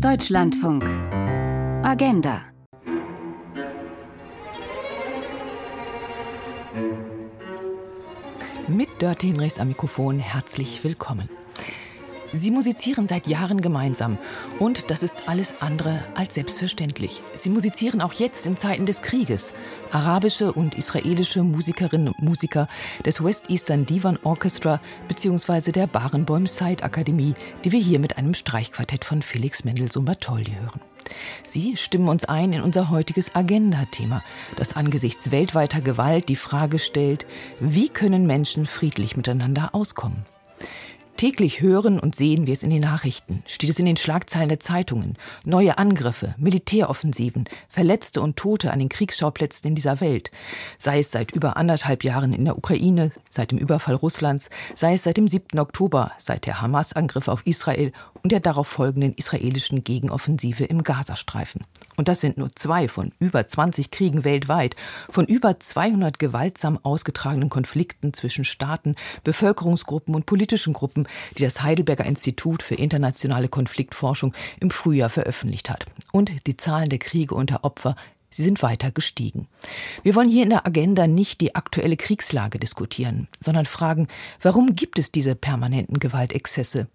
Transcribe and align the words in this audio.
Deutschlandfunk. 0.00 0.84
Agenda. 1.84 2.42
Mit 8.68 9.02
Dörte 9.02 9.26
Hinrichs 9.26 9.58
am 9.58 9.68
Mikrofon 9.68 10.18
herzlich 10.18 10.82
willkommen. 10.84 11.28
Sie 12.34 12.50
musizieren 12.50 13.08
seit 13.08 13.26
Jahren 13.26 13.60
gemeinsam 13.60 14.16
und 14.58 14.90
das 14.90 15.02
ist 15.02 15.28
alles 15.28 15.60
andere 15.60 16.02
als 16.14 16.34
selbstverständlich. 16.34 17.20
Sie 17.34 17.50
musizieren 17.50 18.00
auch 18.00 18.14
jetzt 18.14 18.46
in 18.46 18.56
Zeiten 18.56 18.86
des 18.86 19.02
Krieges. 19.02 19.52
Arabische 19.90 20.52
und 20.52 20.74
israelische 20.74 21.42
Musikerinnen 21.42 22.08
und 22.08 22.22
Musiker 22.22 22.68
des 23.04 23.22
West 23.22 23.50
Eastern 23.50 23.84
Divan 23.84 24.18
Orchestra 24.22 24.80
bzw. 25.08 25.72
der 25.72 25.86
Barenboim 25.86 26.46
Side 26.46 26.82
Akademie, 26.82 27.34
die 27.64 27.72
wir 27.72 27.80
hier 27.80 27.98
mit 27.98 28.16
einem 28.16 28.32
Streichquartett 28.32 29.04
von 29.04 29.20
Felix 29.20 29.64
Mendelssohn 29.64 30.06
Bartholdy 30.06 30.52
hören. 30.52 30.80
Sie 31.46 31.76
stimmen 31.76 32.08
uns 32.08 32.24
ein 32.24 32.54
in 32.54 32.62
unser 32.62 32.88
heutiges 32.88 33.34
Agenda-Thema, 33.34 34.22
das 34.56 34.74
angesichts 34.74 35.30
weltweiter 35.30 35.82
Gewalt 35.82 36.30
die 36.30 36.36
Frage 36.36 36.78
stellt, 36.78 37.26
wie 37.60 37.90
können 37.90 38.26
Menschen 38.26 38.64
friedlich 38.64 39.18
miteinander 39.18 39.74
auskommen? 39.74 40.24
Täglich 41.22 41.60
hören 41.60 42.00
und 42.00 42.16
sehen 42.16 42.48
wir 42.48 42.52
es 42.52 42.64
in 42.64 42.70
den 42.70 42.80
Nachrichten, 42.80 43.44
steht 43.46 43.70
es 43.70 43.78
in 43.78 43.86
den 43.86 43.96
Schlagzeilen 43.96 44.48
der 44.48 44.58
Zeitungen. 44.58 45.16
Neue 45.44 45.78
Angriffe, 45.78 46.34
Militäroffensiven, 46.36 47.44
Verletzte 47.68 48.20
und 48.20 48.34
Tote 48.34 48.72
an 48.72 48.80
den 48.80 48.88
Kriegsschauplätzen 48.88 49.68
in 49.68 49.76
dieser 49.76 50.00
Welt. 50.00 50.32
Sei 50.80 50.98
es 50.98 51.12
seit 51.12 51.30
über 51.30 51.56
anderthalb 51.56 52.02
Jahren 52.02 52.32
in 52.32 52.44
der 52.44 52.58
Ukraine, 52.58 53.12
seit 53.30 53.52
dem 53.52 53.58
Überfall 53.58 53.94
Russlands, 53.94 54.50
sei 54.74 54.94
es 54.94 55.04
seit 55.04 55.16
dem 55.16 55.28
7. 55.28 55.60
Oktober, 55.60 56.10
seit 56.18 56.44
der 56.44 56.60
Hamas-Angriff 56.60 57.28
auf 57.28 57.46
Israel 57.46 57.92
und 58.24 58.32
der 58.32 58.40
darauf 58.40 58.66
folgenden 58.66 59.14
israelischen 59.14 59.84
Gegenoffensive 59.84 60.64
im 60.64 60.82
Gazastreifen. 60.82 61.62
Und 61.96 62.08
das 62.08 62.20
sind 62.20 62.36
nur 62.36 62.50
zwei 62.56 62.88
von 62.88 63.12
über 63.20 63.46
20 63.46 63.90
Kriegen 63.90 64.24
weltweit, 64.24 64.74
von 65.08 65.26
über 65.26 65.60
200 65.60 66.18
gewaltsam 66.18 66.80
ausgetragenen 66.82 67.48
Konflikten 67.48 68.12
zwischen 68.12 68.44
Staaten, 68.44 68.96
Bevölkerungsgruppen 69.22 70.14
und 70.14 70.26
politischen 70.26 70.72
Gruppen, 70.72 71.06
die 71.38 71.42
das 71.42 71.62
Heidelberger 71.62 72.04
Institut 72.04 72.62
für 72.62 72.74
internationale 72.74 73.48
Konfliktforschung 73.48 74.34
im 74.60 74.70
Frühjahr 74.70 75.08
veröffentlicht 75.08 75.70
hat. 75.70 75.86
Und 76.12 76.30
die 76.46 76.56
Zahlen 76.56 76.88
der 76.88 76.98
Kriege 76.98 77.34
unter 77.34 77.64
Opfer 77.64 77.96
Sie 78.34 78.42
sind 78.42 78.62
weiter 78.62 78.90
gestiegen. 78.90 79.46
Wir 80.02 80.14
wollen 80.14 80.28
hier 80.28 80.42
in 80.42 80.48
der 80.48 80.66
Agenda 80.66 81.06
nicht 81.06 81.42
die 81.42 81.54
aktuelle 81.54 81.98
Kriegslage 81.98 82.58
diskutieren, 82.58 83.28
sondern 83.40 83.66
fragen, 83.66 84.08
warum 84.40 84.74
gibt 84.74 84.98
es 84.98 85.12
diese 85.12 85.34
permanenten 85.34 85.98
Gewaltexzesse? 85.98 86.88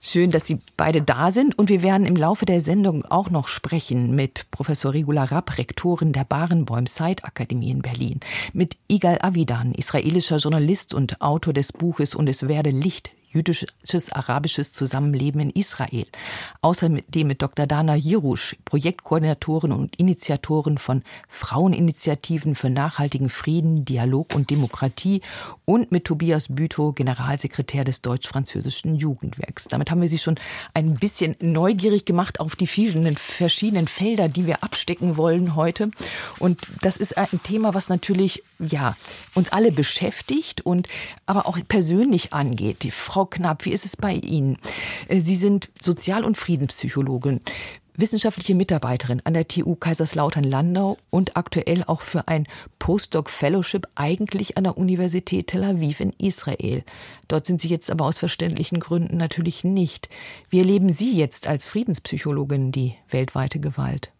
Schön, 0.00 0.30
dass 0.30 0.46
Sie 0.46 0.60
beide 0.76 1.02
da 1.02 1.32
sind 1.32 1.58
und 1.58 1.68
wir 1.68 1.82
werden 1.82 2.06
im 2.06 2.14
Laufe 2.14 2.46
der 2.46 2.60
Sendung 2.60 3.04
auch 3.04 3.30
noch 3.30 3.48
sprechen 3.48 4.14
mit 4.14 4.48
Professor 4.52 4.94
Regula 4.94 5.24
Rapp, 5.24 5.58
Rektorin 5.58 6.12
der 6.12 6.22
Barenboim 6.22 6.86
Side 6.86 7.24
Akademie 7.24 7.72
in 7.72 7.82
Berlin, 7.82 8.20
mit 8.52 8.76
Igal 8.86 9.18
Avidan, 9.22 9.74
israelischer 9.74 10.36
Journalist 10.36 10.94
und 10.94 11.20
Autor 11.20 11.52
des 11.52 11.72
Buches 11.72 12.14
Und 12.14 12.28
es 12.28 12.46
werde 12.46 12.70
Licht 12.70 13.10
jüdisches, 13.36 14.12
arabisches 14.12 14.72
Zusammenleben 14.72 15.40
in 15.40 15.50
Israel. 15.50 16.06
Außerdem 16.62 17.26
mit 17.26 17.42
Dr. 17.42 17.66
Dana 17.66 17.94
Jirusch, 17.94 18.56
Projektkoordinatorin 18.64 19.72
und 19.72 19.96
Initiatorin 19.96 20.78
von 20.78 21.02
Fraueninitiativen 21.28 22.54
für 22.54 22.70
nachhaltigen 22.70 23.28
Frieden, 23.28 23.84
Dialog 23.84 24.34
und 24.34 24.50
Demokratie 24.50 25.20
und 25.66 25.92
mit 25.92 26.04
Tobias 26.04 26.46
Bütow, 26.48 26.94
Generalsekretär 26.94 27.84
des 27.84 28.00
deutsch-französischen 28.00 28.96
Jugendwerks. 28.96 29.64
Damit 29.64 29.90
haben 29.90 30.00
wir 30.00 30.08
Sie 30.08 30.18
schon 30.18 30.36
ein 30.72 30.94
bisschen 30.94 31.36
neugierig 31.40 32.06
gemacht 32.06 32.40
auf 32.40 32.56
die 32.56 32.66
vielen 32.66 33.16
verschiedenen 33.16 33.86
Felder, 33.86 34.28
die 34.28 34.46
wir 34.46 34.62
abstecken 34.62 35.16
wollen 35.16 35.56
heute. 35.56 35.90
Und 36.38 36.60
das 36.80 36.96
ist 36.96 37.18
ein 37.18 37.42
Thema, 37.42 37.74
was 37.74 37.88
natürlich, 37.88 38.42
ja, 38.58 38.96
uns 39.34 39.50
alle 39.52 39.72
beschäftigt 39.72 40.64
und 40.64 40.88
aber 41.26 41.46
auch 41.46 41.58
persönlich 41.68 42.32
angeht. 42.32 42.82
Die 42.82 42.90
Frau 42.90 43.25
Knapp, 43.26 43.64
wie 43.64 43.72
ist 43.72 43.84
es 43.84 43.96
bei 43.96 44.14
Ihnen? 44.14 44.58
Äh, 45.08 45.20
Sie 45.20 45.36
sind 45.36 45.68
Sozial- 45.80 46.24
und 46.24 46.36
Friedenspsychologin 46.36 47.40
wissenschaftliche 47.96 48.54
Mitarbeiterin 48.54 49.22
an 49.24 49.34
der 49.34 49.48
TU 49.48 49.74
Kaiserslautern-Landau 49.74 50.98
und 51.10 51.36
aktuell 51.36 51.84
auch 51.86 52.00
für 52.00 52.28
ein 52.28 52.46
Postdoc-Fellowship 52.78 53.86
eigentlich 53.94 54.56
an 54.56 54.64
der 54.64 54.78
Universität 54.78 55.48
Tel 55.48 55.64
Aviv 55.64 56.00
in 56.00 56.12
Israel. 56.18 56.82
Dort 57.28 57.46
sind 57.46 57.60
Sie 57.60 57.68
jetzt 57.68 57.90
aber 57.90 58.04
aus 58.04 58.18
verständlichen 58.18 58.80
Gründen 58.80 59.16
natürlich 59.16 59.64
nicht. 59.64 60.08
Wie 60.50 60.58
erleben 60.58 60.92
Sie 60.92 61.16
jetzt 61.16 61.46
als 61.46 61.66
Friedenspsychologin 61.66 62.72
die 62.72 62.94
weltweite 63.10 63.60
Gewalt? 63.60 64.10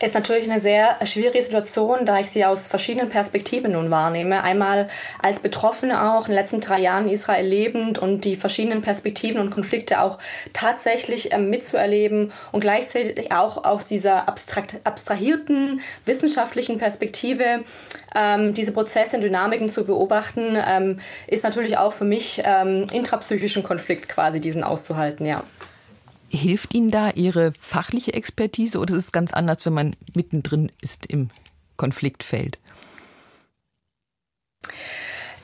Ist 0.00 0.14
natürlich 0.14 0.48
eine 0.48 0.60
sehr 0.60 0.96
schwierige 1.04 1.42
Situation, 1.42 2.06
da 2.06 2.20
ich 2.20 2.30
sie 2.30 2.44
aus 2.44 2.68
verschiedenen 2.68 3.08
Perspektiven 3.08 3.72
nun 3.72 3.90
wahrnehme. 3.90 4.44
Einmal 4.44 4.88
als 5.20 5.40
Betroffene 5.40 6.12
auch 6.12 6.26
in 6.26 6.32
den 6.32 6.40
letzten 6.40 6.60
drei 6.60 6.78
Jahren 6.80 7.08
in 7.08 7.14
Israel 7.14 7.44
lebend 7.44 7.98
und 7.98 8.24
die 8.24 8.36
verschiedenen 8.36 8.80
Perspektiven 8.80 9.40
und 9.40 9.50
Konflikte 9.50 10.00
auch 10.00 10.18
tatsächlich 10.52 11.32
ähm, 11.32 11.50
mitzuerleben 11.50 12.32
und 12.52 12.60
gleichzeitig 12.60 13.32
auch 13.32 13.64
aus 13.64 13.88
dieser 13.88 14.28
abstrakt, 14.28 14.80
abstrahierten 14.84 15.80
wissenschaftlichen 16.04 16.78
Perspektive 16.78 17.64
ähm, 18.14 18.54
diese 18.54 18.70
Prozesse 18.70 19.16
und 19.16 19.22
Dynamiken 19.22 19.68
zu 19.68 19.84
beobachten, 19.84 20.56
ähm, 20.64 21.00
ist 21.26 21.42
natürlich 21.42 21.76
auch 21.76 21.92
für 21.92 22.04
mich 22.04 22.40
ähm, 22.44 22.86
intrapsychischen 22.92 23.64
Konflikt 23.64 24.08
quasi 24.08 24.40
diesen 24.40 24.62
auszuhalten, 24.62 25.26
ja. 25.26 25.42
Hilft 26.30 26.74
Ihnen 26.74 26.90
da 26.90 27.10
Ihre 27.10 27.52
fachliche 27.58 28.12
Expertise 28.12 28.78
oder 28.78 28.94
ist 28.94 29.04
es 29.04 29.12
ganz 29.12 29.32
anders, 29.32 29.64
wenn 29.64 29.72
man 29.72 29.96
mittendrin 30.14 30.70
ist 30.82 31.06
im 31.06 31.30
Konfliktfeld? 31.76 32.58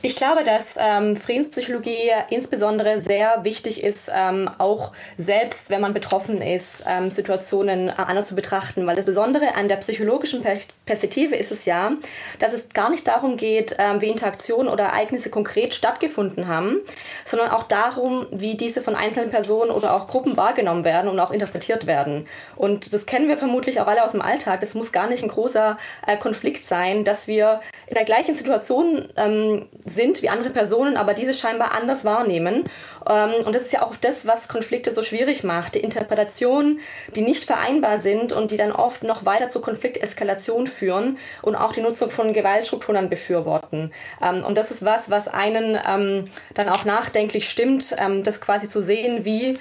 Ich 0.05 0.17
glaube, 0.17 0.45
dass 0.45 0.75
ähm, 0.79 1.17
Friedenspsychologie 1.17 2.11
insbesondere 2.29 3.01
sehr 3.01 3.43
wichtig 3.43 3.83
ist, 3.83 4.11
ähm, 4.15 4.51
auch 4.59 4.93
selbst, 5.17 5.71
wenn 5.71 5.81
man 5.81 5.95
betroffen 5.95 6.43
ist, 6.43 6.85
ähm, 6.87 7.11
Situationen 7.11 7.89
anders 7.89 8.27
zu 8.27 8.35
betrachten. 8.35 8.87
Weil 8.87 8.97
das 8.97 9.07
Besondere 9.07 9.55
an 9.55 9.69
der 9.69 9.77
psychologischen 9.77 10.45
Perspektive 10.85 11.37
ist 11.37 11.51
es 11.53 11.65
ja, 11.65 11.93
dass 12.39 12.53
es 12.53 12.69
gar 12.75 12.91
nicht 12.91 13.09
darum 13.09 13.39
geht, 13.39 13.77
ähm, 13.79 14.03
wie 14.03 14.11
Interaktionen 14.11 14.71
oder 14.71 14.85
Ereignisse 14.85 15.31
konkret 15.31 15.73
stattgefunden 15.73 16.49
haben, 16.49 16.81
sondern 17.25 17.49
auch 17.49 17.63
darum, 17.63 18.27
wie 18.31 18.59
diese 18.59 18.83
von 18.83 18.97
einzelnen 18.97 19.31
Personen 19.31 19.71
oder 19.71 19.95
auch 19.95 20.07
Gruppen 20.07 20.37
wahrgenommen 20.37 20.85
werden 20.85 21.09
und 21.09 21.19
auch 21.19 21.31
interpretiert 21.31 21.87
werden. 21.87 22.27
Und 22.57 22.93
das 22.93 23.07
kennen 23.07 23.29
wir 23.29 23.39
vermutlich 23.39 23.81
auch 23.81 23.87
alle 23.87 24.05
aus 24.05 24.13
dem 24.13 24.21
Alltag. 24.21 24.61
Das 24.61 24.75
muss 24.75 24.93
gar 24.93 25.09
nicht 25.09 25.23
ein 25.23 25.31
großer 25.31 25.79
äh, 26.07 26.19
Konflikt 26.19 26.69
sein, 26.69 27.05
dass 27.05 27.27
wir 27.27 27.63
in 27.87 27.95
der 27.95 28.05
gleichen 28.05 28.35
Situation 28.35 29.09
ähm, 29.17 29.67
sind 29.95 30.23
wie 30.23 30.29
andere 30.29 30.51
Personen, 30.51 30.97
aber 30.97 31.15
diese 31.15 31.35
scheinbar 31.35 31.73
anders 31.73 32.05
wahrnehmen. 32.05 32.65
Ähm, 33.09 33.33
und 33.45 33.55
das 33.55 33.63
ist 33.63 33.73
ja 33.73 33.83
auch 33.83 33.97
das, 33.97 34.27
was 34.27 34.49
Konflikte 34.49 34.91
so 34.91 35.03
schwierig 35.03 35.45
macht. 35.45 35.75
Die 35.75 35.81
Interpretationen, 35.81 36.81
die 37.15 37.23
nicht 37.23 37.45
vereinbar 37.45 37.99
sind 37.99 38.33
und 38.33 38.51
die 38.51 38.57
dann 38.57 38.73
oft 38.73 39.03
noch 39.03 39.25
weiter 39.25 39.49
zur 39.49 39.63
Konflikteskalation 39.63 40.67
führen 40.67 41.19
und 41.43 41.55
auch 41.57 41.73
die 41.73 41.81
Nutzung 41.81 42.11
von 42.11 42.33
Gewaltstrukturen 42.33 43.09
befürworten. 43.09 43.93
Ähm, 44.23 44.45
und 44.45 44.57
das 44.57 44.71
ist 44.71 44.85
was, 44.85 45.11
was 45.11 45.29
einen 45.29 45.79
ähm, 45.87 46.29
dann 46.55 46.69
auch 46.69 46.85
nachdenklich 46.85 47.49
stimmt, 47.49 47.95
das 48.23 48.41
quasi 48.41 48.69
zu 48.69 48.83
sehen, 48.83 49.25
wie 49.25 49.59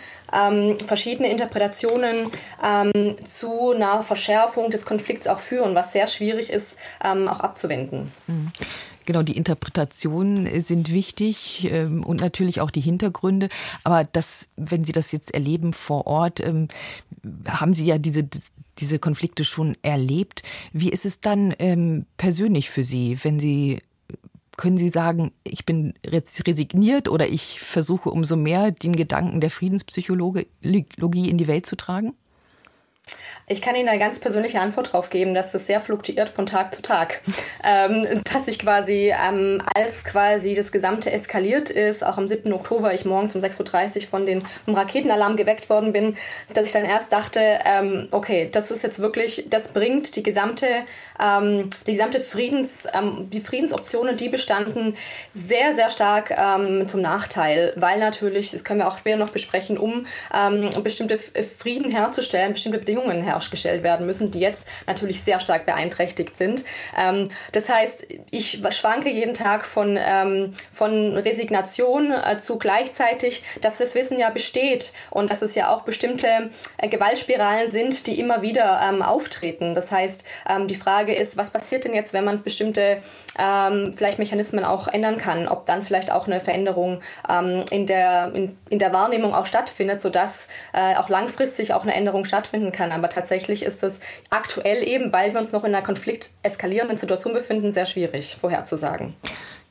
verschiedene 0.88 1.30
Interpretationen 1.30 2.30
zu 3.32 3.72
einer 3.72 4.02
Verschärfung 4.04 4.72
des 4.72 4.86
Konflikts 4.86 5.28
auch 5.28 5.40
führen, 5.40 5.76
was 5.76 5.94
sehr 5.94 6.08
schwierig 6.08 6.52
ist, 6.52 6.78
auch 7.00 7.40
abzuwenden. 7.40 8.12
Mhm. 8.28 8.52
Genau, 9.06 9.24
die 9.24 9.36
Interpretationen 9.38 10.62
sind 10.62 10.92
wichtig 10.92 11.68
ähm, 11.70 12.04
und 12.04 12.22
natürlich 12.22 12.62
auch 12.62 12.72
die 12.72 12.82
Hintergründe. 12.82 13.50
Aber 13.84 14.04
das, 14.06 14.48
wenn 14.56 14.84
Sie 14.84 14.92
das 14.92 15.12
jetzt 15.12 15.34
erleben 15.34 15.74
vor 15.74 16.08
Ort, 16.08 16.40
ähm, 16.40 16.68
haben 17.48 17.74
Sie 17.74 17.86
ja 17.86 17.98
diese, 17.98 18.26
diese 18.80 19.00
Konflikte 19.00 19.44
schon 19.44 19.76
erlebt. 19.82 20.44
Wie 20.72 20.90
ist 20.90 21.06
es 21.06 21.20
dann 21.20 21.54
ähm, 21.60 22.06
persönlich 22.18 22.70
für 22.70 22.84
Sie, 22.84 23.18
wenn 23.24 23.40
Sie 23.40 23.80
können 24.56 24.78
Sie 24.78 24.90
sagen, 24.90 25.32
ich 25.44 25.66
bin 25.66 25.96
resigniert 26.06 27.10
oder 27.10 27.28
ich 27.28 27.60
versuche 27.60 28.12
umso 28.12 28.36
mehr 28.36 28.72
den 28.72 28.96
Gedanken 28.96 29.42
der 29.42 29.50
Friedenspsychologie 29.50 30.48
in 30.62 31.38
die 31.38 31.48
Welt 31.48 31.66
zu 31.66 31.76
tragen? 31.76 32.14
Ich 33.46 33.62
kann 33.62 33.76
Ihnen 33.76 33.90
eine 33.90 34.00
ganz 34.00 34.20
persönliche 34.20 34.62
Antwort 34.62 34.88
darauf 34.88 35.10
geben, 35.10 35.36
dass 35.36 35.52
das 35.52 35.68
sehr 35.68 35.82
fluktuiert 35.82 36.30
von 36.30 36.46
Tag 36.46 36.74
zu 36.74 36.82
Tag. 36.82 37.22
ähm, 37.64 38.22
dass 38.24 38.48
ich 38.48 38.58
quasi, 38.58 39.14
ähm, 39.14 39.62
als 39.76 40.06
quasi 40.06 40.56
das 40.56 40.72
Gesamte 40.72 41.12
eskaliert 41.12 41.70
ist, 41.70 42.06
auch 42.06 42.18
am 42.18 42.28
7. 42.28 42.54
Oktober, 42.54 42.94
ich 42.94 43.04
morgens 43.04 43.36
um 43.36 43.42
6.30 43.42 43.96
Uhr 43.96 44.02
von 44.08 44.26
den, 44.26 44.44
vom 44.64 44.76
Raketenalarm 44.76 45.36
geweckt 45.36 45.70
worden 45.70 45.92
bin, 45.92 46.16
dass 46.54 46.68
ich 46.68 46.72
dann 46.72 46.86
erst 46.86 47.12
dachte, 47.12 47.42
ähm, 47.66 48.08
okay, 48.12 48.48
das 48.50 48.72
ist 48.72 48.82
jetzt 48.82 49.00
wirklich, 49.00 49.46
das 49.50 49.68
bringt 49.68 50.16
die 50.16 50.24
gesamte, 50.24 50.68
ähm, 51.22 51.70
die 51.86 51.94
gesamte 51.94 52.22
Friedens, 52.22 52.88
ähm, 52.94 53.30
die 53.30 53.42
Friedensoptionen, 53.42 54.16
die 54.16 54.30
bestanden, 54.30 54.96
sehr, 55.36 55.76
sehr 55.76 55.90
stark 55.90 56.32
ähm, 56.32 56.88
zum 56.88 57.02
Nachteil, 57.02 57.74
weil 57.76 58.00
natürlich, 58.00 58.52
das 58.52 58.64
können 58.64 58.80
wir 58.80 58.88
auch 58.88 58.98
später 58.98 59.18
noch 59.18 59.32
besprechen, 59.32 59.78
um 59.78 60.06
bestimmte 60.84 61.18
Frieden 61.18 61.92
herzustellen, 61.92 62.54
bestimmte 62.54 62.80
Bedingungen 62.80 62.93
herzustellen, 63.02 63.64
hergestellt 63.64 63.84
werden 63.84 64.06
müssen, 64.06 64.32
die 64.32 64.40
jetzt 64.40 64.68
natürlich 64.88 65.24
sehr 65.24 65.40
stark 65.40 65.66
beeinträchtigt 65.66 66.38
sind. 66.38 66.64
Ähm, 66.98 67.30
das 67.52 67.70
heißt, 67.70 68.08
ich 68.32 68.62
schwanke 68.72 69.10
jeden 69.10 69.34
Tag 69.34 69.66
von, 69.66 69.98
ähm, 70.00 70.54
von 70.72 71.18
Resignation 71.18 72.12
äh, 72.12 72.40
zu 72.42 72.58
gleichzeitig, 72.58 73.44
dass 73.62 73.78
das 73.78 73.96
Wissen 73.96 74.20
ja 74.20 74.30
besteht 74.30 74.94
und 75.10 75.30
dass 75.30 75.42
es 75.42 75.56
ja 75.56 75.74
auch 75.74 75.84
bestimmte 75.84 76.50
äh, 76.78 76.88
Gewaltspiralen 76.88 77.72
sind, 77.72 78.08
die 78.08 78.20
immer 78.20 78.42
wieder 78.42 78.82
ähm, 78.88 79.02
auftreten. 79.02 79.76
Das 79.76 79.92
heißt, 79.92 80.24
ähm, 80.50 80.68
die 80.68 80.76
Frage 80.76 81.14
ist, 81.14 81.38
was 81.38 81.52
passiert 81.52 81.86
denn 81.86 81.94
jetzt, 81.94 82.14
wenn 82.14 82.26
man 82.26 82.44
bestimmte 82.44 83.02
ähm, 83.40 83.94
vielleicht 83.94 84.20
Mechanismen 84.20 84.64
auch 84.64 84.88
ändern 84.88 85.18
kann, 85.18 85.48
ob 85.48 85.66
dann 85.66 85.84
vielleicht 85.84 86.12
auch 86.12 86.28
eine 86.28 86.40
Veränderung 86.40 87.02
ähm, 87.30 87.64
in, 87.72 87.88
der, 87.88 88.32
in, 88.34 88.58
in 88.70 88.80
der 88.80 88.94
Wahrnehmung 88.94 89.34
auch 89.34 89.46
stattfindet, 89.46 90.02
sodass 90.02 90.48
äh, 90.74 90.96
auch 90.96 91.10
langfristig 91.10 91.74
auch 91.74 91.84
eine 91.84 91.96
Änderung 91.96 92.26
stattfinden 92.26 92.72
kann. 92.72 92.83
Aber 92.92 93.10
tatsächlich 93.10 93.64
ist 93.64 93.84
es 93.84 94.00
aktuell 94.30 94.88
eben, 94.88 95.14
weil 95.14 95.34
wir 95.34 95.40
uns 95.40 95.52
noch 95.52 95.64
in 95.64 95.74
einer 95.74 95.86
konflikteskalierenden 95.86 96.98
Situation 96.98 97.34
befinden, 97.34 97.74
sehr 97.74 97.86
schwierig 97.86 98.36
vorherzusagen. 98.40 99.14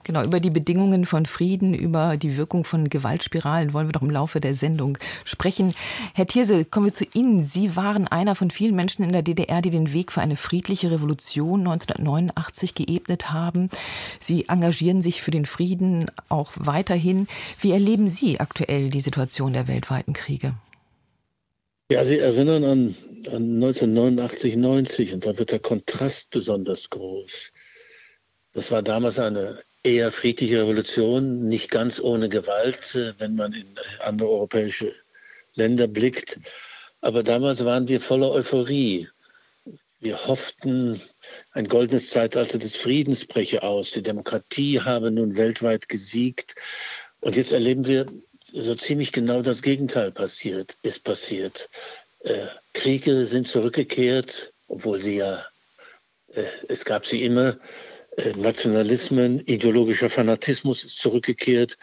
Genau, 0.05 0.25
über 0.25 0.41
die 0.41 0.51
Bedingungen 0.51 1.07
von 1.07 1.27
Frieden, 1.27 1.75
über 1.75 2.17
die 2.17 2.37
Wirkung 2.37 2.65
von 2.65 2.89
Gewaltspiralen 2.89 3.73
wollen 3.73 3.87
wir 3.87 3.93
doch 3.93 4.03
im 4.03 4.11
Laufe 4.11 4.41
der 4.41 4.57
Sendung 4.57 4.99
sprechen. 5.25 5.75
Herr 6.15 6.27
Thierse, 6.27 6.65
kommen 6.65 6.87
wir 6.87 6.93
zu 6.93 7.05
Ihnen. 7.15 7.45
Sie 7.45 7.77
waren 7.77 8.09
einer 8.09 8.35
von 8.35 8.51
vielen 8.51 8.75
Menschen 8.75 9.05
in 9.05 9.13
der 9.13 9.23
DDR, 9.23 9.63
die 9.63 9.71
den 9.71 9.93
Weg 9.93 10.11
für 10.11 10.21
eine 10.21 10.37
friedliche 10.37 10.91
Revolution 10.91 11.61
1989 11.61 12.75
geebnet 12.75 13.33
haben. 13.33 13.71
Sie 14.21 14.49
engagieren 14.49 15.03
sich 15.03 15.23
für 15.23 15.31
den 15.31 15.47
Frieden 15.47 16.11
auch 16.29 16.51
weiterhin. 16.57 17.29
Wie 17.61 17.71
erleben 17.71 18.09
Sie 18.09 18.41
aktuell 18.41 18.91
die 18.91 19.01
Situation 19.01 19.53
der 19.53 19.69
weltweiten 19.69 20.15
Kriege? 20.15 20.55
Ja, 21.93 22.07
Sie 22.07 22.21
erinnern 22.21 22.65
an, 22.65 22.97
an 23.27 23.63
1989, 23.63 24.57
90 24.57 25.13
und 25.13 25.27
da 25.27 25.37
wird 25.37 25.51
der 25.51 25.59
Kontrast 25.59 26.31
besonders 26.31 26.89
groß. 26.89 27.53
Das 28.55 28.71
war 28.71 28.83
damals 28.83 29.19
eine 29.19 29.61
eher 29.83 30.11
friedliche 30.11 30.63
Revolution, 30.63 31.51
nicht 31.51 31.71
ganz 31.71 32.01
ohne 32.01 32.31
Gewalt, 32.31 32.95
äh, 32.95 33.13
wenn 33.19 33.35
man 33.35 33.53
in 33.53 33.67
andere 34.01 34.31
europäische 34.31 34.95
Länder 35.53 35.87
blickt. 35.87 36.41
Aber 37.03 37.23
damals 37.23 37.63
waren 37.63 37.89
wir 37.89 38.01
voller 38.01 38.31
Euphorie. 38.31 39.09
Wir 40.01 40.27
hofften, 40.27 40.99
ein 41.51 41.69
goldenes 41.69 42.09
Zeitalter 42.09 42.57
des 42.57 42.75
Friedens 42.75 43.27
breche 43.27 43.63
aus. 43.63 43.91
Die 43.91 44.03
Demokratie 44.03 44.81
habe 44.81 45.11
nun 45.11 45.37
weltweit 45.37 45.91
gesiegt. 45.91 46.55
Und 47.21 47.37
jetzt 47.37 47.53
erleben 47.53 47.87
wir 47.87 48.07
so 48.53 48.75
ziemlich 48.75 49.13
genau 49.13 49.43
das 49.43 49.63
Gegenteil 49.63 50.11
passiert, 50.11 50.77
ist 50.83 51.05
passiert. 51.05 51.69
Äh, 52.21 52.47
Kriege 52.73 53.27
sind 53.27 53.49
zurückgekehrt, 53.49 54.53
obwohl 54.69 55.01
sie 55.01 55.17
ja, 55.17 55.45
äh, 56.35 56.45
es 56.69 56.85
gab 56.85 57.07
sie 57.07 57.23
immer. 57.25 57.59
Äh, 58.17 58.33
Nationalismen, 58.37 59.41
ideologischer 59.41 60.11
Fanatismus 60.11 60.85
ist 60.85 60.99
zurückgekehrt. 60.99 61.79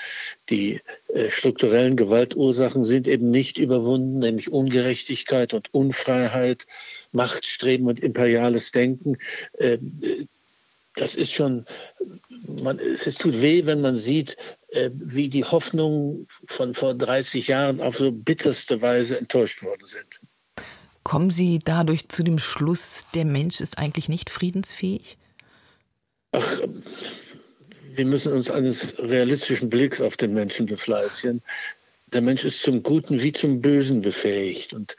Die 0.49 0.79
äh, 1.13 1.31
strukturellen 1.31 1.95
Gewaltursachen 1.95 2.83
sind 2.83 3.07
eben 3.07 3.31
nicht 3.31 3.57
überwunden, 3.57 4.19
nämlich 4.19 4.51
Ungerechtigkeit 4.51 5.53
und 5.53 5.73
Unfreiheit, 5.73 6.67
Machtstreben 7.11 7.87
und 7.87 7.99
imperiales 7.99 8.71
Denken. 8.71 9.17
Äh, 9.57 9.79
das 10.95 11.15
ist 11.15 11.33
schon, 11.33 11.65
man, 12.61 12.77
es 12.79 13.15
tut 13.15 13.41
weh, 13.41 13.65
wenn 13.65 13.81
man 13.81 13.95
sieht, 13.95 14.37
wie 14.71 15.29
die 15.29 15.45
Hoffnungen 15.45 16.27
von 16.47 16.73
vor 16.73 16.93
30 16.93 17.47
Jahren 17.47 17.81
auf 17.81 17.97
so 17.97 18.11
bitterste 18.11 18.81
Weise 18.81 19.17
enttäuscht 19.17 19.63
worden 19.63 19.85
sind. 19.85 20.21
Kommen 21.03 21.31
Sie 21.31 21.59
dadurch 21.63 22.07
zu 22.09 22.23
dem 22.23 22.39
Schluss, 22.39 23.07
der 23.15 23.25
Mensch 23.25 23.61
ist 23.61 23.77
eigentlich 23.77 24.09
nicht 24.09 24.29
friedensfähig? 24.29 25.17
Ach, 26.31 26.59
wir 27.95 28.05
müssen 28.05 28.31
uns 28.31 28.51
eines 28.51 28.97
realistischen 28.99 29.69
Blicks 29.69 30.01
auf 30.01 30.17
den 30.17 30.33
Menschen 30.33 30.67
befleißigen. 30.67 31.41
Der 32.07 32.21
Mensch 32.21 32.45
ist 32.45 32.61
zum 32.61 32.83
Guten 32.83 33.21
wie 33.21 33.33
zum 33.33 33.61
Bösen 33.61 34.01
befähigt. 34.01 34.73
Und 34.73 34.95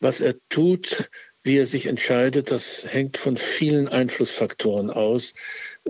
was 0.00 0.20
er 0.20 0.34
tut, 0.50 1.10
wie 1.44 1.58
er 1.58 1.66
sich 1.66 1.86
entscheidet, 1.86 2.50
das 2.50 2.86
hängt 2.88 3.18
von 3.18 3.36
vielen 3.36 3.86
Einflussfaktoren 3.86 4.90
aus, 4.90 5.34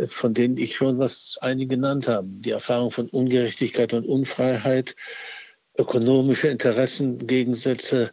von 0.07 0.35
denen 0.35 0.57
ich 0.57 0.77
schon 0.77 0.99
was 0.99 1.39
einige 1.41 1.77
genannt 1.77 2.09
habe. 2.09 2.27
Die 2.29 2.51
Erfahrung 2.51 2.91
von 2.91 3.09
Ungerechtigkeit 3.09 3.93
und 3.93 4.05
Unfreiheit, 4.05 4.97
ökonomische 5.79 6.49
Interessengegensätze, 6.49 8.13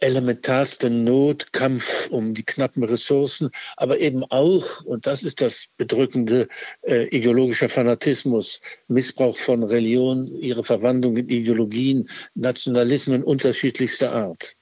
elementarste 0.00 0.90
Not, 0.90 1.52
Kampf 1.52 2.08
um 2.10 2.34
die 2.34 2.44
knappen 2.44 2.84
Ressourcen, 2.84 3.50
aber 3.76 3.98
eben 3.98 4.22
auch, 4.24 4.84
und 4.84 5.06
das 5.06 5.22
ist 5.22 5.40
das 5.40 5.66
Bedrückende, 5.76 6.48
äh, 6.82 7.08
ideologischer 7.08 7.68
Fanatismus, 7.68 8.60
Missbrauch 8.88 9.36
von 9.36 9.64
Religion, 9.64 10.28
ihre 10.28 10.64
Verwandlung 10.64 11.16
in 11.16 11.28
Ideologien, 11.28 12.08
Nationalismen 12.34 13.24
unterschiedlichster 13.24 14.12
Art. 14.12 14.54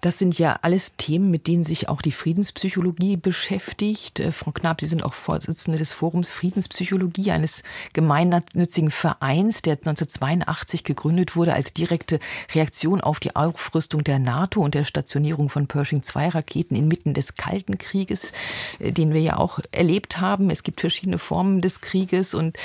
Das 0.00 0.18
sind 0.18 0.38
ja 0.38 0.58
alles 0.62 0.96
Themen, 0.96 1.30
mit 1.30 1.46
denen 1.46 1.62
sich 1.62 1.90
auch 1.90 2.00
die 2.00 2.12
Friedenspsychologie 2.12 3.18
beschäftigt. 3.18 4.20
Äh, 4.20 4.32
Frau 4.32 4.50
Knapp, 4.50 4.80
Sie 4.80 4.86
sind 4.86 5.04
auch 5.04 5.12
Vorsitzende 5.12 5.78
des 5.78 5.92
Forums 5.92 6.30
Friedenspsychologie, 6.30 7.32
eines 7.32 7.62
gemeinnützigen 7.92 8.90
Vereins, 8.90 9.60
der 9.60 9.74
1982 9.74 10.84
gegründet 10.84 11.36
wurde 11.36 11.52
als 11.52 11.74
direkte 11.74 12.18
Reaktion 12.54 13.02
auf 13.02 13.20
die 13.20 13.36
Aufrüstung 13.36 14.02
der 14.02 14.18
NATO 14.18 14.62
und 14.62 14.74
der 14.74 14.84
Stationierung 14.84 15.50
von 15.50 15.66
Pershing-2-Raketen 15.66 16.76
inmitten 16.76 17.12
des 17.12 17.34
Kalten 17.34 17.76
Krieges, 17.76 18.32
äh, 18.78 18.92
den 18.92 19.12
wir 19.12 19.20
ja 19.20 19.36
auch 19.36 19.60
erlebt 19.70 20.18
haben. 20.18 20.48
Es 20.48 20.62
gibt 20.62 20.80
verschiedene 20.80 21.18
Formen 21.18 21.60
des 21.60 21.82
Krieges. 21.82 22.32
Und 22.32 22.56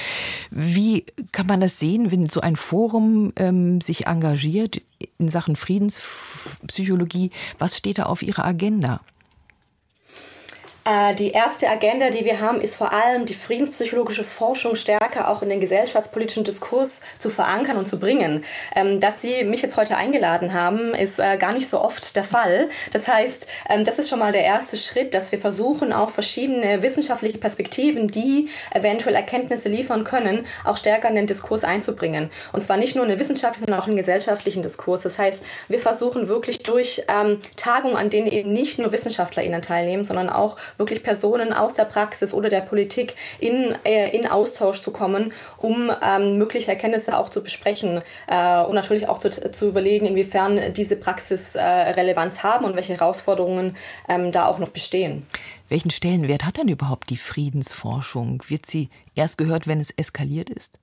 wie 0.52 1.06
kann 1.34 1.48
man 1.48 1.60
das 1.60 1.80
sehen, 1.80 2.12
wenn 2.12 2.30
so 2.30 2.40
ein 2.40 2.56
Forum 2.56 3.34
ähm, 3.36 3.82
sich 3.82 4.08
engagiert 4.08 4.82
in 5.18 5.30
Sachen 5.30 5.58
Friedenspsychologie? 5.58 7.25
Was 7.60 7.78
steht 7.78 8.00
da 8.00 8.04
auf 8.04 8.22
Ihrer 8.22 8.46
Agenda? 8.46 9.02
Äh, 10.88 11.16
die 11.16 11.32
erste 11.32 11.68
Agenda, 11.68 12.12
die 12.12 12.26
wir 12.26 12.40
haben, 12.40 12.62
ist 12.62 12.76
vor 12.76 12.94
allem 12.94 13.26
die 13.26 13.34
friedenspsychologische 13.34 14.24
Forschung 14.24 14.76
stärker 14.76 15.30
auch 15.30 15.42
in 15.42 15.50
den 15.50 15.60
gesellschaftspolitischen 15.60 16.44
Diskurs 16.44 17.02
zu 17.18 17.32
verankern 17.32 17.78
und 17.78 17.88
zu 17.88 17.98
bringen. 17.98 18.46
Ähm, 18.76 19.00
dass 19.00 19.20
Sie 19.20 19.44
mich 19.46 19.64
jetzt 19.64 19.78
heute 19.78 19.98
eingeladen 19.98 20.54
haben, 20.54 20.94
ist 20.94 21.18
äh, 21.18 21.38
gar 21.38 21.54
nicht 21.54 21.68
so 21.68 21.82
oft 21.82 22.16
der 22.16 22.24
Fall. 22.24 22.70
Das 22.92 23.08
heißt, 23.08 23.48
ähm, 23.68 23.84
das 23.84 23.98
ist 23.98 24.10
schon 24.10 24.20
mal 24.20 24.32
der 24.32 24.44
erste 24.44 24.78
Schritt, 24.78 25.16
dass 25.16 25.32
wir 25.32 25.40
versuchen, 25.40 25.92
auch 25.92 26.12
verschiedene 26.12 26.84
wissenschaftliche 26.84 27.40
Perspektiven, 27.40 28.08
die 28.08 28.50
eventuell 28.72 29.16
Erkenntnisse 29.16 29.70
liefern 29.70 30.04
können, 30.04 30.46
auch 30.66 30.78
stärker 30.78 31.10
in 31.10 31.16
den 31.16 31.26
Diskurs 31.26 31.64
einzubringen. 31.64 32.30
Und 32.54 32.64
zwar 32.64 32.78
nicht 32.78 32.96
nur 32.96 33.06
in 33.06 33.10
den 33.10 33.20
wissenschaftlichen, 33.20 33.66
sondern 33.66 33.82
auch 33.82 33.88
in 33.88 33.94
den 33.94 34.06
gesellschaftlichen 34.06 34.62
Diskurs. 34.62 35.02
Das 35.02 35.18
heißt, 35.18 35.44
wir 35.68 35.80
versuchen 35.80 36.28
wirklich 36.28 36.60
durch 36.60 37.02
ähm, 37.08 37.40
Tagungen, 37.58 37.98
an 37.98 38.12
denen 38.12 38.28
eben 38.28 38.54
nicht 38.54 38.78
nur 38.78 38.92
WissenschaftlerInnen 38.92 39.64
teilnehmen, 39.64 40.06
sondern 40.06 40.30
auch 40.30 40.58
wirklich 40.78 41.04
Personen 41.04 41.54
aus 41.54 41.74
der 41.74 41.86
Praxis 41.86 42.34
oder 42.34 42.50
der 42.50 42.62
Politik 42.62 43.16
in, 43.40 43.76
äh, 43.84 44.16
in 44.16 44.28
Austausch 44.28 44.82
zu 44.82 44.92
kommen, 44.92 45.34
um 45.58 45.92
ähm, 46.02 46.38
mögliche 46.38 46.72
Erkenntnisse 46.72 47.18
auch 47.18 47.30
zu 47.30 47.44
besprechen 47.44 48.02
äh, 48.28 48.62
und 48.64 48.76
natürlich 48.76 49.08
auch 49.10 49.20
zu, 49.20 49.30
zu 49.30 49.70
überlegen, 49.70 50.06
inwiefern 50.06 50.74
diese 50.74 50.96
Praxis 50.96 51.56
äh, 51.56 51.62
Relevanz 51.62 52.44
haben 52.44 52.66
und 52.66 52.76
welche 52.76 52.94
Herausforderungen 52.94 53.76
ähm, 54.08 54.32
da 54.32 54.48
auch 54.48 54.60
noch 54.60 54.70
bestehen. 54.70 55.26
Welchen 55.70 55.92
Stellenwert 55.92 56.46
hat 56.46 56.58
denn 56.58 56.68
überhaupt 56.68 57.10
die 57.10 57.18
Friedensforschung? 57.18 58.44
Wird 58.48 58.68
sie 58.68 58.90
erst 59.16 59.38
gehört, 59.38 59.68
wenn 59.68 59.80
es 59.80 59.92
eskaliert 59.92 60.50
ist? 60.50 60.78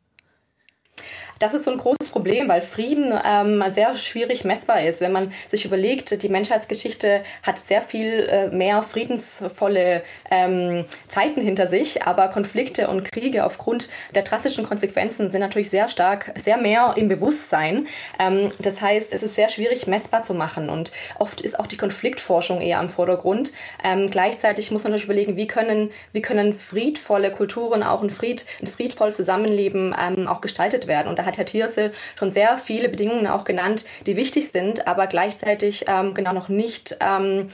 Das 1.42 1.54
ist 1.54 1.64
so 1.64 1.72
ein 1.72 1.78
großes 1.78 2.12
Problem, 2.12 2.48
weil 2.48 2.62
Frieden 2.62 3.12
ähm, 3.24 3.64
sehr 3.68 3.96
schwierig 3.96 4.44
messbar 4.44 4.82
ist. 4.82 5.00
Wenn 5.00 5.10
man 5.10 5.32
sich 5.48 5.64
überlegt, 5.64 6.22
die 6.22 6.28
Menschheitsgeschichte 6.28 7.24
hat 7.42 7.58
sehr 7.58 7.82
viel 7.82 8.28
äh, 8.30 8.46
mehr 8.48 8.84
friedensvolle 8.84 10.04
ähm, 10.30 10.84
Zeiten 11.08 11.40
hinter 11.40 11.66
sich, 11.66 12.04
aber 12.04 12.28
Konflikte 12.28 12.86
und 12.86 13.10
Kriege 13.10 13.44
aufgrund 13.44 13.88
der 14.14 14.22
drastischen 14.22 14.64
Konsequenzen 14.64 15.32
sind 15.32 15.40
natürlich 15.40 15.68
sehr 15.68 15.88
stark, 15.88 16.32
sehr 16.38 16.58
mehr 16.58 16.94
im 16.96 17.08
Bewusstsein. 17.08 17.88
Ähm, 18.20 18.50
das 18.60 18.80
heißt, 18.80 19.12
es 19.12 19.24
ist 19.24 19.34
sehr 19.34 19.48
schwierig 19.48 19.88
messbar 19.88 20.22
zu 20.22 20.34
machen 20.34 20.68
und 20.68 20.92
oft 21.18 21.40
ist 21.40 21.58
auch 21.58 21.66
die 21.66 21.76
Konfliktforschung 21.76 22.60
eher 22.60 22.78
am 22.78 22.88
Vordergrund. 22.88 23.52
Ähm, 23.82 24.10
gleichzeitig 24.10 24.70
muss 24.70 24.84
man 24.84 24.92
natürlich 24.92 25.06
überlegen, 25.06 25.36
wie 25.36 25.48
können, 25.48 25.90
wie 26.12 26.22
können 26.22 26.54
friedvolle 26.54 27.32
Kulturen 27.32 27.82
auch 27.82 28.00
ein, 28.00 28.10
Fried, 28.10 28.46
ein 28.60 28.68
friedvolles 28.68 29.16
Zusammenleben 29.16 29.92
ähm, 30.00 30.28
auch 30.28 30.40
gestaltet 30.40 30.86
werden. 30.86 30.91
Und 31.08 31.18
da 31.18 31.24
hat 31.24 31.32
hat 31.32 31.38
Herr 31.38 31.46
Thierse 31.46 31.92
schon 32.18 32.30
sehr 32.30 32.58
viele 32.58 32.88
Bedingungen 32.88 33.26
auch 33.26 33.44
genannt, 33.44 33.86
die 34.06 34.16
wichtig 34.16 34.50
sind, 34.50 34.86
aber 34.86 35.06
gleichzeitig 35.06 35.86
ähm, 35.88 36.14
genau 36.14 36.32
noch 36.32 36.48
nicht 36.48 36.96
ähm, 37.00 37.50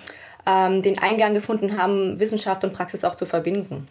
ähm, 0.46 0.82
den 0.82 0.98
Eingang 0.98 1.34
gefunden 1.34 1.80
haben, 1.80 2.18
Wissenschaft 2.18 2.64
und 2.64 2.72
Praxis 2.72 3.04
auch 3.04 3.14
zu 3.14 3.24
verbinden. 3.24 3.88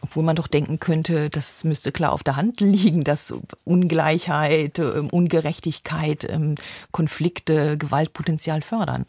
Obwohl 0.00 0.22
man 0.22 0.36
doch 0.36 0.46
denken 0.46 0.78
könnte, 0.78 1.28
das 1.30 1.64
müsste 1.64 1.92
klar 1.92 2.12
auf 2.12 2.22
der 2.22 2.36
Hand 2.36 2.60
liegen, 2.60 3.04
dass 3.04 3.34
Ungleichheit, 3.64 4.78
ähm, 4.78 5.08
Ungerechtigkeit, 5.10 6.28
ähm, 6.28 6.56
Konflikte, 6.90 7.78
Gewaltpotenzial 7.78 8.62
fördern. 8.62 9.06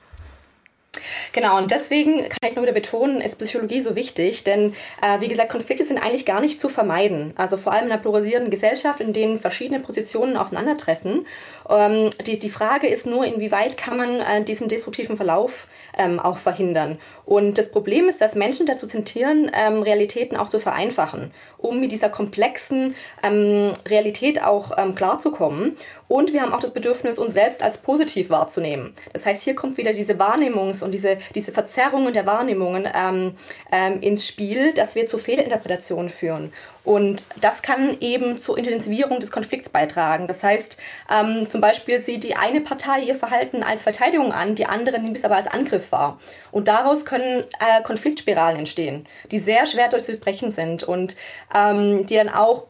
Genau, 1.34 1.58
und 1.58 1.70
deswegen 1.70 2.18
kann 2.18 2.50
ich 2.50 2.56
nur 2.56 2.64
wieder 2.64 2.74
betonen, 2.74 3.22
ist 3.22 3.38
Psychologie 3.38 3.82
so 3.82 3.96
wichtig, 3.96 4.44
denn 4.44 4.74
äh, 5.02 5.22
wie 5.22 5.28
gesagt, 5.28 5.52
Konflikte 5.52 5.86
sind 5.86 6.00
eigentlich 6.00 6.26
gar 6.26 6.42
nicht 6.42 6.60
zu 6.60 6.68
vermeiden. 6.68 7.34
Also 7.36 7.58
vor 7.58 7.74
allem 7.74 7.86
in 7.86 7.92
einer 7.92 8.02
polarisierenden 8.02 8.50
Gesellschaft, 8.50 9.00
in 9.00 9.14
denen 9.14 9.40
verschiedene 9.40 9.80
Positionen 9.80 10.36
aufeinandertreffen. 10.36 11.28
Ähm, 11.70 12.10
die, 12.26 12.40
die 12.40 12.50
Frage 12.50 12.88
ist 12.88 13.06
nur, 13.06 13.26
inwieweit 13.26 13.78
kann 13.78 13.98
man 13.98 14.20
äh, 14.20 14.44
diesen 14.44 14.68
destruktiven 14.68 15.16
Verlauf 15.16 15.68
ähm, 15.98 16.20
auch 16.20 16.38
verhindern. 16.38 16.98
Und 17.26 17.60
das 17.60 17.70
Problem 17.70 18.10
ist, 18.10 18.22
dass 18.22 18.34
Menschen 18.34 18.66
dazu 18.66 18.88
tentieren, 18.88 19.52
ähm, 19.54 19.84
Realitäten 19.84 20.38
auch 20.38 20.50
zu 20.50 20.60
vereinfachen, 20.60 21.32
um 21.58 21.80
mit 21.80 21.92
dieser 21.92 22.10
komplexen 22.10 22.96
ähm, 23.22 23.74
Realität 23.88 24.44
auch 24.44 24.72
ähm, 24.78 24.96
klarzukommen. 24.96 25.78
Und 26.08 26.34
wir 26.34 26.42
haben 26.42 26.54
auch 26.54 26.62
das 26.62 26.72
Bedürfnis, 26.72 27.20
uns 27.20 27.36
selbst 27.36 27.62
als 27.62 27.78
positiv 27.78 28.32
wahrzunehmen. 28.32 28.96
Das 29.14 29.28
heißt, 29.28 29.44
hier 29.44 29.56
kommt 29.56 29.78
wieder 29.78 29.94
diese 29.94 30.14
Wahrnehmungs- 30.14 30.79
und 30.84 30.92
diese, 30.92 31.18
diese 31.36 31.52
Verzerrungen 31.52 32.14
der 32.14 32.26
Wahrnehmungen 32.26 32.88
ähm, 32.94 33.36
ähm, 33.72 34.02
ins 34.02 34.28
Spiel, 34.28 34.74
dass 34.74 34.96
wir 34.96 35.08
zu 35.08 35.18
Fehlinterpretationen 35.18 36.10
führen. 36.10 36.52
Und 36.84 37.30
das 37.42 37.62
kann 37.62 37.98
eben 38.00 38.42
zur 38.42 38.58
Intensivierung 38.58 39.20
des 39.20 39.32
Konflikts 39.32 39.70
beitragen. 39.70 40.28
Das 40.28 40.42
heißt, 40.42 40.78
ähm, 41.14 41.48
zum 41.50 41.62
Beispiel 41.62 42.00
sieht 42.00 42.24
die 42.24 42.36
eine 42.36 42.62
Partei 42.62 43.02
ihr 43.02 43.16
Verhalten 43.16 43.62
als 43.62 43.84
Verteidigung 43.84 44.32
an, 44.32 44.56
die 44.56 44.66
andere 44.66 45.00
nimmt 45.00 45.18
es 45.18 45.26
aber 45.26 45.36
als 45.36 45.48
Angriff 45.48 45.92
wahr. 45.92 46.20
Und 46.52 46.68
daraus 46.68 47.06
können 47.06 47.44
äh, 47.60 47.84
Konfliktspiralen 47.84 48.60
entstehen, 48.60 49.06
die 49.32 49.40
sehr 49.40 49.66
schwer 49.66 49.90
durchzubrechen 49.90 50.52
sind 50.52 50.84
und 50.84 51.16
ähm, 51.54 52.08
die 52.08 52.16
dann 52.16 52.30
auch 52.30 52.66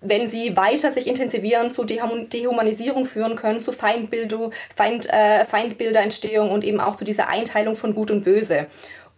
wenn 0.00 0.30
sie 0.30 0.56
weiter 0.56 0.92
sich 0.92 1.06
intensivieren, 1.06 1.72
zu 1.72 1.84
Dehumanisierung 1.84 3.04
führen 3.04 3.36
können, 3.36 3.62
zu 3.62 3.72
Feindbildung, 3.72 4.52
Feind, 4.74 5.12
äh, 5.12 5.44
Feindbilderentstehung 5.44 6.50
und 6.50 6.64
eben 6.64 6.80
auch 6.80 6.96
zu 6.96 7.04
dieser 7.04 7.28
Einteilung 7.28 7.74
von 7.74 7.94
Gut 7.94 8.10
und 8.10 8.24
Böse. 8.24 8.66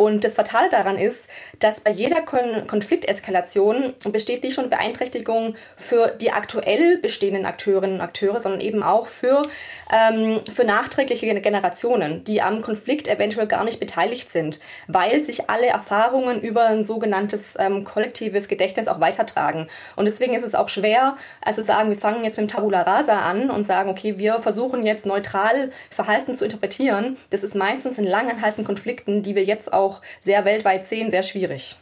Und 0.00 0.24
das 0.24 0.32
Fatale 0.32 0.70
daran 0.70 0.96
ist, 0.96 1.28
dass 1.58 1.80
bei 1.80 1.90
jeder 1.90 2.22
Kon 2.22 2.66
Konflikteskalation 2.66 3.92
besteht 4.10 4.42
nicht 4.42 4.54
schon 4.54 4.70
Beeinträchtigung 4.70 5.56
für 5.76 6.08
die 6.08 6.32
aktuell 6.32 6.96
bestehenden 6.96 7.44
Akteurinnen 7.44 7.96
und 7.96 8.00
Akteure, 8.00 8.40
sondern 8.40 8.62
eben 8.62 8.82
auch 8.82 9.08
für, 9.08 9.46
ähm, 9.90 10.40
für 10.52 10.64
nachträgliche 10.64 11.26
Generationen, 11.40 12.24
die 12.24 12.42
am 12.42 12.62
Konflikt 12.62 13.08
eventuell 13.08 13.46
gar 13.46 13.64
nicht 13.64 13.80
beteiligt 13.80 14.30
sind, 14.30 14.60
weil 14.86 15.22
sich 15.22 15.50
alle 15.50 15.66
Erfahrungen 15.66 16.40
über 16.40 16.66
ein 16.66 16.84
sogenanntes 16.84 17.56
ähm, 17.58 17.84
kollektives 17.84 18.48
Gedächtnis 18.48 18.88
auch 18.88 19.00
weitertragen. 19.00 19.66
Und 19.96 20.06
deswegen 20.06 20.34
ist 20.34 20.44
es 20.44 20.54
auch 20.54 20.68
schwer, 20.68 21.16
also 21.42 21.62
sagen, 21.62 21.90
wir 21.90 21.96
fangen 21.96 22.24
jetzt 22.24 22.38
mit 22.38 22.48
dem 22.48 22.54
Tabula 22.54 22.82
Rasa 22.82 23.20
an 23.20 23.50
und 23.50 23.66
sagen, 23.66 23.90
okay, 23.90 24.18
wir 24.18 24.40
versuchen 24.40 24.86
jetzt 24.86 25.06
neutral 25.06 25.70
Verhalten 25.90 26.36
zu 26.36 26.44
interpretieren. 26.44 27.16
Das 27.30 27.42
ist 27.42 27.54
meistens 27.54 27.98
in 27.98 28.04
langanhaltenden 28.04 28.64
Konflikten, 28.64 29.22
die 29.22 29.34
wir 29.34 29.44
jetzt 29.44 29.72
auch 29.72 30.00
sehr 30.22 30.44
weltweit 30.44 30.84
sehen, 30.84 31.10
sehr 31.10 31.22
schwierig. 31.22 31.76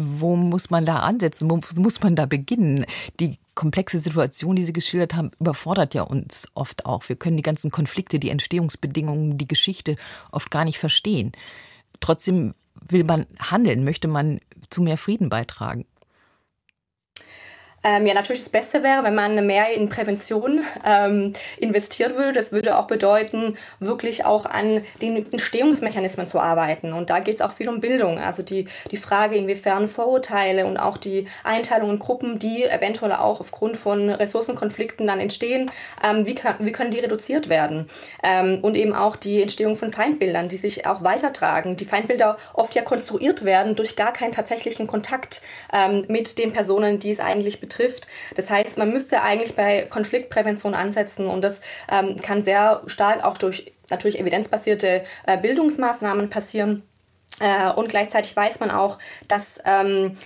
Wo 0.00 0.36
muss 0.36 0.70
man 0.70 0.86
da 0.86 1.00
ansetzen? 1.00 1.50
Wo 1.50 1.60
muss 1.80 2.00
man 2.00 2.14
da 2.14 2.26
beginnen? 2.26 2.86
Die 3.18 3.36
komplexe 3.58 3.98
Situation, 3.98 4.54
die 4.54 4.64
Sie 4.64 4.72
geschildert 4.72 5.16
haben, 5.16 5.32
überfordert 5.40 5.92
ja 5.92 6.02
uns 6.02 6.46
oft 6.54 6.86
auch. 6.86 7.08
Wir 7.08 7.16
können 7.16 7.36
die 7.36 7.42
ganzen 7.42 7.72
Konflikte, 7.72 8.20
die 8.20 8.30
Entstehungsbedingungen, 8.30 9.36
die 9.36 9.48
Geschichte 9.48 9.96
oft 10.30 10.52
gar 10.52 10.64
nicht 10.64 10.78
verstehen. 10.78 11.32
Trotzdem 11.98 12.54
will 12.88 13.02
man 13.02 13.26
handeln, 13.40 13.82
möchte 13.82 14.06
man 14.06 14.38
zu 14.70 14.80
mehr 14.80 14.96
Frieden 14.96 15.28
beitragen. 15.28 15.86
Ähm, 17.84 18.06
ja, 18.06 18.14
natürlich 18.14 18.42
das 18.42 18.50
Beste 18.50 18.82
wäre, 18.82 19.04
wenn 19.04 19.14
man 19.14 19.46
mehr 19.46 19.72
in 19.72 19.88
Prävention 19.88 20.60
ähm, 20.84 21.32
investieren 21.58 22.16
würde. 22.16 22.32
Das 22.32 22.50
würde 22.50 22.76
auch 22.76 22.88
bedeuten, 22.88 23.56
wirklich 23.78 24.24
auch 24.24 24.46
an 24.46 24.82
den 25.00 25.30
Entstehungsmechanismen 25.30 26.26
zu 26.26 26.40
arbeiten. 26.40 26.92
Und 26.92 27.08
da 27.10 27.20
geht 27.20 27.36
es 27.36 27.40
auch 27.40 27.52
viel 27.52 27.68
um 27.68 27.80
Bildung. 27.80 28.18
Also 28.18 28.42
die, 28.42 28.66
die 28.90 28.96
Frage, 28.96 29.36
inwiefern 29.36 29.86
Vorurteile 29.86 30.66
und 30.66 30.76
auch 30.76 30.96
die 30.96 31.28
Einteilung 31.44 31.90
in 31.90 31.98
Gruppen, 32.00 32.40
die 32.40 32.64
eventuell 32.64 33.12
auch 33.12 33.40
aufgrund 33.40 33.76
von 33.76 34.10
Ressourcenkonflikten 34.10 35.06
dann 35.06 35.20
entstehen, 35.20 35.70
ähm, 36.04 36.26
wie, 36.26 36.34
kann, 36.34 36.56
wie 36.58 36.72
können 36.72 36.90
die 36.90 36.98
reduziert 36.98 37.48
werden? 37.48 37.88
Ähm, 38.24 38.58
und 38.62 38.74
eben 38.74 38.94
auch 38.94 39.14
die 39.14 39.40
Entstehung 39.40 39.76
von 39.76 39.92
Feindbildern, 39.92 40.48
die 40.48 40.56
sich 40.56 40.84
auch 40.86 41.04
weitertragen. 41.04 41.76
Die 41.76 41.84
Feindbilder 41.84 42.38
oft 42.54 42.74
ja 42.74 42.82
konstruiert 42.82 43.44
werden 43.44 43.76
durch 43.76 43.94
gar 43.94 44.12
keinen 44.12 44.32
tatsächlichen 44.32 44.88
Kontakt 44.88 45.42
ähm, 45.72 46.04
mit 46.08 46.38
den 46.38 46.52
Personen, 46.52 46.98
die 46.98 47.12
es 47.12 47.20
eigentlich 47.20 47.60
betrifft 47.60 47.67
betrifft. 47.68 48.06
Das 48.34 48.50
heißt, 48.50 48.78
man 48.78 48.90
müsste 48.90 49.22
eigentlich 49.22 49.54
bei 49.54 49.82
Konfliktprävention 49.82 50.74
ansetzen 50.74 51.26
und 51.26 51.42
das 51.42 51.60
ähm, 51.90 52.16
kann 52.20 52.42
sehr 52.42 52.82
stark 52.86 53.24
auch 53.24 53.38
durch 53.38 53.72
natürlich 53.90 54.18
evidenzbasierte 54.18 55.04
äh, 55.26 55.38
Bildungsmaßnahmen 55.38 56.30
passieren. 56.30 56.82
Äh, 57.40 57.70
und 57.72 57.88
gleichzeitig 57.88 58.34
weiß 58.34 58.60
man 58.60 58.70
auch, 58.70 58.98
dass 59.28 59.60
ähm, 59.64 60.16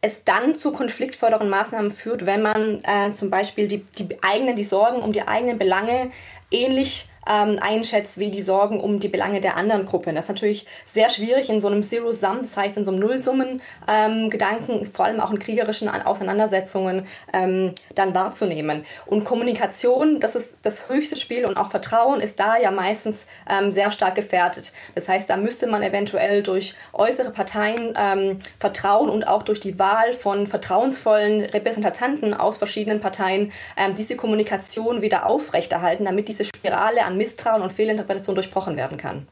es 0.00 0.24
dann 0.24 0.58
zu 0.58 0.72
konfliktfördernden 0.72 1.48
Maßnahmen 1.48 1.90
führt, 1.90 2.26
wenn 2.26 2.42
man 2.42 2.82
äh, 2.84 3.12
zum 3.12 3.30
Beispiel 3.30 3.68
die, 3.68 3.84
die 3.98 4.08
eigenen, 4.22 4.56
die 4.56 4.64
Sorgen 4.64 5.02
um 5.02 5.12
die 5.12 5.26
eigenen 5.26 5.58
Belange 5.58 6.10
ähnlich 6.50 7.08
ähm, 7.30 7.58
einschätzt 7.60 8.18
wie 8.18 8.30
die 8.30 8.42
Sorgen 8.42 8.80
um 8.80 9.00
die 9.00 9.08
Belange 9.08 9.40
der 9.40 9.56
anderen 9.56 9.86
Gruppen. 9.86 10.14
Das 10.14 10.24
ist 10.24 10.28
natürlich 10.30 10.66
sehr 10.84 11.10
schwierig 11.10 11.50
in 11.50 11.60
so 11.60 11.68
einem 11.68 11.82
Zero-Sum, 11.82 12.38
das 12.38 12.56
heißt 12.56 12.76
in 12.76 12.84
so 12.84 12.90
einem 12.90 13.00
Nullsummen-Gedanken, 13.00 14.72
ähm, 14.80 14.86
vor 14.86 15.06
allem 15.06 15.20
auch 15.20 15.30
in 15.30 15.38
kriegerischen 15.38 15.88
Auseinandersetzungen 15.88 17.06
ähm, 17.32 17.72
dann 17.94 18.14
wahrzunehmen. 18.14 18.84
Und 19.06 19.24
Kommunikation, 19.24 20.20
das 20.20 20.34
ist 20.34 20.54
das 20.62 20.88
höchste 20.88 21.16
Spiel 21.16 21.46
und 21.46 21.56
auch 21.56 21.70
Vertrauen 21.70 22.20
ist 22.20 22.38
da 22.40 22.56
ja 22.56 22.70
meistens 22.70 23.26
ähm, 23.48 23.72
sehr 23.72 23.90
stark 23.90 24.14
gefährdet. 24.14 24.72
Das 24.94 25.08
heißt, 25.08 25.28
da 25.28 25.36
müsste 25.36 25.66
man 25.66 25.82
eventuell 25.82 26.42
durch 26.42 26.74
äußere 26.92 27.30
Parteien 27.30 27.94
ähm, 27.96 28.38
vertrauen 28.58 29.08
und 29.08 29.26
auch 29.26 29.42
durch 29.42 29.60
die 29.60 29.78
Wahl 29.78 30.12
von 30.12 30.46
vertrauensvollen 30.46 31.42
Repräsentanten 31.42 32.34
aus 32.34 32.58
verschiedenen 32.58 33.00
Parteien 33.00 33.52
ähm, 33.76 33.94
diese 33.94 34.16
Kommunikation 34.16 35.02
wieder 35.02 35.26
aufrechterhalten, 35.26 36.04
damit 36.04 36.28
diese 36.28 36.44
Spirale 36.44 37.04
an 37.04 37.13
an 37.14 37.18
Misstrauen 37.18 37.62
und 37.62 37.72
Fehlinterpretation 37.72 38.34
durchbrochen 38.34 38.76
werden 38.76 38.98
kann. 38.98 39.26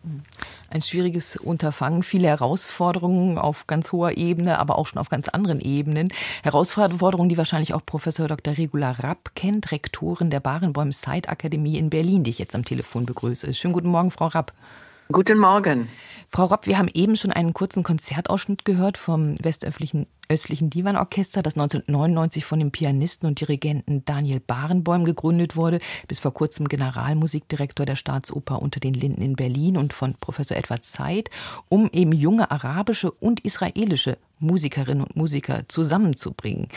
Ein 0.71 0.83
schwieriges 0.83 1.37
Unterfangen, 1.37 2.03
viele 2.03 2.29
Herausforderungen 2.29 3.37
auf 3.37 3.67
ganz 3.67 3.93
hoher 3.93 4.17
Ebene, 4.17 4.59
aber 4.59 4.79
auch 4.79 4.87
schon 4.87 4.99
auf 4.99 5.11
ganz 5.11 5.29
anderen 5.29 5.61
Ebenen. 5.61 6.13
Herausforderungen, 6.43 7.29
die 7.29 7.37
wahrscheinlich 7.37 7.75
auch 7.75 7.85
Professor 7.85 8.29
Dr. 8.29 8.57
Regula 8.57 8.93
Rapp 8.93 9.33
kennt, 9.35 9.73
Rektorin 9.73 10.31
der 10.31 10.41
Barenbäum 10.41 10.93
Side 10.93 11.29
in 11.79 11.91
Berlin, 11.91 12.25
die 12.25 12.31
ich 12.31 12.39
jetzt 12.39 12.55
am 12.55 12.65
Telefon 12.65 13.05
begrüße. 13.05 13.53
Schönen 13.53 13.75
guten 13.75 13.89
Morgen, 13.89 14.11
Frau 14.11 14.29
Rapp. 14.29 14.53
Guten 15.13 15.39
Morgen. 15.39 15.89
Frau 16.31 16.47
Ropp, 16.47 16.67
wir 16.67 16.79
haben 16.79 16.89
eben 16.95 17.17
schon 17.17 17.33
einen 17.33 17.53
kurzen 17.53 17.83
Konzertausschnitt 17.83 18.65
gehört 18.65 18.97
vom 18.97 19.35
westöstlichen 19.45 20.07
östlichen 20.31 20.71
Divanorchester, 20.71 21.43
das 21.43 21.55
1999 21.55 22.47
von 22.47 22.59
dem 22.59 22.71
Pianisten 22.71 23.29
und 23.29 23.39
Dirigenten 23.39 24.07
Daniel 24.07 24.41
Barenboim 24.41 25.05
gegründet 25.05 25.55
wurde, 25.55 25.81
bis 26.09 26.21
vor 26.21 26.33
kurzem 26.33 26.67
Generalmusikdirektor 26.67 27.85
der 27.85 27.97
Staatsoper 27.97 28.63
unter 28.63 28.81
den 28.81 28.95
Linden 28.95 29.21
in 29.21 29.37
Berlin 29.37 29.77
und 29.77 29.93
von 29.93 30.15
Professor 30.15 30.57
Edward 30.57 30.85
Zeit, 30.85 31.29
um 31.69 31.91
eben 31.93 32.13
junge 32.13 32.51
arabische 32.51 33.11
und 33.11 33.41
israelische 33.41 34.17
Musikerinnen 34.43 35.03
und 35.03 35.17
Musiker 35.17 35.63
zusammenzubringen. 35.69 36.69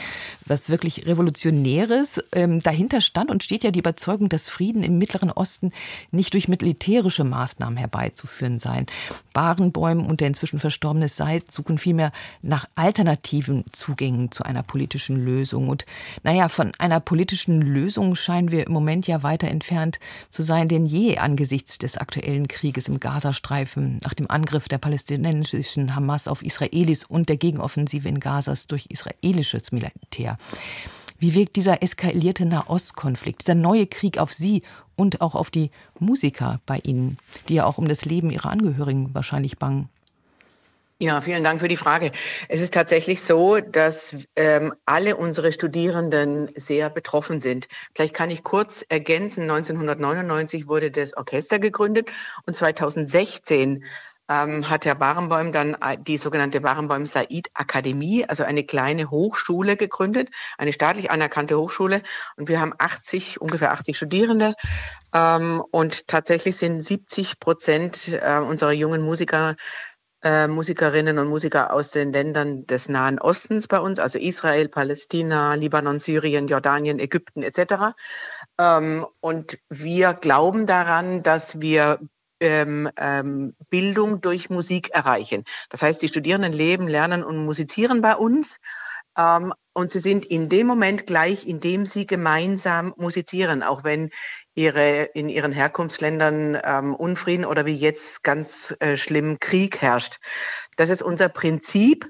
Was 0.45 0.69
wirklich 0.69 1.05
Revolutionäres 1.05 2.23
ähm, 2.31 2.61
dahinter 2.61 3.01
stand 3.01 3.31
und 3.31 3.43
steht 3.43 3.63
ja 3.63 3.71
die 3.71 3.79
Überzeugung, 3.79 4.29
dass 4.29 4.49
Frieden 4.49 4.83
im 4.83 4.97
Mittleren 4.97 5.31
Osten 5.31 5.71
nicht 6.11 6.33
durch 6.33 6.47
militärische 6.47 7.23
Maßnahmen 7.23 7.77
herbeizuführen 7.77 8.59
seien. 8.59 8.85
Barenbäum 9.33 10.05
und 10.05 10.21
der 10.21 10.27
inzwischen 10.27 10.59
verstorbene 10.59 11.09
Seid 11.09 11.51
suchen 11.51 11.77
vielmehr 11.77 12.11
nach 12.41 12.67
alternativen 12.75 13.65
Zugängen 13.71 14.31
zu 14.31 14.43
einer 14.43 14.63
politischen 14.63 15.23
Lösung. 15.23 15.67
Und 15.67 15.85
naja, 16.23 16.47
von 16.47 16.71
einer 16.77 16.99
politischen 16.99 17.61
Lösung 17.61 18.15
scheinen 18.15 18.51
wir 18.51 18.67
im 18.67 18.73
Moment 18.73 19.07
ja 19.07 19.23
weiter 19.23 19.47
entfernt 19.47 19.99
zu 20.29 20.43
sein 20.43 20.67
denn 20.67 20.85
je 20.85 21.17
angesichts 21.17 21.77
des 21.77 21.97
aktuellen 21.97 22.47
Krieges 22.47 22.87
im 22.87 22.99
Gazastreifen, 22.99 23.99
nach 24.03 24.13
dem 24.13 24.29
Angriff 24.29 24.67
der 24.67 24.77
palästinensischen 24.77 25.95
Hamas 25.95 26.27
auf 26.27 26.43
Israelis 26.43 27.03
und 27.03 27.29
der 27.29 27.37
Gegen 27.37 27.54
Gegenoffensive 27.55 28.07
in 28.07 28.19
Gazas 28.19 28.67
durch 28.67 28.87
israelisches 28.89 29.71
Militär. 29.71 30.37
Wie 31.17 31.33
wirkt 31.33 31.55
dieser 31.55 31.81
eskalierte 31.81 32.45
Nahostkonflikt, 32.45 33.41
dieser 33.41 33.55
neue 33.55 33.87
Krieg 33.87 34.17
auf 34.17 34.33
Sie 34.33 34.63
und 34.95 35.21
auch 35.21 35.33
auf 35.33 35.49
die 35.49 35.71
Musiker 35.99 36.59
bei 36.65 36.79
Ihnen, 36.83 37.17
die 37.47 37.55
ja 37.55 37.65
auch 37.65 37.77
um 37.77 37.87
das 37.87 38.05
Leben 38.05 38.29
ihrer 38.29 38.49
Angehörigen 38.49 39.13
wahrscheinlich 39.13 39.57
bangen? 39.57 39.89
Ja, 40.97 41.19
vielen 41.19 41.43
Dank 41.43 41.59
für 41.59 41.67
die 41.67 41.75
Frage. 41.75 42.11
Es 42.47 42.61
ist 42.61 42.73
tatsächlich 42.73 43.21
so, 43.21 43.59
dass 43.59 44.15
ähm, 44.37 44.73
alle 44.85 45.17
unsere 45.17 45.51
Studierenden 45.51 46.49
sehr 46.55 46.89
betroffen 46.89 47.41
sind. 47.41 47.67
Vielleicht 47.93 48.13
kann 48.13 48.31
ich 48.31 48.43
kurz 48.43 48.85
ergänzen, 48.87 49.43
1999 49.43 50.69
wurde 50.69 50.91
das 50.91 51.17
Orchester 51.17 51.59
gegründet 51.59 52.11
und 52.45 52.55
2016 52.55 53.83
ähm, 54.29 54.69
hat 54.69 54.85
Herr 54.85 54.95
Barenboim 54.95 55.51
dann 55.51 55.75
äh, 55.75 55.97
die 55.99 56.17
sogenannte 56.17 56.61
Barenboim 56.61 57.05
Said 57.05 57.47
Akademie, 57.53 58.25
also 58.25 58.43
eine 58.43 58.63
kleine 58.63 59.11
Hochschule 59.11 59.77
gegründet, 59.77 60.29
eine 60.57 60.73
staatlich 60.73 61.11
anerkannte 61.11 61.57
Hochschule. 61.57 62.01
Und 62.37 62.47
wir 62.47 62.59
haben 62.59 62.73
80, 62.77 63.41
ungefähr 63.41 63.71
80 63.71 63.97
Studierende. 63.97 64.53
Ähm, 65.13 65.63
und 65.71 66.07
tatsächlich 66.07 66.57
sind 66.57 66.81
70 66.81 67.39
Prozent 67.39 68.09
äh, 68.09 68.39
unserer 68.39 68.71
jungen 68.71 69.01
Musiker 69.01 69.55
äh, 70.23 70.47
Musikerinnen 70.47 71.19
und 71.19 71.27
Musiker 71.27 71.71
aus 71.71 71.91
den 71.91 72.11
Ländern 72.11 72.65
des 72.65 72.89
Nahen 72.89 73.19
Ostens 73.19 73.67
bei 73.67 73.79
uns, 73.79 73.99
also 73.99 74.17
Israel, 74.17 74.67
Palästina, 74.69 75.53
Libanon, 75.53 75.99
Syrien, 75.99 76.47
Jordanien, 76.47 76.97
Ägypten 76.97 77.43
etc. 77.43 77.93
Ähm, 78.57 79.05
und 79.19 79.59
wir 79.69 80.13
glauben 80.13 80.65
daran, 80.65 81.21
dass 81.21 81.61
wir 81.61 81.99
ähm, 82.39 82.89
ähm, 82.97 83.55
Bildung 83.69 84.21
durch 84.21 84.49
Musik 84.49 84.89
erreichen. 84.91 85.43
Das 85.69 85.81
heißt, 85.81 86.01
die 86.01 86.07
Studierenden 86.07 86.53
leben, 86.53 86.87
lernen 86.87 87.23
und 87.23 87.45
musizieren 87.45 88.01
bei 88.01 88.15
uns. 88.15 88.57
Ähm, 89.17 89.53
und 89.73 89.91
sie 89.91 89.99
sind 89.99 90.25
in 90.25 90.49
dem 90.49 90.67
Moment 90.67 91.05
gleich, 91.05 91.47
in 91.47 91.59
dem 91.59 91.85
sie 91.85 92.05
gemeinsam 92.05 92.93
musizieren, 92.97 93.63
auch 93.63 93.83
wenn 93.83 94.09
ihre, 94.53 95.03
in 95.13 95.27
ihren 95.27 95.51
Herkunftsländern 95.51 96.57
ähm, 96.63 96.95
Unfrieden 96.95 97.45
oder 97.45 97.65
wie 97.65 97.75
jetzt 97.75 98.23
ganz 98.23 98.73
äh, 98.79 98.95
schlimm 98.95 99.39
Krieg 99.39 99.81
herrscht. 99.81 100.17
Das 100.77 100.89
ist 100.89 101.01
unser 101.01 101.29
Prinzip. 101.29 102.07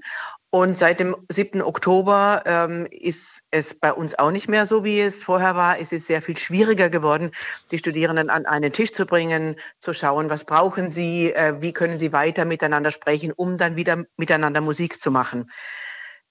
Und 0.55 0.77
seit 0.77 1.01
dem 1.01 1.17
7. 1.29 1.61
Oktober 1.61 2.41
ähm, 2.45 2.87
ist 2.89 3.41
es 3.51 3.73
bei 3.73 3.91
uns 3.91 4.17
auch 4.17 4.31
nicht 4.31 4.47
mehr 4.47 4.65
so, 4.65 4.85
wie 4.85 5.01
es 5.01 5.21
vorher 5.21 5.57
war. 5.57 5.81
Es 5.81 5.91
ist 5.91 6.07
sehr 6.07 6.21
viel 6.21 6.37
schwieriger 6.37 6.89
geworden, 6.89 7.31
die 7.71 7.77
Studierenden 7.77 8.29
an 8.29 8.45
einen 8.45 8.71
Tisch 8.71 8.93
zu 8.93 9.05
bringen, 9.05 9.57
zu 9.81 9.91
schauen, 9.91 10.29
was 10.29 10.45
brauchen 10.45 10.91
sie, 10.91 11.33
äh, 11.33 11.55
wie 11.59 11.73
können 11.73 11.99
sie 11.99 12.13
weiter 12.13 12.45
miteinander 12.45 12.91
sprechen, 12.91 13.33
um 13.33 13.57
dann 13.57 13.75
wieder 13.75 14.05
miteinander 14.15 14.61
Musik 14.61 15.01
zu 15.01 15.11
machen. 15.11 15.51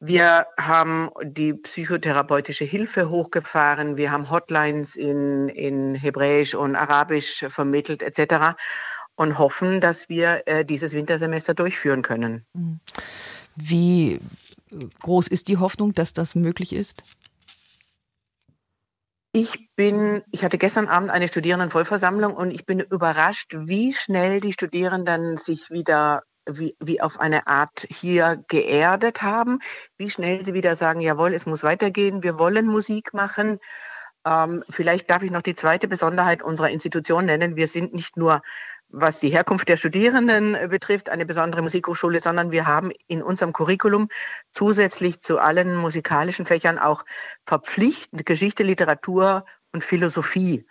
Wir 0.01 0.47
haben 0.59 1.11
die 1.23 1.53
psychotherapeutische 1.53 2.65
Hilfe 2.65 3.11
hochgefahren. 3.11 3.99
Wir 3.99 4.11
haben 4.11 4.31
Hotlines 4.31 4.97
in, 4.97 5.51
in 5.51 5.95
Hebräisch 5.95 6.55
und 6.55 6.77
Arabisch 6.77 7.45
vermittelt 7.49 8.03
etc. 8.03 8.57
und 9.17 9.39
hoffen, 9.39 9.83
dass 9.83 10.09
wir 10.09 10.45
äh, 10.47 10.65
dieses 10.65 10.95
Wintersemester 10.95 11.53
durchführen 11.53 12.01
können. 12.01 12.47
Mhm. 12.55 12.81
Wie 13.57 14.21
groß 15.01 15.29
ist 15.29 15.49
die 15.49 15.59
Hoffnung, 15.59 15.93
dass 15.93 16.13
das 16.13 16.35
möglich 16.35 16.73
ist? 16.73 17.03
Ich 19.33 19.69
bin, 19.75 20.23
ich 20.31 20.45
hatte 20.45 20.59
gestern 20.59 20.87
Abend 20.87 21.11
eine 21.11 21.27
Studierendenvollversammlung 21.27 22.35
und 22.35 22.53
ich 22.53 22.67
bin 22.67 22.79
überrascht, 22.79 23.57
wie 23.59 23.93
schnell 23.93 24.41
die 24.41 24.53
Studierenden 24.53 25.37
sich 25.37 25.71
wieder 25.71 26.23
wie, 26.49 26.77
wie 26.81 27.01
auf 27.01 27.19
eine 27.21 27.47
Art 27.47 27.87
hier 27.89 28.45
geerdet 28.49 29.23
haben, 29.23 29.61
wie 29.97 30.11
schnell 30.11 30.45
sie 30.45 30.55
wieder 30.55 30.77
sagen, 30.77 31.01
jawohl, 31.01 31.35
es 31.35 31.47
muss 31.47 31.63
weitergehen, 31.63 32.23
wir 32.23 32.39
wollen 32.39 32.67
Musik 32.67 33.15
machen. 33.15 33.59
Ähm, 34.27 34.65
vielleicht 34.71 35.11
darf 35.11 35.23
ich 35.23 35.31
noch 35.31 35.43
die 35.43 35.55
zweite 35.55 35.89
Besonderheit 35.89 36.43
unserer 36.43 36.71
Institution 36.71 37.25
nennen. 37.27 37.57
Wir 37.57 37.69
sind 37.69 37.95
nicht 37.95 38.17
nur 38.17 38.43
was 38.97 39.19
die 39.19 39.31
Herkunft 39.31 39.69
der 39.69 39.77
Studierenden 39.77 40.55
äh, 40.55 40.69
betrifft, 40.69 41.09
eine 41.09 41.27
besondere 41.27 41.63
Musikhochschule, 41.63 42.21
sondern 42.21 42.53
wir 42.53 42.67
haben 42.67 42.93
in 43.09 43.23
unserem 43.23 43.53
Curriculum 43.53 44.09
zusätzlich 44.53 45.21
zu 45.21 45.39
allen 45.39 45.75
musikalischen 45.75 46.47
Fächern 46.47 46.79
auch 46.79 47.05
verpflichtend 47.45 48.25
Geschichte, 48.25 48.63
Literatur 48.63 49.45
und 49.73 49.83
Philosophie. 49.83 50.67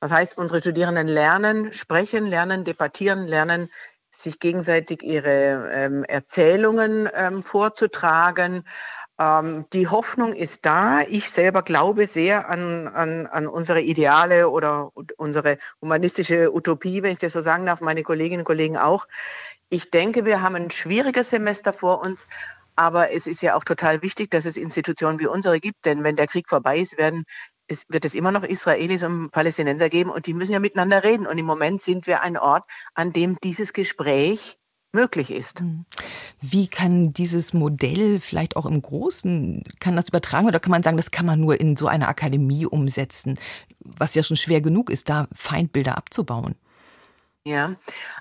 Das 0.00 0.10
heißt, 0.10 0.36
unsere 0.36 0.60
Studierenden 0.60 1.08
lernen, 1.08 1.72
sprechen, 1.72 2.26
lernen, 2.26 2.64
debattieren, 2.64 3.26
lernen, 3.26 3.70
sich 4.10 4.38
gegenseitig 4.38 5.02
ihre 5.02 5.70
ähm, 5.72 6.04
Erzählungen 6.04 7.08
ähm, 7.14 7.42
vorzutragen, 7.42 8.64
ähm, 9.22 9.66
die 9.72 9.88
Hoffnung 9.88 10.32
ist 10.32 10.66
da. 10.66 11.02
Ich 11.02 11.30
selber 11.30 11.62
glaube 11.62 12.06
sehr 12.06 12.48
an, 12.48 12.88
an, 12.88 13.26
an 13.26 13.46
unsere 13.46 13.80
Ideale 13.80 14.48
oder 14.50 14.90
unsere 15.16 15.58
humanistische 15.80 16.52
Utopie, 16.52 17.02
wenn 17.02 17.12
ich 17.12 17.18
das 17.18 17.34
so 17.34 17.42
sagen 17.42 17.66
darf, 17.66 17.80
meine 17.80 18.02
Kolleginnen 18.02 18.40
und 18.40 18.46
Kollegen 18.46 18.76
auch. 18.76 19.06
Ich 19.68 19.90
denke, 19.90 20.24
wir 20.24 20.42
haben 20.42 20.56
ein 20.56 20.70
schwieriges 20.70 21.30
Semester 21.30 21.72
vor 21.72 22.00
uns. 22.02 22.26
Aber 22.74 23.12
es 23.12 23.26
ist 23.26 23.42
ja 23.42 23.54
auch 23.54 23.64
total 23.64 24.00
wichtig, 24.00 24.30
dass 24.30 24.46
es 24.46 24.56
Institutionen 24.56 25.20
wie 25.20 25.26
unsere 25.26 25.60
gibt, 25.60 25.84
denn 25.84 26.04
wenn 26.04 26.16
der 26.16 26.26
Krieg 26.26 26.48
vorbei 26.48 26.78
ist, 26.78 26.96
werden 26.96 27.24
es, 27.66 27.84
wird 27.88 28.06
es 28.06 28.14
immer 28.14 28.32
noch 28.32 28.44
Israelis 28.44 29.02
und 29.02 29.30
Palästinenser 29.30 29.90
geben 29.90 30.10
und 30.10 30.26
die 30.26 30.32
müssen 30.32 30.52
ja 30.52 30.58
miteinander 30.58 31.04
reden. 31.04 31.26
Und 31.26 31.36
im 31.36 31.44
Moment 31.44 31.82
sind 31.82 32.06
wir 32.06 32.22
ein 32.22 32.38
Ort, 32.38 32.64
an 32.94 33.12
dem 33.12 33.36
dieses 33.42 33.74
Gespräch 33.74 34.58
möglich 34.92 35.32
ist. 35.32 35.60
Hm. 35.60 35.84
Wie 36.40 36.68
kann 36.68 37.12
dieses 37.12 37.52
Modell 37.52 38.20
vielleicht 38.20 38.56
auch 38.56 38.66
im 38.66 38.80
Großen, 38.80 39.64
kann 39.80 39.96
das 39.96 40.08
übertragen 40.08 40.46
oder 40.46 40.60
kann 40.60 40.70
man 40.70 40.82
sagen, 40.82 40.96
das 40.96 41.10
kann 41.10 41.26
man 41.26 41.40
nur 41.40 41.60
in 41.60 41.76
so 41.76 41.86
einer 41.86 42.08
Akademie 42.08 42.66
umsetzen, 42.66 43.38
was 43.80 44.14
ja 44.14 44.22
schon 44.22 44.36
schwer 44.36 44.60
genug 44.60 44.90
ist, 44.90 45.08
da 45.08 45.28
Feindbilder 45.32 45.96
abzubauen? 45.96 46.54
Ja, 47.44 47.74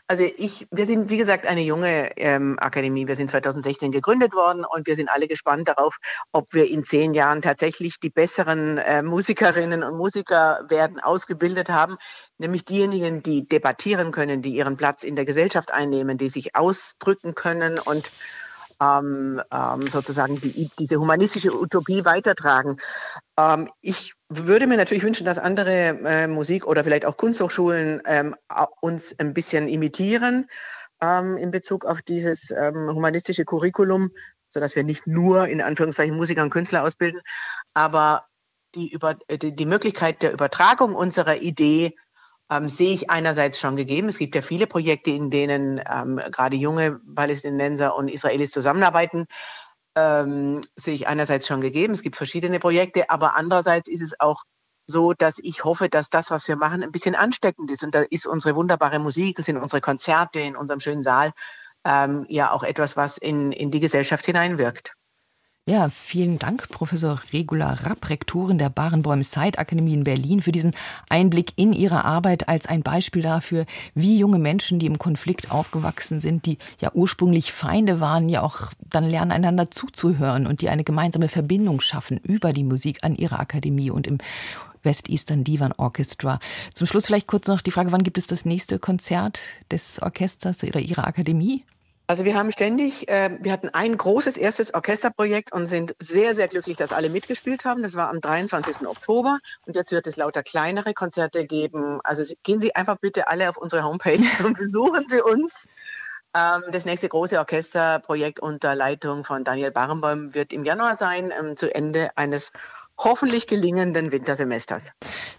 also 0.07 0.23
ich, 0.23 0.67
wir 0.71 0.87
sind 0.87 1.11
wie 1.11 1.17
gesagt 1.17 1.45
eine 1.45 1.61
junge 1.61 2.17
ähm, 2.17 2.57
Akademie. 2.59 3.07
Wir 3.07 3.15
sind 3.15 3.29
2016 3.29 3.91
gegründet 3.91 4.33
worden 4.33 4.65
und 4.65 4.87
wir 4.87 4.95
sind 4.95 5.09
alle 5.09 5.27
gespannt 5.27 5.67
darauf, 5.67 5.99
ob 6.31 6.51
wir 6.55 6.67
in 6.67 6.83
zehn 6.83 7.13
Jahren 7.13 7.43
tatsächlich 7.43 7.99
die 7.99 8.09
besseren 8.09 8.79
äh, 8.79 9.03
Musikerinnen 9.03 9.83
und 9.83 9.95
Musiker 9.95 10.65
werden 10.69 10.99
ausgebildet 10.99 11.69
haben, 11.69 11.97
nämlich 12.39 12.65
diejenigen, 12.65 13.21
die 13.21 13.47
debattieren 13.47 14.11
können, 14.11 14.41
die 14.41 14.55
ihren 14.55 14.75
Platz 14.75 15.03
in 15.03 15.15
der 15.15 15.25
Gesellschaft 15.25 15.71
einnehmen, 15.71 16.17
die 16.17 16.29
sich 16.29 16.55
ausdrücken 16.55 17.35
können 17.35 17.77
und 17.77 18.09
ähm, 18.81 19.41
ähm, 19.51 19.87
sozusagen 19.87 20.41
die, 20.41 20.69
diese 20.79 20.97
humanistische 20.97 21.55
Utopie 21.55 22.03
weitertragen. 22.03 22.77
Ähm, 23.37 23.69
ich 23.81 24.13
würde 24.29 24.65
mir 24.67 24.77
natürlich 24.77 25.03
wünschen, 25.03 25.25
dass 25.25 25.37
andere 25.37 25.99
äh, 26.03 26.27
Musik- 26.27 26.65
oder 26.65 26.83
vielleicht 26.83 27.05
auch 27.05 27.17
Kunsthochschulen 27.17 28.01
ähm, 28.05 28.35
uns 28.81 29.15
ein 29.19 29.33
bisschen 29.33 29.67
imitieren 29.67 30.47
ähm, 31.01 31.37
in 31.37 31.51
Bezug 31.51 31.85
auf 31.85 32.01
dieses 32.01 32.51
ähm, 32.51 32.89
humanistische 32.89 33.45
Curriculum, 33.45 34.11
sodass 34.49 34.75
wir 34.75 34.83
nicht 34.83 35.05
nur 35.05 35.47
in 35.47 35.61
Anführungszeichen 35.61 36.15
Musiker 36.15 36.43
und 36.43 36.49
Künstler 36.49 36.83
ausbilden, 36.83 37.21
aber 37.73 38.25
die, 38.73 38.91
über, 38.91 39.17
äh, 39.27 39.37
die, 39.37 39.55
die 39.55 39.65
Möglichkeit 39.65 40.21
der 40.23 40.33
Übertragung 40.33 40.95
unserer 40.95 41.37
Idee 41.37 41.95
ähm, 42.51 42.67
sehe 42.67 42.93
ich 42.93 43.09
einerseits 43.09 43.59
schon 43.59 43.77
gegeben. 43.77 44.09
Es 44.09 44.17
gibt 44.17 44.35
ja 44.35 44.41
viele 44.41 44.67
Projekte, 44.67 45.11
in 45.11 45.29
denen 45.29 45.81
ähm, 45.89 46.19
gerade 46.31 46.57
junge 46.57 46.99
Palästinenser 47.15 47.95
und 47.95 48.11
Israelis 48.11 48.51
zusammenarbeiten. 48.51 49.25
Ähm, 49.95 50.61
sehe 50.75 50.93
ich 50.93 51.07
einerseits 51.07 51.47
schon 51.47 51.61
gegeben. 51.61 51.93
Es 51.93 52.01
gibt 52.01 52.15
verschiedene 52.17 52.59
Projekte, 52.59 53.09
aber 53.09 53.37
andererseits 53.37 53.89
ist 53.89 54.01
es 54.01 54.19
auch 54.19 54.43
so, 54.87 55.13
dass 55.13 55.39
ich 55.39 55.63
hoffe, 55.63 55.89
dass 55.89 56.09
das, 56.09 56.29
was 56.29 56.47
wir 56.47 56.57
machen, 56.57 56.83
ein 56.83 56.91
bisschen 56.91 57.15
ansteckend 57.15 57.71
ist. 57.71 57.83
Und 57.83 57.95
da 57.95 58.01
ist 58.01 58.27
unsere 58.27 58.55
wunderbare 58.55 58.99
Musik, 58.99 59.37
das 59.37 59.45
sind 59.45 59.57
unsere 59.57 59.81
Konzerte 59.81 60.41
in 60.41 60.55
unserem 60.55 60.81
schönen 60.81 61.03
Saal, 61.03 61.31
ähm, 61.85 62.25
ja 62.29 62.51
auch 62.51 62.63
etwas, 62.63 62.97
was 62.97 63.17
in, 63.17 63.51
in 63.51 63.71
die 63.71 63.79
Gesellschaft 63.79 64.25
hineinwirkt. 64.25 64.93
Ja, 65.69 65.89
vielen 65.89 66.39
Dank, 66.39 66.69
Professor 66.69 67.21
Regula 67.31 67.73
Rapp, 67.73 68.09
Rektorin 68.09 68.57
der 68.57 68.71
Barenbäum 68.71 69.21
Side 69.21 69.59
Akademie 69.59 69.93
in 69.93 70.03
Berlin, 70.03 70.41
für 70.41 70.51
diesen 70.51 70.71
Einblick 71.07 71.53
in 71.55 71.71
Ihre 71.71 72.03
Arbeit 72.03 72.49
als 72.49 72.65
ein 72.65 72.81
Beispiel 72.81 73.21
dafür, 73.21 73.67
wie 73.93 74.17
junge 74.17 74.39
Menschen, 74.39 74.79
die 74.79 74.87
im 74.87 74.97
Konflikt 74.97 75.51
aufgewachsen 75.51 76.19
sind, 76.19 76.47
die 76.47 76.57
ja 76.79 76.91
ursprünglich 76.95 77.51
Feinde 77.51 77.99
waren, 77.99 78.27
ja 78.27 78.41
auch 78.41 78.71
dann 78.89 79.07
lernen, 79.07 79.31
einander 79.31 79.69
zuzuhören 79.69 80.47
und 80.47 80.61
die 80.61 80.69
eine 80.69 80.83
gemeinsame 80.83 81.29
Verbindung 81.29 81.79
schaffen 81.79 82.17
über 82.17 82.53
die 82.53 82.63
Musik 82.63 83.03
an 83.03 83.15
ihrer 83.15 83.39
Akademie 83.39 83.91
und 83.91 84.07
im 84.07 84.17
West 84.81 85.09
Eastern 85.09 85.43
Divan 85.43 85.73
Orchestra. 85.77 86.39
Zum 86.73 86.87
Schluss 86.87 87.05
vielleicht 87.05 87.27
kurz 87.27 87.45
noch 87.45 87.61
die 87.61 87.71
Frage, 87.71 87.91
wann 87.91 88.03
gibt 88.03 88.17
es 88.17 88.25
das 88.25 88.45
nächste 88.45 88.79
Konzert 88.79 89.39
des 89.69 90.01
Orchesters 90.01 90.63
oder 90.63 90.79
Ihrer 90.79 91.05
Akademie? 91.05 91.63
Also 92.11 92.25
wir 92.25 92.35
haben 92.35 92.51
ständig, 92.51 93.07
äh, 93.07 93.37
wir 93.39 93.53
hatten 93.53 93.69
ein 93.69 93.95
großes 93.95 94.35
erstes 94.35 94.73
Orchesterprojekt 94.73 95.53
und 95.53 95.67
sind 95.67 95.95
sehr, 95.97 96.35
sehr 96.35 96.49
glücklich, 96.49 96.75
dass 96.75 96.91
alle 96.91 97.09
mitgespielt 97.09 97.63
haben. 97.63 97.83
Das 97.83 97.95
war 97.95 98.09
am 98.09 98.19
23. 98.19 98.85
Oktober 98.85 99.39
und 99.65 99.77
jetzt 99.77 99.93
wird 99.93 100.05
es 100.07 100.17
lauter 100.17 100.43
kleinere 100.43 100.93
Konzerte 100.93 101.45
geben. 101.45 102.01
Also 102.03 102.25
gehen 102.43 102.59
Sie 102.59 102.75
einfach 102.75 102.97
bitte 102.97 103.29
alle 103.29 103.47
auf 103.47 103.55
unsere 103.55 103.85
Homepage 103.85 104.19
und 104.43 104.57
besuchen 104.57 105.05
Sie 105.07 105.21
uns. 105.21 105.69
Ähm, 106.35 106.63
das 106.71 106.83
nächste 106.83 107.07
große 107.07 107.39
Orchesterprojekt 107.39 108.41
unter 108.41 108.75
Leitung 108.75 109.23
von 109.23 109.45
Daniel 109.45 109.71
Barenboim 109.71 110.33
wird 110.33 110.51
im 110.51 110.65
Januar 110.65 110.97
sein, 110.97 111.31
ähm, 111.37 111.55
zu 111.55 111.73
Ende 111.73 112.09
eines 112.17 112.51
hoffentlich 113.03 113.47
gelingenden 113.47 114.11
Wintersemesters. 114.11 114.91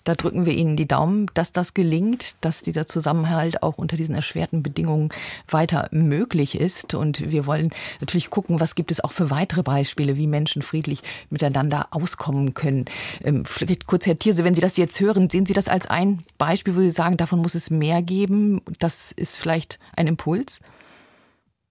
Da 0.05 0.14
drücken 0.14 0.46
wir 0.46 0.53
Ihnen 0.53 0.77
die 0.77 0.88
Daumen, 0.88 1.27
dass 1.35 1.53
das 1.53 1.75
gelingt, 1.75 2.37
dass 2.40 2.62
dieser 2.62 2.87
Zusammenhalt 2.87 3.62
auch 3.62 3.79
unter 3.79 3.96
diesen 3.96 4.14
erschwerten 4.14 4.62
Bedingungen 4.62 5.11
weiter 5.48 5.88
möglich 5.92 6.59
ist. 6.59 6.94
Und 6.94 7.31
wir 7.31 7.46
wollen 7.46 7.70
natürlich 8.01 8.31
gucken, 8.31 8.61
was 8.61 8.75
gibt 8.75 8.90
es 8.90 9.03
auch 9.03 9.12
für 9.12 9.31
weitere 9.31 9.62
Beispiele, 9.62 10.16
wie 10.16 10.27
Menschen 10.27 10.62
friedlich 10.62 11.03
miteinander 11.31 11.88
auskommen 11.90 12.55
können. 12.55 12.87
Ähm, 13.25 13.44
vielleicht 13.44 13.87
kurz, 13.87 14.07
Herr 14.07 14.18
Thierse, 14.18 14.44
wenn 14.44 14.55
Sie 14.55 14.61
das 14.61 14.77
jetzt 14.77 15.01
hören, 15.01 15.31
sehen 15.31 15.46
Sie 15.46 15.55
das 15.55 15.68
als 15.68 15.87
ein 15.87 16.18
Beispiel, 16.38 16.77
wo 16.77 16.81
Sie 16.81 16.90
sagen, 16.90 17.16
davon 17.16 17.40
muss 17.40 17.55
es 17.55 17.70
mehr 17.70 18.03
geben? 18.03 18.61
Das 18.79 19.12
ist 19.12 19.37
vielleicht 19.37 19.79
ein 19.96 20.07
Impuls? 20.07 20.61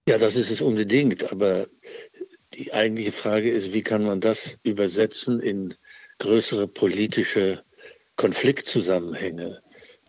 Ja, 0.08 0.18
das 0.18 0.36
ist 0.36 0.50
es 0.50 0.60
unbedingt. 0.60 1.30
Aber 1.30 1.66
die 2.54 2.72
eigentliche 2.72 3.12
Frage 3.12 3.50
ist, 3.50 3.72
wie 3.72 3.82
kann 3.82 4.04
man 4.04 4.20
das 4.20 4.58
übersetzen 4.62 5.40
in 5.40 5.74
größere 6.22 6.68
politische 6.68 7.62
Konfliktzusammenhänge? 8.16 9.60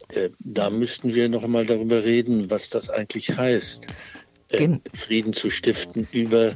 Äh, 0.10 0.30
da 0.40 0.70
müssten 0.70 1.14
wir 1.14 1.30
noch 1.30 1.44
einmal 1.44 1.66
darüber 1.66 2.04
reden, 2.04 2.50
was 2.50 2.70
das 2.70 2.90
eigentlich 2.90 3.36
heißt, 3.36 3.88
äh, 4.50 4.70
Frieden 4.94 5.34
zu 5.34 5.50
stiften 5.50 6.08
über 6.12 6.56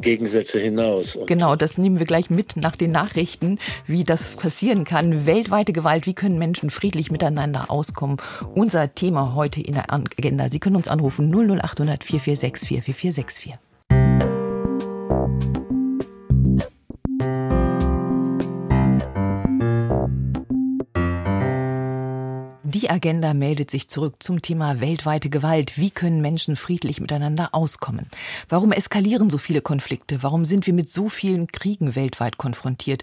Gegensätze 0.00 0.60
hinaus. 0.60 1.16
Und 1.16 1.26
genau, 1.26 1.56
das 1.56 1.76
nehmen 1.76 1.98
wir 1.98 2.06
gleich 2.06 2.30
mit 2.30 2.56
nach 2.56 2.76
den 2.76 2.92
Nachrichten, 2.92 3.58
wie 3.86 4.04
das 4.04 4.36
passieren 4.36 4.84
kann. 4.84 5.26
Weltweite 5.26 5.72
Gewalt, 5.72 6.06
wie 6.06 6.14
können 6.14 6.38
Menschen 6.38 6.70
friedlich 6.70 7.10
miteinander 7.10 7.68
auskommen? 7.68 8.18
Unser 8.54 8.94
Thema 8.94 9.34
heute 9.34 9.60
in 9.60 9.74
der 9.74 9.92
Agenda. 9.92 10.50
Sie 10.50 10.60
können 10.60 10.76
uns 10.76 10.86
anrufen 10.86 11.32
00800 11.32 12.04
446 12.04 12.68
4464. 12.68 13.67
Die 22.80 22.90
Agenda 22.90 23.34
meldet 23.34 23.72
sich 23.72 23.88
zurück 23.88 24.22
zum 24.22 24.40
Thema 24.40 24.78
weltweite 24.78 25.30
Gewalt. 25.30 25.78
Wie 25.78 25.90
können 25.90 26.20
Menschen 26.20 26.54
friedlich 26.54 27.00
miteinander 27.00 27.48
auskommen? 27.50 28.06
Warum 28.48 28.70
eskalieren 28.70 29.30
so 29.30 29.36
viele 29.36 29.62
Konflikte? 29.62 30.22
Warum 30.22 30.44
sind 30.44 30.64
wir 30.64 30.72
mit 30.72 30.88
so 30.88 31.08
vielen 31.08 31.48
Kriegen 31.48 31.96
weltweit 31.96 32.38
konfrontiert, 32.38 33.02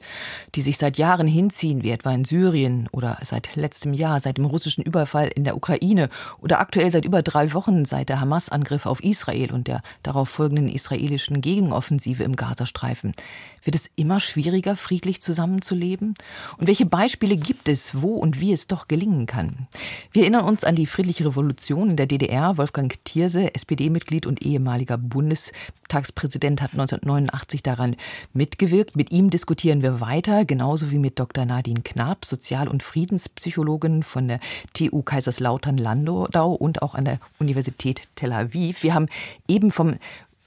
die 0.56 0.62
sich 0.62 0.78
seit 0.78 0.98
Jahren 0.98 1.28
hinziehen, 1.28 1.84
wie 1.84 1.90
etwa 1.90 2.14
in 2.14 2.24
Syrien 2.24 2.88
oder 2.94 3.18
seit 3.22 3.58
letztem 3.58 3.94
Jahr, 3.94 4.22
seit 4.22 4.38
dem 4.38 4.46
russischen 4.46 4.82
Überfall 4.82 5.28
in 5.28 5.44
der 5.44 5.58
Ukraine 5.58 6.08
oder 6.40 6.62
aktuell 6.62 6.90
seit 6.90 7.04
über 7.04 7.22
drei 7.22 7.54
Wochen 7.54 7.84
seit 7.84 8.08
der 8.08 8.22
Hamas-Angriff 8.22 8.86
auf 8.86 9.04
Israel 9.04 9.52
und 9.52 9.68
der 9.68 9.82
darauf 10.04 10.30
folgenden 10.30 10.70
israelischen 10.70 11.42
Gegenoffensive 11.42 12.24
im 12.24 12.38
Gazastreifen? 12.38 13.14
Wird 13.62 13.76
es 13.76 13.90
immer 13.98 14.22
schwieriger, 14.22 14.78
friedlich 14.78 15.22
zusammenzuleben? 15.22 16.14
Und 16.58 16.68
welche 16.68 16.86
Beispiele 16.86 17.36
gibt 17.36 17.68
es, 17.68 18.02
wo 18.02 18.14
und 18.14 18.40
wie 18.40 18.54
es 18.54 18.68
doch 18.68 18.88
gelingen 18.88 19.26
kann? 19.26 19.65
Wir 20.12 20.24
erinnern 20.24 20.46
uns 20.46 20.64
an 20.64 20.76
die 20.76 20.86
friedliche 20.86 21.26
Revolution 21.26 21.92
in 21.92 21.96
der 21.96 22.06
DDR. 22.06 22.58
Wolfgang 22.58 22.94
Thierse, 23.04 23.54
SPD-Mitglied 23.54 24.26
und 24.26 24.42
ehemaliger 24.42 24.98
Bundestagspräsident, 24.98 26.62
hat 26.62 26.72
1989 26.72 27.64
daran 27.64 27.96
mitgewirkt. 28.34 28.96
Mit 28.96 29.12
ihm 29.12 29.30
diskutieren 29.30 29.82
wir 29.82 30.02
weiter, 30.02 30.46
genauso 30.46 30.92
wie 30.92 31.00
mit 31.00 31.20
Dr. 31.20 31.46
Nadine 31.46 31.82
Knapp, 31.84 32.26
Sozial- 32.26 32.68
und 32.68 32.84
Friedenspsychologin 32.84 34.04
von 34.04 34.28
der 34.28 34.40
TU 34.74 35.02
Kaiserslautern-Landau 35.02 36.54
und 36.54 36.82
auch 36.82 36.96
an 36.96 37.06
der 37.06 37.20
Universität 37.40 38.04
Tel 38.16 38.34
Aviv. 38.34 38.84
Wir 38.84 38.94
haben 38.94 39.08
eben 39.48 39.72
vom 39.72 39.96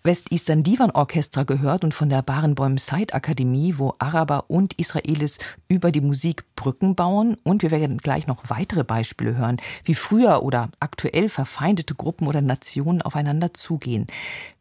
West-Eastern 0.04 0.62
Divan 0.62 0.90
Orchestra 0.92 1.42
gehört 1.42 1.84
und 1.84 1.92
von 1.92 2.08
der 2.08 2.22
Barenbäum 2.22 2.78
Side 2.78 3.14
Akademie, 3.14 3.74
wo 3.78 3.94
Araber 3.98 4.44
und 4.48 4.74
Israelis 4.74 5.38
über 5.66 5.90
die 5.90 6.00
Musik 6.00 6.44
Brücken 6.54 6.94
bauen. 6.94 7.36
Und 7.42 7.62
wir 7.62 7.70
werden 7.70 7.98
gleich 7.98 8.26
noch 8.26 8.44
weitere 8.48 8.84
Beispiele 8.84 9.36
hören, 9.36 9.56
wie 9.84 9.94
früher 9.94 10.42
oder 10.42 10.70
aktuell 10.80 11.28
verfeindete 11.28 11.94
Gruppen 11.94 12.26
oder 12.26 12.40
Nationen 12.40 13.02
aufeinander 13.02 13.52
zugehen. 13.54 14.06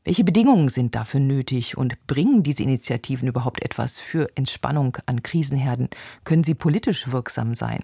Welche 0.07 0.23
Bedingungen 0.23 0.69
sind 0.69 0.95
dafür 0.95 1.19
nötig 1.19 1.77
und 1.77 2.07
bringen 2.07 2.41
diese 2.41 2.63
Initiativen 2.63 3.27
überhaupt 3.27 3.61
etwas 3.61 3.99
für 3.99 4.29
Entspannung 4.35 4.97
an 5.05 5.21
Krisenherden? 5.21 5.89
Können 6.23 6.45
sie 6.45 6.53
politisch 6.53 7.11
wirksam 7.11 7.55
sein? 7.55 7.81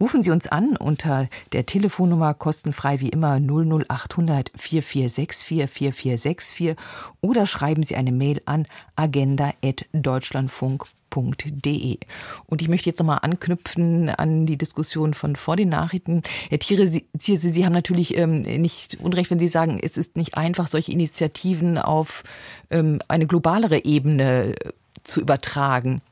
Rufen 0.00 0.20
Sie 0.20 0.32
uns 0.32 0.48
an 0.48 0.76
unter 0.76 1.28
der 1.52 1.66
Telefonnummer 1.66 2.34
kostenfrei 2.34 2.98
wie 2.98 3.10
immer 3.10 3.38
00800 3.38 4.50
4464 4.56 5.70
4464 5.70 6.74
oder 7.20 7.46
schreiben 7.46 7.84
Sie 7.84 7.94
eine 7.94 8.10
Mail 8.10 8.42
an 8.46 8.66
agenda.deutschlandfunk.de 8.96 10.99
www.ftf.de. 11.10 11.98
Und 12.46 12.62
ich 12.62 12.68
möchte 12.68 12.88
jetzt 12.88 12.98
nochmal 12.98 13.20
anknüpfen 13.22 14.08
an 14.08 14.46
die 14.46 14.56
Diskussion 14.56 15.14
von 15.14 15.36
vor 15.36 15.56
den 15.56 15.68
Nachrichten. 15.68 16.22
Herr 16.48 16.58
Thiere, 16.58 16.86
Sie, 16.86 17.06
Sie, 17.18 17.36
Sie 17.36 17.64
haben 17.64 17.72
natürlich 17.72 18.16
ähm, 18.16 18.42
nicht 18.42 18.98
Unrecht, 19.00 19.30
wenn 19.30 19.38
Sie 19.38 19.48
sagen, 19.48 19.80
es 19.82 19.96
ist 19.96 20.16
nicht 20.16 20.36
einfach, 20.36 20.66
solche 20.66 20.92
Initiativen 20.92 21.78
auf 21.78 22.22
ähm, 22.70 23.00
eine 23.08 23.26
globalere 23.26 23.84
Ebene 23.84 24.54
äh, 24.54 24.70
zu 25.04 25.20
übertragen. 25.20 26.02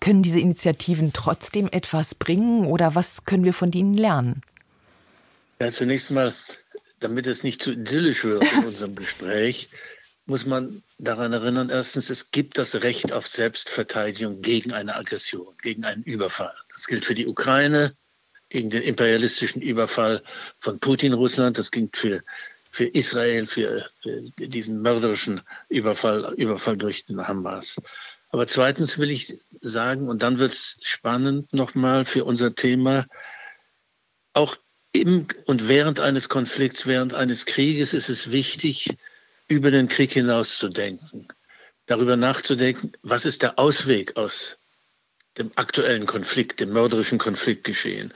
Können 0.00 0.22
diese 0.22 0.40
Initiativen 0.40 1.12
trotzdem 1.12 1.68
etwas 1.70 2.14
bringen 2.14 2.66
oder 2.66 2.94
was 2.94 3.24
können 3.24 3.44
wir 3.44 3.52
von 3.52 3.70
denen 3.70 3.94
lernen? 3.94 4.42
Ja, 5.60 5.70
zunächst 5.70 6.10
mal, 6.10 6.34
damit 7.00 7.26
es 7.26 7.42
nicht 7.42 7.62
zu 7.62 7.72
idyllisch 7.72 8.24
wird 8.24 8.42
in 8.52 8.64
unserem 8.66 8.96
Gespräch, 8.96 9.68
muss 10.26 10.46
man 10.46 10.82
daran 10.98 11.32
erinnern, 11.32 11.70
erstens, 11.70 12.10
es 12.10 12.30
gibt 12.30 12.58
das 12.58 12.74
Recht 12.74 13.12
auf 13.12 13.26
Selbstverteidigung 13.26 14.42
gegen 14.42 14.72
eine 14.72 14.96
Aggression, 14.96 15.54
gegen 15.62 15.84
einen 15.84 16.02
Überfall. 16.02 16.54
Das 16.72 16.86
gilt 16.86 17.04
für 17.04 17.14
die 17.14 17.26
Ukraine, 17.26 17.96
gegen 18.48 18.70
den 18.70 18.82
imperialistischen 18.82 19.62
Überfall 19.62 20.22
von 20.58 20.80
Putin 20.80 21.12
Russland. 21.12 21.58
Das 21.58 21.70
ging 21.70 21.90
für, 21.92 22.22
für 22.70 22.86
Israel, 22.86 23.46
für, 23.46 23.88
für 24.02 24.22
diesen 24.38 24.82
mörderischen 24.82 25.40
Überfall, 25.68 26.34
Überfall 26.36 26.76
durch 26.76 27.06
den 27.06 27.26
Hamas. 27.26 27.76
Aber 28.30 28.46
zweitens 28.46 28.98
will 28.98 29.10
ich 29.10 29.38
sagen, 29.62 30.08
und 30.08 30.22
dann 30.22 30.38
wird 30.38 30.52
es 30.52 30.78
spannend 30.82 31.52
nochmal 31.52 32.04
für 32.04 32.24
unser 32.24 32.54
Thema, 32.54 33.06
auch 34.34 34.56
im 34.92 35.26
und 35.46 35.68
während 35.68 36.00
eines 36.00 36.28
Konflikts, 36.28 36.86
während 36.86 37.14
eines 37.14 37.46
Krieges 37.46 37.94
ist 37.94 38.08
es 38.08 38.30
wichtig, 38.30 38.96
über 39.48 39.70
den 39.70 39.88
Krieg 39.88 40.12
hinaus 40.12 40.58
zu 40.58 40.68
denken, 40.68 41.26
darüber 41.86 42.16
nachzudenken, 42.16 42.92
was 43.02 43.24
ist 43.24 43.42
der 43.42 43.58
Ausweg 43.58 44.16
aus 44.16 44.58
dem 45.38 45.50
aktuellen 45.56 46.06
Konflikt, 46.06 46.60
dem 46.60 46.70
mörderischen 46.70 47.18
Konflikt 47.18 47.64
geschehen. 47.64 48.12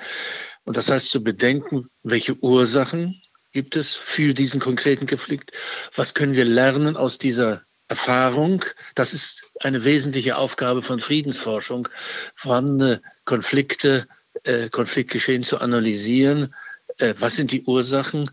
Und 0.64 0.77
das 0.77 0.90
heißt 0.90 1.11
zu 1.11 1.23
bedenken, 1.23 1.88
welche 2.03 2.35
Ursachen 2.42 3.21
gibt 3.53 3.77
es 3.77 3.95
für 3.95 4.35
diesen 4.35 4.61
konkreten 4.61 5.07
Konflikt, 5.07 5.53
was 5.95 6.14
können 6.14 6.35
wir 6.35 6.45
lernen 6.45 6.97
aus 6.97 7.18
dieser 7.18 7.62
Erfahrung. 7.88 8.64
Das 8.95 9.12
ist 9.12 9.45
eine 9.61 9.85
wesentliche 9.85 10.37
Aufgabe 10.37 10.83
von 10.83 11.01
Friedensforschung, 11.01 11.88
vorhandene 12.35 13.03
Konflikte, 13.25 14.07
äh, 14.45 14.71
Konfliktgeschehen 14.71 15.42
zu 15.42 15.59
analysieren. 15.59 16.55
Äh, 16.99 17.14
was 17.18 17.37
sind 17.37 17.53
die 17.53 17.64
Ursachen? 17.64 18.31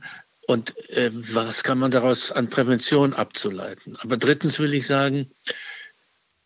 Und 0.49 0.75
äh, 0.89 1.11
was 1.13 1.61
kann 1.61 1.77
man 1.77 1.91
daraus 1.91 2.31
an 2.31 2.49
Prävention 2.49 3.13
abzuleiten? 3.13 3.95
Aber 3.99 4.17
drittens 4.17 4.57
will 4.57 4.73
ich 4.73 4.87
sagen, 4.87 5.29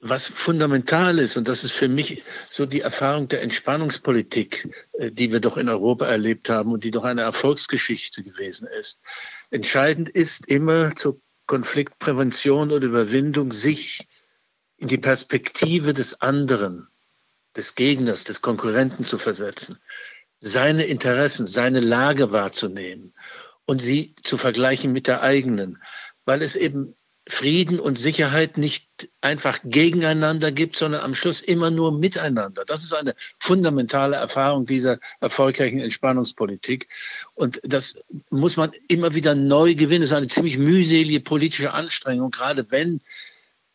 was 0.02 0.28
fundamental 0.28 1.20
ist, 1.20 1.38
und 1.38 1.48
das 1.48 1.64
ist 1.64 1.72
für 1.72 1.88
mich 1.88 2.22
so 2.50 2.66
die 2.66 2.82
Erfahrung 2.82 3.30
der 3.30 3.42
Entspannungspolitik, 3.42 4.68
äh, 5.00 5.10
die 5.10 5.32
wir 5.32 5.40
doch 5.40 5.56
in 5.56 5.70
Europa 5.70 6.06
erlebt 6.06 6.50
haben 6.50 6.74
und 6.74 6.84
die 6.84 6.92
doch 6.92 7.06
eine 7.06 7.22
Erfolgsgeschichte 7.22 8.24
gewesen 8.24 8.68
ist. 8.78 9.00
Entscheidend 9.52 10.10
ist 10.10 10.48
immer 10.48 10.94
zur 10.98 11.22
Konfliktprävention 11.46 12.74
oder 12.74 12.86
Überwindung, 12.86 13.54
sich 13.54 14.06
in 14.76 14.90
die 14.90 14.98
Perspektive 14.98 15.94
des 15.94 16.20
anderen, 16.20 16.90
des 17.56 17.76
Gegners, 17.76 18.26
des 18.26 18.42
Konkurrenten 18.42 19.06
zu 19.06 19.18
versetzen, 19.18 19.80
seine 20.40 20.84
Interessen, 20.84 21.48
seine 21.48 21.80
Lage 21.80 22.34
wahrzunehmen 22.34 23.14
und 23.66 23.82
sie 23.82 24.14
zu 24.22 24.38
vergleichen 24.38 24.92
mit 24.92 25.08
der 25.08 25.22
eigenen, 25.22 25.82
weil 26.26 26.42
es 26.42 26.56
eben 26.56 26.96
Frieden 27.28 27.80
und 27.80 27.98
Sicherheit 27.98 28.58
nicht 28.58 28.86
einfach 29.22 29.60
gegeneinander 29.64 30.52
gibt, 30.52 30.76
sondern 30.76 31.02
am 31.02 31.16
Schluss 31.16 31.40
immer 31.40 31.72
nur 31.72 31.98
miteinander. 31.98 32.66
Das 32.66 32.84
ist 32.84 32.94
eine 32.94 33.16
fundamentale 33.40 34.18
Erfahrung 34.18 34.66
dieser 34.66 35.00
erfolgreichen 35.22 35.80
Entspannungspolitik. 35.80 36.90
Und 37.34 37.62
das 37.64 37.98
muss 38.30 38.58
man 38.58 38.74
immer 38.90 39.16
wieder 39.16 39.36
neu 39.36 39.74
gewinnen. 39.74 40.02
Das 40.02 40.12
ist 40.12 40.18
eine 40.18 40.28
ziemlich 40.28 40.58
mühselige 40.58 41.22
politische 41.22 41.72
Anstrengung, 41.72 42.30
gerade 42.30 42.70
wenn 42.72 43.00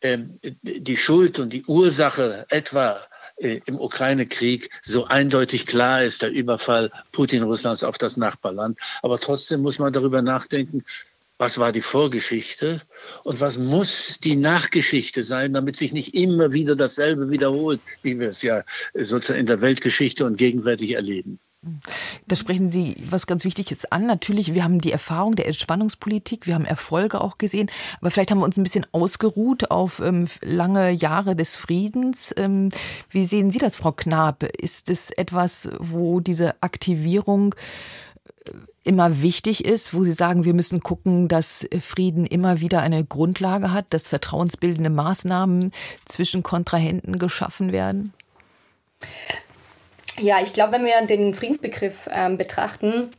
ähm, 0.02 0.38
die 0.62 0.96
Schuld 0.98 1.38
und 1.38 1.52
die 1.52 1.64
Ursache 1.64 2.44
etwa 2.50 3.00
im 3.38 3.78
Ukraine-Krieg 3.78 4.70
so 4.82 5.04
eindeutig 5.04 5.66
klar 5.66 6.02
ist, 6.02 6.22
der 6.22 6.30
Überfall 6.30 6.90
Putin-Russlands 7.12 7.84
auf 7.84 7.98
das 7.98 8.16
Nachbarland. 8.16 8.78
Aber 9.02 9.18
trotzdem 9.18 9.62
muss 9.62 9.78
man 9.78 9.92
darüber 9.92 10.22
nachdenken, 10.22 10.84
was 11.38 11.58
war 11.58 11.70
die 11.70 11.82
Vorgeschichte 11.82 12.82
und 13.22 13.40
was 13.40 13.58
muss 13.58 14.18
die 14.18 14.34
Nachgeschichte 14.34 15.22
sein, 15.22 15.52
damit 15.52 15.76
sich 15.76 15.92
nicht 15.92 16.14
immer 16.14 16.52
wieder 16.52 16.74
dasselbe 16.74 17.30
wiederholt, 17.30 17.80
wie 18.02 18.18
wir 18.18 18.28
es 18.28 18.42
ja 18.42 18.64
sozusagen 18.94 19.40
in 19.40 19.46
der 19.46 19.60
Weltgeschichte 19.60 20.24
und 20.24 20.36
gegenwärtig 20.36 20.92
erleben. 20.92 21.38
Da 22.28 22.36
sprechen 22.36 22.70
Sie 22.70 22.94
was 23.10 23.26
ganz 23.26 23.44
Wichtiges 23.44 23.90
an. 23.90 24.06
Natürlich, 24.06 24.54
wir 24.54 24.62
haben 24.62 24.80
die 24.80 24.92
Erfahrung 24.92 25.34
der 25.34 25.48
Entspannungspolitik, 25.48 26.46
wir 26.46 26.54
haben 26.54 26.64
Erfolge 26.64 27.20
auch 27.20 27.36
gesehen, 27.36 27.68
aber 28.00 28.12
vielleicht 28.12 28.30
haben 28.30 28.38
wir 28.38 28.44
uns 28.44 28.56
ein 28.56 28.62
bisschen 28.62 28.86
ausgeruht 28.92 29.70
auf 29.72 29.98
ähm, 29.98 30.28
lange 30.40 30.90
Jahre 30.90 31.34
des 31.34 31.56
Friedens. 31.56 32.32
Ähm, 32.36 32.70
wie 33.10 33.24
sehen 33.24 33.50
Sie 33.50 33.58
das, 33.58 33.76
Frau 33.76 33.90
Knab? 33.90 34.44
Ist 34.44 34.88
es 34.88 35.10
etwas, 35.10 35.68
wo 35.78 36.20
diese 36.20 36.62
Aktivierung 36.62 37.56
äh, 38.46 38.52
immer 38.84 39.20
wichtig 39.20 39.64
ist, 39.64 39.92
wo 39.94 40.04
Sie 40.04 40.12
sagen, 40.12 40.44
wir 40.44 40.54
müssen 40.54 40.80
gucken, 40.80 41.26
dass 41.26 41.66
Frieden 41.80 42.24
immer 42.24 42.60
wieder 42.60 42.82
eine 42.82 43.04
Grundlage 43.04 43.72
hat, 43.72 43.86
dass 43.90 44.08
vertrauensbildende 44.08 44.90
Maßnahmen 44.90 45.72
zwischen 46.04 46.44
Kontrahenten 46.44 47.18
geschaffen 47.18 47.72
werden? 47.72 48.12
Ja, 50.20 50.40
ich 50.42 50.52
glaube, 50.52 50.72
wenn 50.72 50.84
wir 50.84 51.00
den 51.06 51.34
Friedensbegriff 51.34 52.08
ähm, 52.12 52.36
betrachten, 52.36 53.10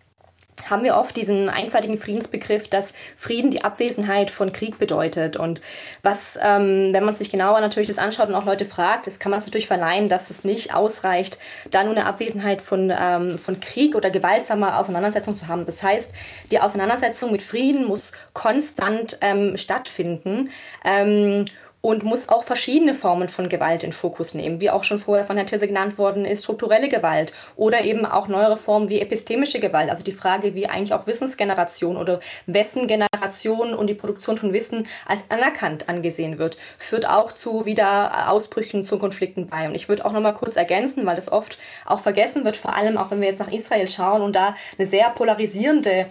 haben 0.70 0.84
wir 0.84 0.98
oft 0.98 1.16
diesen 1.16 1.50
einseitigen 1.50 1.98
Friedensbegriff, 1.98 2.68
dass 2.68 2.94
Frieden 3.16 3.52
die 3.52 3.64
Abwesenheit 3.64 4.32
von 4.32 4.52
Krieg 4.52 4.78
bedeutet. 4.78 5.38
Und 5.38 5.62
was, 6.04 6.38
ähm, 6.42 6.90
wenn 6.92 7.06
man 7.06 7.16
sich 7.16 7.32
genauer 7.32 7.62
natürlich 7.62 7.88
das 7.88 7.98
anschaut 7.98 8.30
und 8.30 8.36
auch 8.36 8.46
Leute 8.46 8.66
fragt, 8.66 9.08
das 9.08 9.20
kann 9.20 9.32
man 9.32 9.40
natürlich 9.40 9.68
verleihen, 9.68 10.10
dass 10.10 10.30
es 10.30 10.44
nicht 10.44 10.74
ausreicht, 10.74 11.40
da 11.72 11.84
nur 11.84 11.96
eine 11.96 12.06
Abwesenheit 12.06 12.62
von, 12.62 12.94
ähm, 12.96 13.38
von 13.38 13.60
Krieg 13.60 13.96
oder 13.96 14.10
gewaltsamer 14.10 14.78
Auseinandersetzung 14.78 15.40
zu 15.40 15.48
haben. 15.48 15.66
Das 15.66 15.82
heißt, 15.82 16.14
die 16.52 16.60
Auseinandersetzung 16.60 17.32
mit 17.32 17.42
Frieden 17.42 17.86
muss 17.86 18.12
konstant 18.34 19.18
ähm, 19.22 19.58
stattfinden. 19.58 20.50
Ähm, 20.84 21.46
und 21.82 22.04
muss 22.04 22.28
auch 22.28 22.44
verschiedene 22.44 22.94
Formen 22.94 23.30
von 23.30 23.48
Gewalt 23.48 23.84
in 23.84 23.94
Fokus 23.94 24.34
nehmen, 24.34 24.60
wie 24.60 24.70
auch 24.70 24.84
schon 24.84 25.00
vorher 25.00 25.26
von 25.26 25.38
Herrn 25.38 25.48
Tisse 25.48 25.68
genannt 25.68 25.98
worden 25.98 26.26
ist, 26.26 26.44
strukturelle 26.44 26.90
Gewalt 26.90 27.34
oder 27.56 27.84
eben 27.84 28.06
auch 28.06 28.28
neuere 28.28 28.58
Formen 28.58 28.90
wie 28.90 29.00
epistemische 29.00 29.60
Gewalt, 29.60 29.90
also 29.90 30.04
die 30.04 30.12
Frage, 30.12 30.56
wie 30.56 30.68
eigentlich 30.68 30.94
auch 30.94 31.08
Wissensgeneration 31.08 31.96
oder 31.96 32.20
wessen 32.48 32.88
Generation 32.88 33.74
und 33.74 33.88
die 33.88 33.94
Produktion 33.94 34.38
von 34.38 34.52
Wissen 34.52 34.88
als 35.06 35.22
anerkannt 35.30 35.88
angesehen 35.88 36.38
wird, 36.38 36.58
führt 36.78 37.08
auch 37.08 37.32
zu 37.32 37.66
wieder 37.66 38.30
Ausbrüchen, 38.30 38.84
zu 38.84 39.00
Konflikten 39.00 39.48
bei. 39.48 39.68
Und 39.68 39.76
ich 39.76 39.88
würde 39.88 40.06
auch 40.06 40.12
nochmal 40.12 40.34
kurz 40.34 40.58
ergänzen, 40.58 41.06
weil 41.06 41.16
das 41.16 41.32
oft 41.32 41.58
auch 41.86 42.02
vergessen 42.02 42.44
wird, 42.44 42.58
vor 42.58 42.76
allem 42.76 42.98
auch 42.98 43.12
wenn 43.12 43.22
wir 43.22 43.30
jetzt 43.30 43.40
nach 43.40 43.52
Israel 43.52 43.88
schauen 43.88 44.22
und 44.22 44.36
da 44.36 44.56
eine 44.78 44.88
sehr 44.88 45.10
polarisierende 45.12 46.08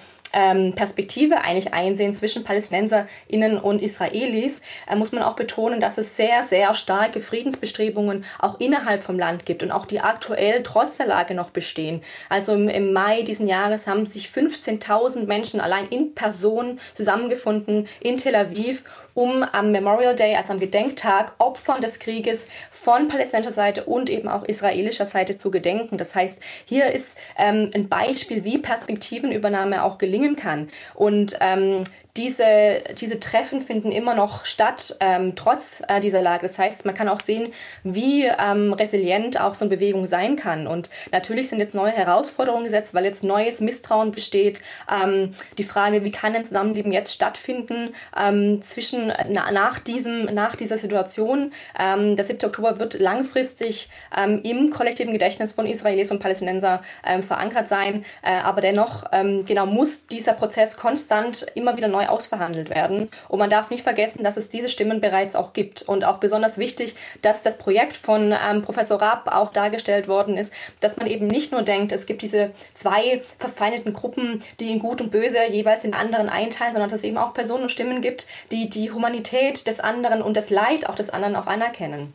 Perspektive 0.75 1.41
eigentlich 1.41 1.73
einsehen 1.73 2.15
zwischen 2.15 2.45
PalästinenserInnen 2.45 3.59
und 3.59 3.81
Israelis, 3.81 4.61
äh, 4.87 4.97
muss 4.97 5.13
man 5.13 5.23
auch 5.23 5.37
betonen, 5.37 5.81
dass 5.81 5.99
es 5.99 6.17
sehr, 6.17 6.43
sehr 6.43 6.75
starke 6.75 7.21
Friedensbestrebungen 7.21 8.25
auch 8.39 8.61
innerhalb 8.61 9.03
vom 9.03 9.19
Land 9.19 9.47
gibt 9.47 9.63
und 9.63 9.73
auch 9.73 9.87
die 9.87 10.01
aktuell 10.01 10.63
trotz 10.63 10.99
der 10.99 11.07
Lage 11.07 11.35
noch 11.35 11.51
bestehen. 11.51 12.03
Also 12.29 12.53
im 12.55 12.93
Mai 12.93 13.23
diesen 13.23 13.49
Jahres 13.49 13.87
haben 13.87 14.07
sich 14.07 14.29
15.000 14.29 15.27
Menschen 15.27 15.61
allein 15.61 15.89
in 15.89 16.15
Person 16.15 16.79
zusammengefunden 16.95 17.89
in 18.01 18.17
Tel 18.17 18.35
Aviv, 18.35 18.85
um 19.19 19.43
am 19.43 19.73
Memorial 19.73 20.15
Day, 20.15 20.37
also 20.37 20.53
am 20.53 20.61
Gedenktag, 20.61 21.33
Opfern 21.39 21.81
des 21.81 21.99
Krieges 21.99 22.47
von 22.71 23.09
palästinensischer 23.09 23.53
Seite 23.53 23.83
und 23.83 24.11
eben 24.11 24.29
auch 24.29 24.45
israelischer 24.45 25.07
Seite 25.07 25.37
zu 25.37 25.51
gedenken. 25.51 25.99
Das 25.99 26.15
heißt, 26.15 26.39
hier 26.67 26.93
ist 26.93 27.19
ähm, 27.37 27.73
ein 27.75 27.89
Beispiel, 27.89 28.45
wie 28.45 28.59
Perspektivenübernahme 28.59 29.83
auch 29.83 29.99
gelingen 29.99 30.37
kann. 30.37 30.69
Und 30.95 31.37
ähm, 31.41 31.83
diese, 32.19 32.83
diese 33.01 33.21
Treffen 33.21 33.61
finden 33.61 33.93
immer 33.93 34.15
noch 34.15 34.45
statt, 34.45 34.97
ähm, 34.99 35.37
trotz 35.37 35.83
äh, 35.87 36.01
dieser 36.01 36.21
Lage. 36.21 36.47
Das 36.47 36.59
heißt, 36.59 36.85
man 36.85 36.95
kann 36.95 37.09
auch 37.09 37.21
sehen, 37.21 37.53
wie 37.85 38.25
ähm, 38.27 38.73
resilient 38.73 39.41
auch 39.41 39.55
so 39.55 39.65
eine 39.65 39.75
Bewegung 39.75 40.05
sein 40.07 40.35
kann. 40.35 40.67
Und 40.67 40.91
natürlich 41.13 41.49
sind 41.49 41.61
jetzt 41.61 41.77
neue 41.77 41.93
Herausforderungen 41.93 42.65
gesetzt, 42.65 42.93
weil 42.93 43.05
jetzt 43.05 43.23
neues 43.23 43.61
Misstrauen 43.61 44.11
besteht. 44.11 44.61
Ähm, 44.93 45.35
die 45.59 45.63
Frage, 45.63 46.03
wie 46.03 46.11
kann 46.11 46.35
ein 46.35 46.45
Zusammenleben 46.45 46.91
jetzt 46.91 47.15
stattfinden 47.15 47.95
ähm, 48.21 48.63
zwischen 48.63 49.13
na, 49.31 49.53
nach, 49.53 49.79
diesem, 49.79 50.25
nach 50.25 50.57
dieser 50.57 50.77
Situation. 50.77 51.53
Ähm, 51.79 52.17
der 52.17 52.25
7. 52.25 52.45
Oktober 52.47 52.81
wird 52.81 52.99
langfristig 52.99 53.91
ähm, 54.17 54.41
im 54.43 54.71
kollektiven 54.71 55.13
Gedächtnis 55.13 55.53
von 55.53 55.67
Israelis 55.67 56.11
und 56.11 56.19
Palästinenser 56.19 56.83
verankert 57.21 57.69
sein. 57.69 58.05
Äh, 58.23 58.41
aber 58.41 58.61
dennoch 58.61 59.05
genau 59.11 59.67
muss 59.67 60.07
dieser 60.07 60.33
Prozess 60.33 60.77
konstant 60.77 61.47
immer 61.55 61.77
wieder 61.77 61.89
neu 61.89 62.08
ausverhandelt 62.09 62.71
werden. 62.71 63.09
Und 63.29 63.39
man 63.39 63.51
darf 63.51 63.71
nicht 63.71 63.83
vergessen, 63.83 64.25
dass 64.25 64.37
es 64.37 64.49
diese 64.49 64.69
Stimmen 64.69 65.01
bereits 65.01 65.35
auch 65.35 65.53
gibt. 65.53 65.83
Und 65.83 66.05
auch 66.05 66.19
besonders 66.19 66.59
wichtig, 66.59 66.97
dass 67.23 67.43
das 67.43 67.59
Projekt 67.59 67.97
von 67.97 68.33
ähm, 68.33 68.63
Professor 68.63 69.01
Raab 69.01 69.35
auch 69.35 69.53
dargestellt 69.53 70.09
worden 70.09 70.37
ist, 70.37 70.53
dass 70.81 70.97
man 70.97 71.07
eben 71.07 71.27
nicht 71.27 71.53
nur 71.53 71.63
denkt, 71.63 71.93
es 71.93 72.07
gibt 72.07 72.23
diese 72.23 72.51
zwei 72.75 73.23
verfeindeten 73.39 73.93
Gruppen, 73.93 74.43
die 74.61 74.73
in 74.73 74.79
Gut 74.79 75.01
und 75.01 75.11
Böse 75.11 75.39
jeweils 75.49 75.85
in 75.85 75.95
anderen 75.95 76.29
einteilen, 76.29 76.73
sondern 76.73 76.91
dass 76.91 77.01
es 77.01 77.05
eben 77.05 77.19
auch 77.19 77.35
Personen 77.35 77.65
und 77.65 77.71
Stimmen 77.71 78.01
gibt, 78.01 78.27
die 78.53 78.69
die 78.69 78.91
Humanität 78.91 79.67
des 79.67 79.81
anderen 79.81 80.23
und 80.23 80.37
das 80.37 80.51
Leid 80.51 80.89
auch 80.89 80.95
des 80.95 81.11
anderen 81.11 81.37
auch 81.37 81.47
anerkennen. 81.47 82.15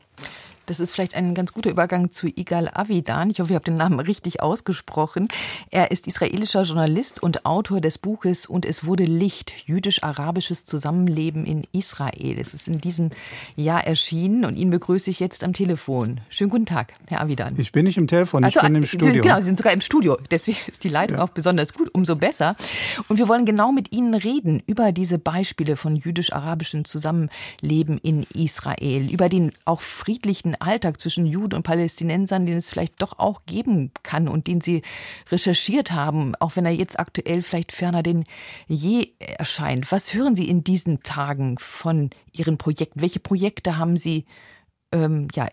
Das 0.65 0.79
ist 0.79 0.93
vielleicht 0.93 1.15
ein 1.15 1.35
ganz 1.35 1.51
guter 1.51 1.69
Übergang 1.69 2.11
zu 2.11 2.27
Igal 2.27 2.69
Avidan. 2.73 3.29
Ich 3.29 3.41
hoffe, 3.41 3.51
ich 3.51 3.55
habe 3.55 3.65
den 3.65 3.75
Namen 3.75 3.99
richtig 3.99 4.41
ausgesprochen. 4.41 5.27
Er 5.71 5.91
ist 5.91 6.07
israelischer 6.07 6.61
Journalist 6.61 7.21
und 7.21 7.45
Autor 7.45 7.81
des 7.81 7.97
Buches 7.97 8.45
Und 8.45 8.65
es 8.65 8.85
wurde 8.85 9.03
Licht, 9.03 9.53
jüdisch-arabisches 9.65 10.63
Zusammenleben 10.63 11.45
in 11.45 11.63
Israel. 11.73 12.39
Es 12.39 12.53
ist 12.53 12.69
in 12.69 12.79
diesem 12.79 13.09
Jahr 13.57 13.85
erschienen 13.85 14.45
und 14.45 14.55
ihn 14.55 14.69
begrüße 14.69 15.09
ich 15.09 15.19
jetzt 15.19 15.43
am 15.43 15.51
Telefon. 15.51 16.21
Schönen 16.29 16.49
guten 16.49 16.65
Tag, 16.65 16.93
Herr 17.09 17.19
Avidan. 17.19 17.55
Ich 17.57 17.73
bin 17.73 17.83
nicht 17.83 17.97
im 17.97 18.07
Telefon, 18.07 18.43
ich 18.43 18.55
also, 18.55 18.61
bin 18.61 18.75
im 18.75 18.85
Studio. 18.85 19.21
Genau, 19.21 19.39
Sie 19.39 19.47
sind 19.47 19.57
sogar 19.57 19.73
im 19.73 19.81
Studio. 19.81 20.17
Deswegen 20.31 20.57
ist 20.67 20.85
die 20.85 20.89
Leitung 20.89 21.17
ja. 21.17 21.23
auch 21.23 21.29
besonders 21.29 21.73
gut, 21.73 21.89
umso 21.93 22.15
besser. 22.15 22.55
Und 23.09 23.17
wir 23.17 23.27
wollen 23.27 23.45
genau 23.45 23.73
mit 23.73 23.91
Ihnen 23.91 24.13
reden 24.13 24.63
über 24.65 24.93
diese 24.93 25.19
Beispiele 25.19 25.75
von 25.75 25.97
jüdisch-arabischem 25.97 26.85
Zusammenleben 26.85 27.97
in 27.97 28.23
Israel, 28.33 29.11
über 29.11 29.27
den 29.27 29.51
auch 29.65 29.81
friedlichen 29.81 30.52
Alltag 30.55 30.99
zwischen 30.99 31.25
Juden 31.25 31.55
und 31.55 31.63
Palästinensern, 31.63 32.45
den 32.45 32.57
es 32.57 32.69
vielleicht 32.69 33.01
doch 33.01 33.19
auch 33.19 33.45
geben 33.45 33.91
kann 34.03 34.27
und 34.27 34.47
den 34.47 34.61
Sie 34.61 34.81
recherchiert 35.31 35.91
haben, 35.91 36.35
auch 36.35 36.55
wenn 36.55 36.65
er 36.65 36.71
jetzt 36.71 36.99
aktuell 36.99 37.41
vielleicht 37.41 37.71
ferner 37.71 38.03
denn 38.03 38.25
je 38.67 39.11
erscheint. 39.19 39.91
Was 39.91 40.13
hören 40.13 40.35
Sie 40.35 40.47
in 40.47 40.63
diesen 40.63 41.03
Tagen 41.03 41.57
von 41.59 42.09
Ihren 42.31 42.57
Projekten? 42.57 43.01
Welche 43.01 43.19
Projekte 43.19 43.77
haben 43.77 43.97
Sie 43.97 44.25
ähm, 44.91 45.27
ja, 45.33 45.47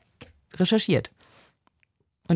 recherchiert? 0.56 1.10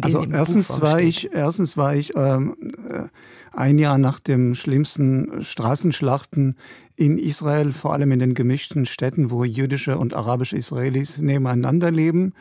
also 0.02 0.24
erstens 0.24 0.80
war 0.80 1.00
ich, 1.00 1.32
erstens 1.32 1.76
war 1.76 1.94
ich 1.94 2.16
ähm, 2.16 2.56
äh, 2.88 3.04
ein 3.52 3.78
Jahr 3.78 3.98
nach 3.98 4.18
dem 4.18 4.54
schlimmsten 4.54 5.44
Straßenschlachten 5.44 6.56
in 6.96 7.18
Israel, 7.18 7.72
vor 7.72 7.92
allem 7.92 8.12
in 8.12 8.20
den 8.20 8.34
gemischten 8.34 8.86
Städten, 8.86 9.30
wo 9.30 9.44
jüdische 9.44 9.98
und 9.98 10.14
arabische 10.14 10.56
Israelis 10.56 11.18
nebeneinander 11.18 11.90
leben. 11.90 12.34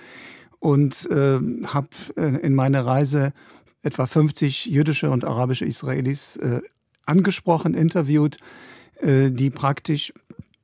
Und 0.60 1.10
äh, 1.12 1.40
habe 1.66 1.88
äh, 2.16 2.38
in 2.42 2.56
meiner 2.56 2.86
Reise 2.86 3.34
etwa 3.82 4.06
50 4.06 4.66
jüdische 4.66 5.10
und 5.10 5.26
arabische 5.26 5.66
Israelis 5.66 6.38
äh, 6.38 6.62
angesprochen, 7.06 7.74
interviewt, 7.74 8.38
äh, 9.02 9.30
die 9.30 9.50
praktisch 9.50 10.14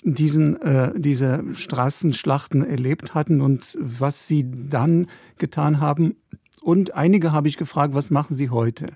diesen, 0.03 0.61
äh, 0.61 0.93
diese 0.95 1.43
Straßenschlachten 1.53 2.65
erlebt 2.65 3.13
hatten 3.13 3.41
und 3.41 3.77
was 3.81 4.27
sie 4.27 4.45
dann 4.47 5.07
getan 5.37 5.81
haben. 5.81 6.15
Und 6.61 6.93
einige 6.93 7.31
habe 7.31 7.47
ich 7.47 7.57
gefragt, 7.57 7.93
was 7.93 8.09
machen 8.09 8.35
sie 8.35 8.49
heute? 8.49 8.93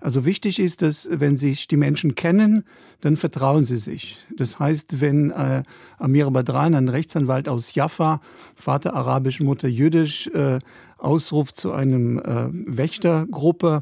Also 0.00 0.24
wichtig 0.24 0.60
ist, 0.60 0.82
dass 0.82 1.08
wenn 1.10 1.36
sich 1.36 1.66
die 1.68 1.76
Menschen 1.76 2.14
kennen, 2.14 2.64
dann 3.00 3.16
vertrauen 3.16 3.64
sie 3.64 3.76
sich. 3.76 4.18
Das 4.36 4.58
heißt, 4.58 5.00
wenn 5.00 5.30
äh, 5.30 5.62
Amir 5.98 6.30
Badran, 6.30 6.74
ein 6.74 6.88
Rechtsanwalt 6.88 7.48
aus 7.48 7.74
Jaffa, 7.74 8.20
Vater 8.54 8.94
arabisch, 8.94 9.40
Mutter 9.40 9.68
jüdisch, 9.68 10.28
äh, 10.28 10.58
ausruft 10.98 11.56
zu 11.56 11.72
einem 11.72 12.18
äh, 12.18 12.48
Wächtergruppe 12.52 13.80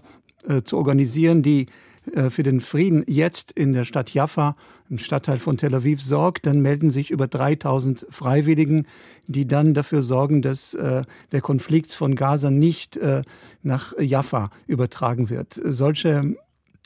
äh, 0.48 0.62
zu 0.62 0.76
organisieren, 0.76 1.42
die 1.42 1.66
äh, 2.12 2.30
für 2.30 2.42
den 2.42 2.60
Frieden 2.60 3.04
jetzt 3.06 3.52
in 3.52 3.72
der 3.72 3.84
Stadt 3.84 4.10
Jaffa, 4.10 4.56
im 4.90 4.98
Stadtteil 4.98 5.38
von 5.38 5.56
Tel 5.56 5.74
Aviv, 5.74 6.02
sorgt, 6.02 6.46
dann 6.46 6.60
melden 6.60 6.90
sich 6.90 7.10
über 7.10 7.26
3000 7.26 8.06
Freiwilligen, 8.10 8.86
die 9.26 9.46
dann 9.46 9.74
dafür 9.74 10.02
sorgen, 10.02 10.42
dass 10.42 10.74
äh, 10.74 11.04
der 11.32 11.40
Konflikt 11.40 11.92
von 11.92 12.14
Gaza 12.14 12.50
nicht 12.50 12.96
äh, 12.96 13.22
nach 13.62 13.92
Jaffa 13.98 14.50
übertragen 14.66 15.30
wird. 15.30 15.60
Solche 15.64 16.36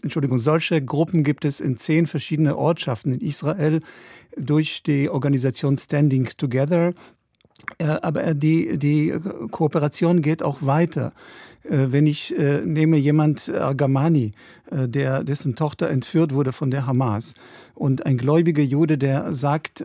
Entschuldigung, 0.02 0.38
solche 0.38 0.82
Gruppen 0.82 1.24
gibt 1.24 1.44
es 1.44 1.60
in 1.60 1.76
zehn 1.76 2.06
verschiedene 2.06 2.56
Ortschaften 2.56 3.12
in 3.12 3.20
Israel 3.20 3.80
durch 4.36 4.82
die 4.82 5.10
Organisation 5.10 5.76
Standing 5.76 6.30
Together. 6.36 6.92
Aber 7.78 8.34
die, 8.34 8.78
die 8.78 9.14
Kooperation 9.50 10.22
geht 10.22 10.42
auch 10.42 10.58
weiter. 10.62 11.12
Äh, 11.64 11.92
wenn 11.92 12.06
ich 12.06 12.36
äh, 12.38 12.62
nehme 12.64 12.96
jemand 12.96 13.48
äh, 13.48 13.58
Argamani, 13.58 14.32
der, 14.72 15.24
dessen 15.24 15.56
Tochter 15.56 15.90
entführt 15.90 16.32
wurde 16.32 16.52
von 16.52 16.70
der 16.70 16.86
Hamas 16.86 17.34
und 17.74 18.06
ein 18.06 18.16
gläubiger 18.16 18.62
Jude, 18.62 18.98
der 18.98 19.34
sagt, 19.34 19.84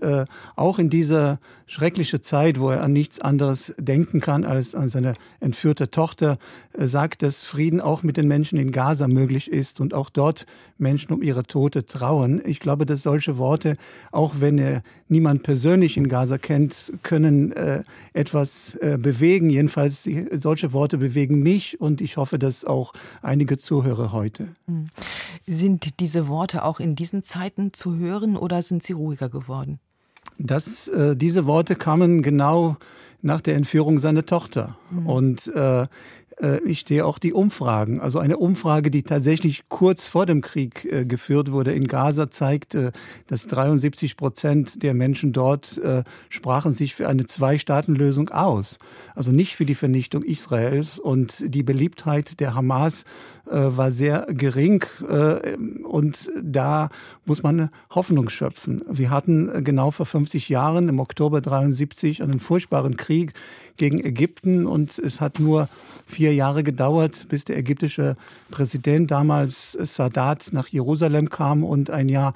auch 0.55 0.77
in 0.77 0.91
dieser 0.91 1.39
schrecklichen 1.65 2.21
Zeit, 2.21 2.59
wo 2.59 2.69
er 2.69 2.83
an 2.83 2.93
nichts 2.93 3.19
anderes 3.19 3.73
denken 3.79 4.19
kann 4.19 4.43
als 4.43 4.75
an 4.75 4.89
seine 4.89 5.15
entführte 5.39 5.89
Tochter, 5.89 6.37
sagt, 6.77 7.23
dass 7.23 7.41
Frieden 7.41 7.81
auch 7.81 8.03
mit 8.03 8.17
den 8.17 8.27
Menschen 8.27 8.59
in 8.59 8.71
Gaza 8.71 9.07
möglich 9.07 9.49
ist 9.51 9.81
und 9.81 9.95
auch 9.95 10.11
dort 10.11 10.45
Menschen 10.77 11.13
um 11.13 11.23
ihre 11.23 11.41
Tote 11.41 11.87
trauern. 11.87 12.39
Ich 12.45 12.59
glaube, 12.59 12.85
dass 12.85 13.01
solche 13.01 13.39
Worte, 13.39 13.77
auch 14.11 14.35
wenn 14.37 14.59
er 14.59 14.83
niemand 15.07 15.41
persönlich 15.41 15.97
in 15.97 16.09
Gaza 16.09 16.37
kennt, 16.37 16.93
können 17.01 17.53
etwas 18.13 18.77
bewegen. 18.99 19.49
Jedenfalls 19.49 20.07
solche 20.31 20.73
Worte 20.73 20.99
bewegen 20.99 21.41
mich 21.41 21.64
mich 21.65 21.81
und 21.81 22.01
ich 22.01 22.17
hoffe, 22.17 22.39
dass 22.39 22.65
auch 22.65 22.93
einige 23.21 23.57
Zuhörer 23.57 24.11
heute. 24.11 24.49
Hm. 24.67 24.89
Sind 25.47 25.99
diese 25.99 26.27
Worte 26.27 26.63
auch 26.63 26.79
in 26.79 26.95
diesen 26.95 27.23
Zeiten 27.23 27.73
zu 27.73 27.97
hören 27.97 28.37
oder 28.37 28.61
sind 28.61 28.83
sie 28.83 28.93
ruhiger 28.93 29.29
geworden? 29.29 29.79
Das, 30.37 30.87
äh, 30.87 31.15
diese 31.15 31.45
Worte 31.45 31.75
kamen 31.75 32.21
genau 32.21 32.77
nach 33.21 33.41
der 33.41 33.55
Entführung 33.55 33.99
seiner 33.99 34.25
Tochter. 34.25 34.77
Mhm. 34.91 35.07
Und 35.07 35.47
äh, 35.55 35.83
äh, 35.83 35.87
ich 36.65 36.81
stehe 36.81 37.05
auch 37.05 37.17
die 37.17 37.33
Umfragen. 37.33 38.01
Also 38.01 38.19
eine 38.19 38.37
Umfrage, 38.37 38.91
die 38.91 39.03
tatsächlich 39.03 39.69
kurz 39.69 40.07
vor 40.07 40.25
dem 40.25 40.41
Krieg 40.41 40.85
äh, 40.85 41.05
geführt 41.05 41.51
wurde 41.51 41.71
in 41.71 41.87
Gaza, 41.87 42.29
zeigt, 42.29 42.75
äh, 42.75 42.91
dass 43.27 43.47
73 43.47 44.17
Prozent 44.17 44.83
der 44.83 44.93
Menschen 44.93 45.31
dort 45.33 45.79
sprachen 46.29 46.73
sich 46.73 46.95
für 46.95 47.07
eine 47.07 47.25
Zwei-Staaten-Lösung 47.25 48.29
aus. 48.29 48.79
Also 49.13 49.31
nicht 49.31 49.55
für 49.55 49.65
die 49.65 49.75
Vernichtung 49.75 50.23
Israels. 50.23 50.99
Und 50.99 51.53
die 51.53 51.63
Beliebtheit 51.63 52.39
der 52.39 52.55
Hamas 52.55 53.05
war 53.45 53.91
sehr 53.91 54.27
gering. 54.29 54.83
Und 55.83 56.31
da 56.41 56.89
muss 57.25 57.43
man 57.43 57.69
Hoffnung 57.91 58.29
schöpfen. 58.29 58.83
Wir 58.89 59.09
hatten 59.09 59.63
genau 59.63 59.91
vor 59.91 60.05
50 60.05 60.49
Jahren 60.49 60.89
im 60.89 60.99
Oktober 60.99 61.41
73 61.41 62.23
einen 62.23 62.39
furchtbaren 62.39 62.97
Krieg 62.97 63.33
gegen 63.77 64.03
Ägypten 64.03 64.65
und 64.65 64.97
es 64.97 65.21
hat 65.21 65.39
nur 65.39 65.67
vier 66.07 66.24
Jahre 66.33 66.63
gedauert, 66.63 67.27
bis 67.29 67.45
der 67.45 67.57
ägyptische 67.57 68.15
Präsident 68.51 69.11
damals 69.11 69.73
Sadat 69.73 70.49
nach 70.51 70.67
Jerusalem 70.67 71.29
kam 71.29 71.63
und 71.63 71.89
ein 71.89 72.09
Jahr 72.09 72.33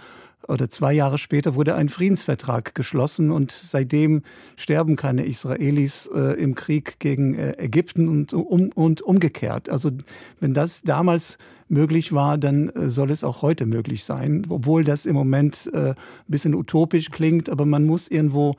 oder 0.50 0.70
zwei 0.70 0.94
Jahre 0.94 1.18
später 1.18 1.56
wurde 1.56 1.76
ein 1.76 1.90
Friedensvertrag 1.90 2.74
geschlossen 2.74 3.32
und 3.32 3.52
seitdem 3.52 4.24
sterben 4.56 4.96
keine 4.96 5.26
Israelis 5.26 6.10
äh, 6.14 6.42
im 6.42 6.56
Krieg 6.56 7.00
gegen 7.00 7.36
äh, 7.36 7.54
Ägypten 7.58 8.10
und, 8.10 8.34
um, 8.34 8.72
und 8.72 9.02
umgekehrt. 9.02 9.70
Also 9.70 9.92
wenn 10.40 10.54
das 10.54 10.82
damals 10.82 11.38
möglich 11.68 12.14
war, 12.14 12.38
dann 12.38 12.70
äh, 12.70 12.90
soll 12.90 13.12
es 13.12 13.24
auch 13.24 13.42
heute 13.42 13.66
möglich 13.68 14.04
sein, 14.04 14.48
obwohl 14.50 14.84
das 14.84 15.06
im 15.06 15.16
Moment 15.16 15.70
äh, 15.74 15.90
ein 15.90 15.96
bisschen 16.28 16.56
utopisch 16.56 17.12
klingt, 17.12 17.50
aber 17.50 17.66
man 17.66 17.86
muss 17.86 18.08
irgendwo 18.08 18.56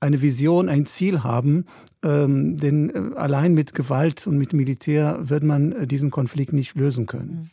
eine 0.00 0.22
Vision, 0.22 0.70
ein 0.70 0.86
Ziel 0.86 1.22
haben, 1.22 1.66
ähm, 2.02 2.56
denn 2.56 2.90
äh, 2.90 3.18
allein 3.18 3.52
mit 3.52 3.74
Gewalt 3.74 4.26
und 4.26 4.38
mit 4.38 4.54
Militär 4.54 5.18
wird 5.20 5.42
man 5.42 5.72
äh, 5.72 5.86
diesen 5.86 6.10
Konflikt 6.10 6.54
nicht 6.54 6.74
lösen 6.74 7.06
können. 7.06 7.50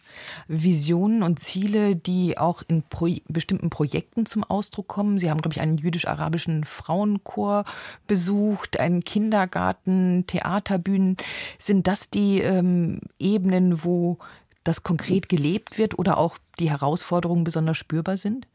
Mhm. 0.47 0.63
Visionen 0.63 1.23
und 1.23 1.39
Ziele, 1.39 1.97
die 1.97 2.37
auch 2.37 2.63
in 2.67 2.83
Pro 2.83 3.09
bestimmten 3.27 3.69
Projekten 3.69 4.25
zum 4.25 4.45
Ausdruck 4.45 4.87
kommen. 4.87 5.19
Sie 5.19 5.29
haben, 5.29 5.41
glaube 5.41 5.55
ich, 5.55 5.61
einen 5.61 5.77
jüdisch-arabischen 5.77 6.63
Frauenchor 6.63 7.65
besucht, 8.07 8.79
einen 8.79 9.03
Kindergarten, 9.03 10.23
Theaterbühnen. 10.27 11.17
Sind 11.59 11.87
das 11.87 12.09
die 12.09 12.39
ähm, 12.39 13.01
Ebenen, 13.19 13.83
wo 13.83 14.19
das 14.63 14.83
konkret 14.83 15.27
gelebt 15.27 15.77
wird 15.77 15.99
oder 15.99 16.17
auch 16.17 16.37
die 16.59 16.69
Herausforderungen 16.69 17.43
besonders 17.43 17.77
spürbar 17.77 18.15
sind? 18.15 18.47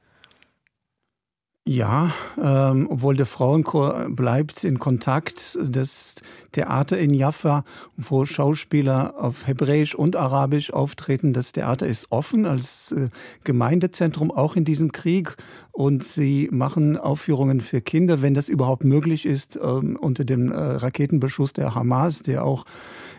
Ja, 1.64 2.10
ähm, 2.42 2.88
obwohl 2.90 3.14
der 3.14 3.26
Frauenchor 3.26 4.08
bleibt 4.08 4.64
in 4.64 4.80
Kontakt. 4.80 5.56
Das 5.64 6.16
Theater 6.50 6.98
in 6.98 7.14
Jaffa, 7.14 7.64
wo 7.96 8.24
Schauspieler 8.24 9.14
auf 9.16 9.46
Hebräisch 9.46 9.94
und 9.94 10.16
Arabisch 10.16 10.72
auftreten, 10.72 11.32
das 11.32 11.52
Theater 11.52 11.86
ist 11.86 12.10
offen 12.10 12.46
als 12.46 12.90
äh, 12.90 13.10
Gemeindezentrum 13.44 14.32
auch 14.32 14.56
in 14.56 14.64
diesem 14.64 14.90
Krieg 14.90 15.36
und 15.70 16.02
sie 16.02 16.48
machen 16.50 16.96
Aufführungen 16.96 17.60
für 17.60 17.80
Kinder, 17.80 18.22
wenn 18.22 18.34
das 18.34 18.48
überhaupt 18.48 18.82
möglich 18.82 19.24
ist, 19.24 19.56
ähm, 19.62 19.96
unter 19.96 20.24
dem 20.24 20.50
äh, 20.50 20.56
Raketenbeschuss 20.56 21.52
der 21.52 21.76
Hamas, 21.76 22.22
der 22.22 22.44
auch 22.44 22.64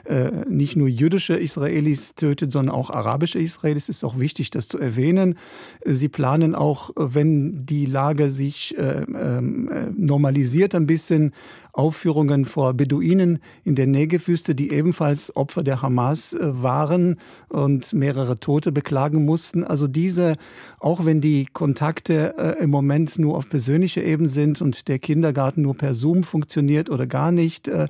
äh, 0.06 0.32
nicht 0.50 0.76
nur 0.76 0.88
jüdische 0.88 1.36
Israelis 1.36 2.16
tötet, 2.16 2.52
sondern 2.52 2.76
auch 2.76 2.90
arabische 2.90 3.40
Israelis. 3.40 3.84
Es 3.84 3.98
ist 3.98 4.04
auch 4.04 4.20
wichtig, 4.20 4.50
das 4.50 4.68
zu 4.68 4.78
erwähnen. 4.78 5.38
Sie 5.86 6.10
planen 6.10 6.56
auch, 6.56 6.92
wenn 6.96 7.66
die 7.66 7.86
Lage 7.86 8.30
sich 8.30 8.78
äh, 8.78 9.04
ähm, 9.04 9.70
äh, 9.70 9.92
normalisiert 9.96 10.76
ein 10.76 10.88
bisschen, 10.88 11.32
Aufführungen 11.74 12.46
vor 12.46 12.76
Beduinen 12.76 13.40
in 13.64 13.74
der 13.74 13.88
Negevwüste, 13.88 14.54
die 14.54 14.72
ebenfalls 14.72 15.36
Opfer 15.36 15.64
der 15.64 15.82
Hamas 15.82 16.34
äh, 16.34 16.62
waren 16.62 17.18
und 17.50 17.94
mehrere 17.94 18.40
Tote 18.40 18.72
beklagen 18.72 19.26
mussten. 19.26 19.64
Also 19.64 19.88
diese, 19.88 20.36
auch 20.80 21.04
wenn 21.04 21.20
die 21.20 21.48
Kontakte 21.52 22.36
äh, 22.38 22.64
im 22.64 22.70
Moment 22.70 23.18
nur 23.18 23.36
auf 23.36 23.50
persönlicher 23.50 24.04
Ebene 24.04 24.30
sind 24.30 24.62
und 24.62 24.88
der 24.88 25.00
Kindergarten 25.00 25.64
nur 25.64 25.74
per 25.74 25.96
Zoom 25.96 26.24
funktioniert 26.24 26.92
oder 26.92 27.08
gar 27.08 27.32
nicht 27.32 27.68
äh, 27.68 27.88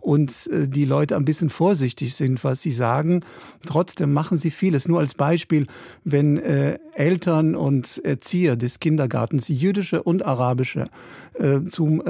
und 0.00 0.48
die 0.52 0.84
Leute 0.84 1.16
ein 1.16 1.24
bisschen 1.24 1.50
vorsichtig 1.50 2.14
sind, 2.14 2.42
was 2.44 2.62
sie 2.62 2.70
sagen, 2.70 3.22
trotzdem 3.66 4.12
machen 4.12 4.38
sie 4.38 4.52
vieles. 4.52 4.86
Nur 4.86 5.00
als 5.00 5.14
Beispiel, 5.14 5.66
wenn 6.04 6.38
Eltern 6.38 7.56
und 7.56 8.00
Erzieher 8.04 8.54
des 8.54 8.78
Kindergartens, 8.78 9.48
jüdische 9.48 10.04
und 10.04 10.24
arabische, 10.24 10.88
zum 11.72 12.02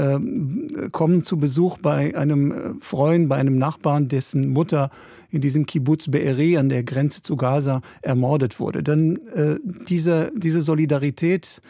kommen 0.93 1.15
Abend 1.16 1.26
zu 1.26 1.38
Besuch 1.38 1.79
bei 1.79 2.14
einem 2.14 2.52
äh, 2.52 2.74
Freund, 2.81 3.29
bei 3.31 3.37
einem 3.37 3.57
Nachbarn, 3.57 4.09
dessen 4.09 4.48
Mutter 4.48 4.90
in 5.31 5.40
diesem 5.40 5.64
Kibbutz 5.64 6.09
Be'eri 6.09 6.59
an 6.59 6.68
der 6.68 6.85
Grenze 6.85 7.22
zu 7.22 7.37
Gaza 7.37 7.81
ermordet 8.02 8.61
wurde. 8.61 8.83
Dann 8.83 9.16
äh, 9.35 9.57
diese, 9.88 10.31
diese 10.37 10.61
Solidarität 10.61 11.62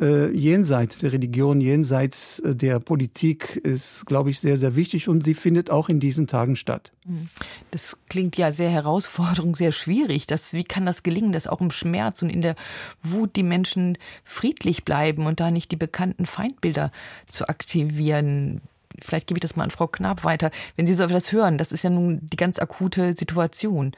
äh, 0.00 0.30
jenseits 0.36 0.98
der 0.98 1.12
Religion, 1.12 1.62
jenseits 1.62 2.40
äh, 2.40 2.54
der 2.54 2.78
Politik 2.78 3.56
ist, 3.56 4.04
glaube 4.04 4.28
ich, 4.28 4.38
sehr, 4.38 4.58
sehr 4.58 4.76
wichtig 4.76 5.08
und 5.08 5.24
sie 5.24 5.34
findet 5.34 5.70
auch 5.70 5.88
in 5.88 5.98
diesen 5.98 6.26
Tagen 6.26 6.56
statt. 6.56 6.92
Hm. 7.06 7.28
Das 7.70 7.96
klingt 8.10 8.36
ja 8.36 8.52
sehr 8.52 8.70
herausfordernd, 8.70 9.56
sehr 9.56 9.72
schwierig. 9.72 10.26
Das, 10.26 10.52
wie 10.52 10.64
kann 10.64 10.84
das 10.84 11.02
gelingen, 11.02 11.32
dass 11.32 11.46
auch 11.46 11.62
im 11.62 11.70
Schmerz 11.70 12.22
und 12.22 12.28
in 12.28 12.42
der 12.42 12.54
Wut 13.02 13.34
die 13.36 13.42
Menschen 13.42 13.96
friedlich 14.24 14.84
bleiben 14.84 15.24
und 15.24 15.40
da 15.40 15.50
nicht 15.50 15.70
die 15.72 15.76
bekannten 15.76 16.26
Feindbilder 16.26 16.92
zu 17.26 17.48
aktivieren? 17.48 18.60
Vielleicht 19.00 19.26
gebe 19.26 19.38
ich 19.38 19.42
das 19.42 19.56
mal 19.56 19.64
an 19.64 19.70
Frau 19.70 19.86
Knapp 19.86 20.24
weiter, 20.24 20.50
wenn 20.76 20.86
Sie 20.86 20.94
so 20.94 21.02
etwas 21.02 21.32
hören, 21.32 21.58
das 21.58 21.72
ist 21.72 21.84
ja 21.84 21.90
nun 21.90 22.20
die 22.22 22.36
ganz 22.36 22.58
akute 22.58 23.14
Situation. 23.16 23.92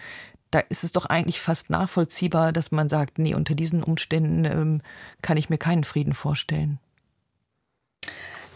Da 0.50 0.60
ist 0.60 0.84
es 0.84 0.92
doch 0.92 1.06
eigentlich 1.06 1.40
fast 1.40 1.70
nachvollziehbar, 1.70 2.52
dass 2.52 2.72
man 2.72 2.88
sagt, 2.88 3.18
nee, 3.18 3.34
unter 3.34 3.54
diesen 3.54 3.82
Umständen 3.82 4.44
ähm, 4.44 4.82
kann 5.22 5.38
ich 5.38 5.48
mir 5.48 5.58
keinen 5.58 5.84
Frieden 5.84 6.12
vorstellen. 6.12 6.78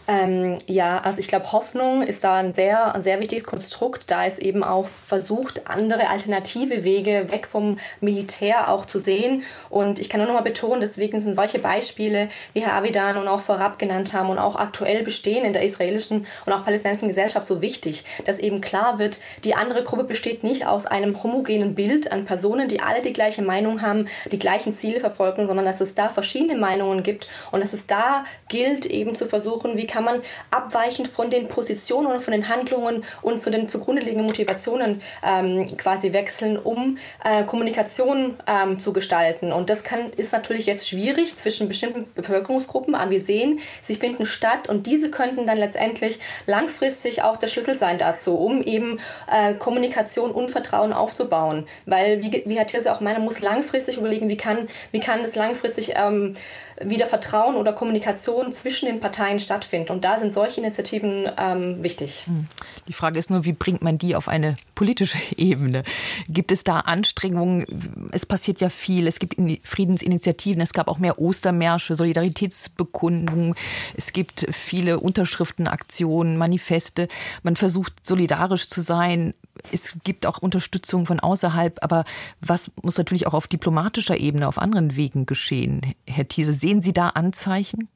Ähm, 0.09 0.57
ja, 0.67 0.99
also 0.99 1.19
ich 1.19 1.27
glaube, 1.27 1.51
Hoffnung 1.51 2.01
ist 2.01 2.23
da 2.23 2.35
ein 2.35 2.53
sehr, 2.53 2.95
ein 2.95 3.03
sehr 3.03 3.19
wichtiges 3.19 3.43
Konstrukt, 3.43 4.09
da 4.09 4.25
es 4.25 4.39
eben 4.39 4.63
auch 4.63 4.87
versucht, 4.87 5.69
andere 5.69 6.09
alternative 6.09 6.85
Wege 6.85 7.29
weg 7.29 7.45
vom 7.45 7.77
Militär 7.99 8.71
auch 8.71 8.85
zu 8.85 8.99
sehen. 8.99 9.43
Und 9.69 9.99
ich 9.99 10.09
kann 10.09 10.21
nur 10.21 10.27
noch 10.27 10.35
mal 10.35 10.41
betonen, 10.41 10.79
deswegen 10.79 11.19
sind 11.19 11.35
solche 11.35 11.59
Beispiele, 11.59 12.29
wie 12.53 12.61
Herr 12.61 12.75
Avidan 12.75 13.17
und 13.17 13.27
auch 13.27 13.41
vorab 13.41 13.79
genannt 13.79 14.13
haben 14.13 14.29
und 14.29 14.39
auch 14.39 14.55
aktuell 14.55 15.03
bestehen 15.03 15.43
in 15.43 15.51
der 15.51 15.63
israelischen 15.63 16.25
und 16.45 16.53
auch 16.53 16.63
palästinensischen 16.63 17.09
Gesellschaft 17.09 17.45
so 17.45 17.61
wichtig, 17.61 18.05
dass 18.25 18.39
eben 18.39 18.61
klar 18.61 18.99
wird, 18.99 19.19
die 19.43 19.55
andere 19.55 19.83
Gruppe 19.83 20.05
besteht 20.05 20.41
nicht 20.41 20.65
aus 20.65 20.85
einem 20.85 21.21
homogenen 21.21 21.75
Bild 21.75 22.13
an 22.13 22.23
Personen, 22.23 22.69
die 22.69 22.79
alle 22.79 23.01
die 23.01 23.13
gleiche 23.13 23.41
Meinung 23.41 23.81
haben, 23.81 24.07
die 24.31 24.39
gleichen 24.39 24.71
Ziele 24.71 25.01
verfolgen, 25.01 25.47
sondern 25.47 25.65
dass 25.65 25.81
es 25.81 25.95
da 25.95 26.07
verschiedene 26.07 26.57
Meinungen 26.57 27.03
gibt 27.03 27.27
und 27.51 27.59
dass 27.59 27.73
es 27.73 27.87
da 27.87 28.23
gilt, 28.47 28.85
eben 28.85 29.13
zu 29.17 29.25
versuchen, 29.25 29.75
wie 29.75 29.85
kann 29.85 29.96
kann 29.97 30.05
man 30.05 30.21
abweichend 30.51 31.07
von 31.07 31.31
den 31.31 31.47
Positionen 31.47 32.05
oder 32.05 32.21
von 32.21 32.31
den 32.31 32.49
Handlungen 32.49 33.03
und 33.23 33.41
zu 33.41 33.49
den 33.49 33.67
zugrunde 33.67 34.03
liegenden 34.03 34.27
Motivationen 34.27 35.01
ähm, 35.25 35.65
quasi 35.75 36.13
wechseln, 36.13 36.55
um 36.55 36.99
äh, 37.25 37.43
Kommunikation 37.45 38.35
ähm, 38.45 38.77
zu 38.77 38.93
gestalten. 38.93 39.51
Und 39.51 39.71
das 39.71 39.83
kann, 39.83 40.11
ist 40.15 40.33
natürlich 40.33 40.67
jetzt 40.67 40.87
schwierig 40.87 41.35
zwischen 41.35 41.67
bestimmten 41.67 42.05
Bevölkerungsgruppen, 42.13 42.93
aber 42.93 43.09
wir 43.09 43.21
sehen, 43.21 43.59
sie 43.81 43.95
finden 43.95 44.27
statt 44.27 44.69
und 44.69 44.85
diese 44.85 45.09
könnten 45.09 45.47
dann 45.47 45.57
letztendlich 45.57 46.19
langfristig 46.45 47.23
auch 47.23 47.37
der 47.37 47.47
Schlüssel 47.47 47.75
sein 47.75 47.97
dazu, 47.97 48.37
um 48.37 48.61
eben 48.61 48.99
äh, 49.31 49.55
Kommunikation 49.55 50.29
und 50.29 50.51
Vertrauen 50.51 50.93
aufzubauen. 50.93 51.65
Weil, 51.87 52.21
wie, 52.21 52.43
wie 52.45 52.59
hat 52.59 52.67
Thierse 52.67 52.93
auch 52.93 52.99
meine, 52.99 53.19
muss 53.19 53.39
langfristig 53.39 53.97
überlegen, 53.97 54.29
wie 54.29 54.37
kann, 54.37 54.69
wie 54.91 54.99
kann 54.99 55.21
es 55.21 55.33
langfristig 55.33 55.93
ähm, 55.95 56.35
wieder 56.83 57.07
Vertrauen 57.07 57.55
oder 57.55 57.73
Kommunikation 57.73 58.53
zwischen 58.53 58.87
den 58.87 58.99
Parteien 58.99 59.39
stattfindet. 59.39 59.89
Und 59.89 60.03
da 60.03 60.19
sind 60.19 60.33
solche 60.33 60.61
Initiativen 60.61 61.29
ähm, 61.37 61.83
wichtig. 61.83 62.25
Hm. 62.27 62.47
Die 62.87 62.93
Frage 62.93 63.17
ist 63.19 63.29
nur, 63.29 63.45
wie 63.45 63.53
bringt 63.53 63.81
man 63.81 63.97
die 63.97 64.15
auf 64.15 64.27
eine 64.27 64.55
politische 64.75 65.17
Ebene? 65.37 65.83
Gibt 66.27 66.51
es 66.51 66.63
da 66.63 66.81
Anstrengungen? 66.81 67.65
Es 68.11 68.25
passiert 68.25 68.61
ja 68.61 68.69
viel. 68.69 69.07
Es 69.07 69.19
gibt 69.19 69.35
Friedensinitiativen. 69.63 70.61
Es 70.61 70.73
gab 70.73 70.87
auch 70.87 70.99
mehr 70.99 71.19
Ostermärsche, 71.19 71.95
Solidaritätsbekundungen. 71.95 73.55
Es 73.95 74.13
gibt 74.13 74.47
viele 74.51 74.99
Unterschriftenaktionen, 74.99 76.37
Manifeste. 76.37 77.07
Man 77.43 77.55
versucht 77.55 77.93
solidarisch 78.05 78.69
zu 78.69 78.81
sein 78.81 79.33
es 79.71 79.93
gibt 80.03 80.25
auch 80.25 80.39
Unterstützung 80.39 81.05
von 81.05 81.19
außerhalb, 81.19 81.83
aber 81.83 82.05
was 82.41 82.71
muss 82.81 82.97
natürlich 82.97 83.27
auch 83.27 83.33
auf 83.33 83.47
diplomatischer 83.47 84.17
Ebene, 84.17 84.47
auf 84.47 84.57
anderen 84.57 84.95
Wegen 84.95 85.25
geschehen? 85.25 85.93
Herr 86.05 86.27
Thiese, 86.27 86.53
sehen 86.53 86.81
Sie 86.81 86.93
da 86.93 87.09
Anzeichen? 87.09 87.87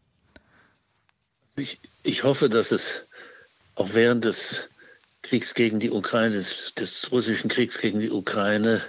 Ich, 1.56 1.80
ich 2.04 2.24
hoffe, 2.24 2.50
dass 2.50 2.72
es 2.72 3.02
auch 3.76 3.90
während 3.94 4.26
des 4.26 4.70
Kriegs 5.22 5.54
gegen 5.54 5.80
die 5.80 5.92
Ukraine, 5.92 6.36
des, 6.36 6.74
des 6.76 7.12
russischen 7.12 7.50
Kriegs 7.50 7.80
gegen 7.80 8.00
die 8.00 8.12
Ukraine, 8.12 8.82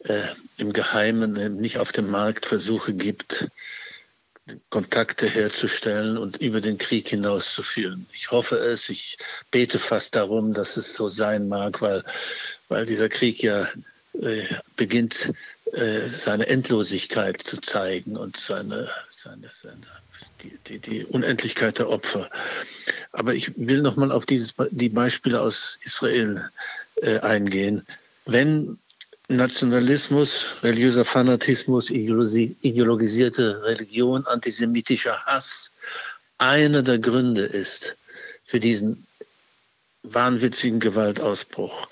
äh, 0.00 0.20
im 0.58 0.72
Geheimen, 0.72 1.36
äh, 1.36 1.48
nicht 1.48 1.78
auf 1.78 1.92
dem 1.92 2.10
Markt 2.10 2.46
Versuche 2.46 2.92
gibt, 2.92 3.48
Kontakte 4.68 5.26
herzustellen 5.26 6.18
und 6.18 6.36
über 6.36 6.60
den 6.60 6.76
Krieg 6.76 7.08
hinauszuführen. 7.08 8.06
Ich 8.12 8.30
hoffe 8.30 8.56
es, 8.56 8.90
ich 8.90 9.16
bete 9.50 9.78
fast 9.78 10.14
darum, 10.14 10.52
dass 10.52 10.76
es 10.76 10.94
so 10.94 11.08
sein 11.08 11.48
mag, 11.48 11.80
weil, 11.80 12.04
weil 12.68 12.84
dieser 12.84 13.08
Krieg 13.08 13.42
ja 13.42 13.66
äh, 14.20 14.44
beginnt, 14.76 15.32
äh, 15.72 16.08
seine 16.08 16.46
Endlosigkeit 16.46 17.40
zu 17.42 17.58
zeigen 17.58 18.16
und 18.16 18.36
seine, 18.36 18.90
seine, 19.10 19.50
seine 19.50 19.80
die, 20.42 20.58
die, 20.66 20.78
die, 20.78 21.04
Unendlichkeit 21.04 21.78
der 21.78 21.88
Opfer. 21.88 22.30
Aber 23.12 23.34
ich 23.34 23.52
will 23.56 23.80
noch 23.80 23.96
mal 23.96 24.12
auf 24.12 24.26
dieses, 24.26 24.54
die 24.70 24.90
Beispiele 24.90 25.40
aus 25.40 25.78
Israel 25.84 26.50
äh, 26.96 27.18
eingehen. 27.20 27.86
Wenn 28.26 28.78
Nationalismus, 29.28 30.56
religiöser 30.62 31.04
Fanatismus, 31.04 31.90
ideologisierte 31.90 33.62
Religion, 33.62 34.26
antisemitischer 34.26 35.16
Hass 35.24 35.72
einer 36.36 36.82
der 36.82 36.98
Gründe 36.98 37.42
ist 37.42 37.96
für 38.44 38.60
diesen 38.60 39.06
wahnwitzigen 40.02 40.78
Gewaltausbruch, 40.78 41.88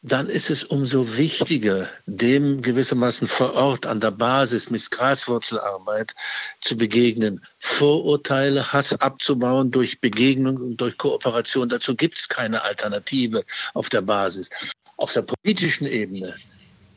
dann 0.00 0.30
ist 0.30 0.48
es 0.48 0.64
umso 0.64 1.16
wichtiger, 1.16 1.88
dem 2.06 2.62
gewissermaßen 2.62 3.28
vor 3.28 3.52
Ort 3.52 3.84
an 3.84 4.00
der 4.00 4.10
Basis 4.10 4.70
mit 4.70 4.90
Graswurzelarbeit 4.90 6.14
zu 6.60 6.76
begegnen, 6.76 7.44
Vorurteile, 7.58 8.72
Hass 8.72 8.94
abzubauen 8.94 9.70
durch 9.70 10.00
Begegnung 10.00 10.56
und 10.56 10.76
durch 10.78 10.96
Kooperation. 10.96 11.68
Dazu 11.68 11.94
gibt 11.94 12.18
es 12.18 12.28
keine 12.28 12.62
Alternative 12.62 13.44
auf 13.74 13.90
der 13.90 14.00
Basis. 14.00 14.48
Auf 14.96 15.12
der 15.12 15.22
politischen 15.22 15.86
Ebene 15.86 16.34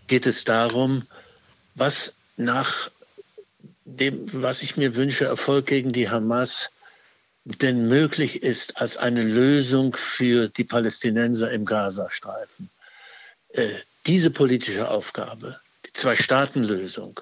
geht 0.08 0.26
es 0.26 0.44
darum, 0.44 1.08
was 1.76 2.14
nach 2.38 2.90
dem, 3.86 4.26
was 4.34 4.64
ich 4.64 4.78
mir 4.78 4.96
wünsche, 4.96 5.26
Erfolg 5.26 5.68
gegen 5.68 5.92
die 5.94 6.10
Hamas 6.10 6.70
denn 7.46 7.88
möglich 7.88 8.42
ist 8.42 8.82
als 8.82 8.98
eine 8.98 9.22
Lösung 9.22 9.96
für 9.96 10.50
die 10.50 10.64
Palästinenser 10.64 11.52
im 11.52 11.64
Gazastreifen. 11.64 12.72
Äh, 13.50 13.70
diese 14.08 14.32
politische 14.32 14.90
Aufgabe, 14.90 15.60
die 15.86 15.94
Zwei-Staaten-Lösung, 15.94 17.20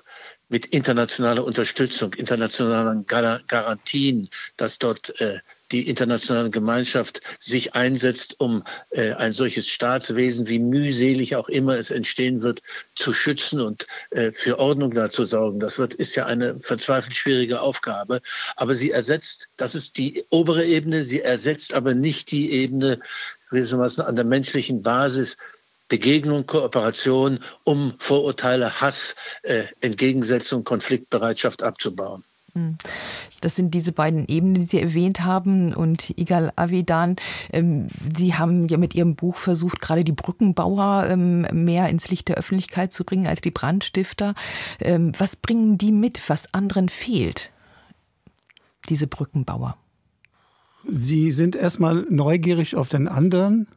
mit 0.53 0.67
internationaler 0.67 1.43
Unterstützung, 1.43 2.13
internationalen 2.13 3.07
Garantien, 3.07 4.29
dass 4.55 4.77
dort 4.77 5.19
äh, 5.19 5.39
die 5.71 5.89
internationale 5.89 6.51
Gemeinschaft 6.51 7.21
sich 7.39 7.73
einsetzt, 7.73 8.35
um 8.39 8.63
äh, 8.91 9.13
ein 9.13 9.31
solches 9.31 9.67
Staatswesen, 9.67 10.47
wie 10.47 10.59
mühselig 10.59 11.35
auch 11.35 11.49
immer 11.49 11.79
es 11.79 11.89
entstehen 11.89 12.43
wird, 12.43 12.61
zu 12.93 13.13
schützen 13.13 13.61
und 13.61 13.87
äh, 14.11 14.31
für 14.31 14.59
Ordnung 14.59 14.93
da 14.93 15.09
zu 15.09 15.25
sorgen. 15.25 15.59
Das 15.59 15.79
wird, 15.79 15.95
ist 15.95 16.13
ja 16.13 16.27
eine 16.27 16.59
verzweifelt 16.59 17.15
schwierige 17.15 17.59
Aufgabe. 17.59 18.21
Aber 18.55 18.75
sie 18.75 18.91
ersetzt, 18.91 19.49
das 19.57 19.73
ist 19.73 19.97
die 19.97 20.23
obere 20.29 20.65
Ebene, 20.65 21.03
sie 21.03 21.21
ersetzt 21.21 21.73
aber 21.73 21.95
nicht 21.95 22.29
die 22.31 22.51
Ebene 22.51 22.99
gewissermaßen 23.49 24.03
an 24.03 24.15
der 24.15 24.25
menschlichen 24.25 24.83
Basis 24.83 25.37
Begegnung, 25.93 26.47
Kooperation, 26.47 27.37
um 27.63 27.93
Vorurteile, 27.99 28.81
Hass, 28.81 29.15
äh, 29.43 29.65
Entgegensetzung, 29.79 30.63
Konfliktbereitschaft 30.63 31.61
abzubauen. 31.61 32.23
Hm. 32.53 32.79
Das 33.41 33.55
sind 33.55 33.75
diese 33.75 33.91
beiden 33.91 34.27
Ebenen, 34.27 34.55
die 34.55 34.65
Sie 34.65 34.81
erwähnt 34.81 35.23
haben. 35.23 35.71
Und 35.71 36.17
Igal 36.17 36.51
Avidan, 36.55 37.17
ähm, 37.51 37.89
Sie 38.17 38.33
haben 38.33 38.67
ja 38.69 38.77
mit 38.77 38.95
Ihrem 38.95 39.13
Buch 39.15 39.37
versucht, 39.37 39.81
gerade 39.81 40.03
die 40.03 40.13
Brückenbauer 40.13 41.05
ähm, 41.09 41.41
mehr 41.51 41.87
ins 41.89 42.09
Licht 42.09 42.27
der 42.27 42.37
Öffentlichkeit 42.37 42.91
zu 42.91 43.03
bringen 43.03 43.27
als 43.27 43.41
die 43.41 43.51
Brandstifter. 43.51 44.33
Ähm, 44.79 45.11
was 45.19 45.35
bringen 45.35 45.77
die 45.77 45.91
mit, 45.91 46.27
was 46.27 46.51
anderen 46.55 46.89
fehlt? 46.89 47.51
Diese 48.89 49.05
Brückenbauer. 49.05 49.77
Sie 50.85 51.29
sind 51.29 51.55
erstmal 51.55 52.07
neugierig 52.09 52.75
auf 52.77 52.89
den 52.89 53.07
anderen. 53.07 53.67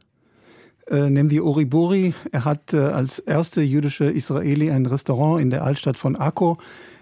Äh, 0.89 1.09
nehmen 1.09 1.29
wir 1.29 1.43
Oribori. 1.43 2.13
Er 2.31 2.45
hat 2.45 2.73
äh, 2.73 2.77
als 2.77 3.19
erster 3.19 3.61
jüdische 3.61 4.05
Israeli 4.05 4.71
ein 4.71 4.85
Restaurant 4.85 5.41
in 5.41 5.49
der 5.49 5.63
Altstadt 5.63 5.97
von 5.97 6.15
Akko 6.15 6.57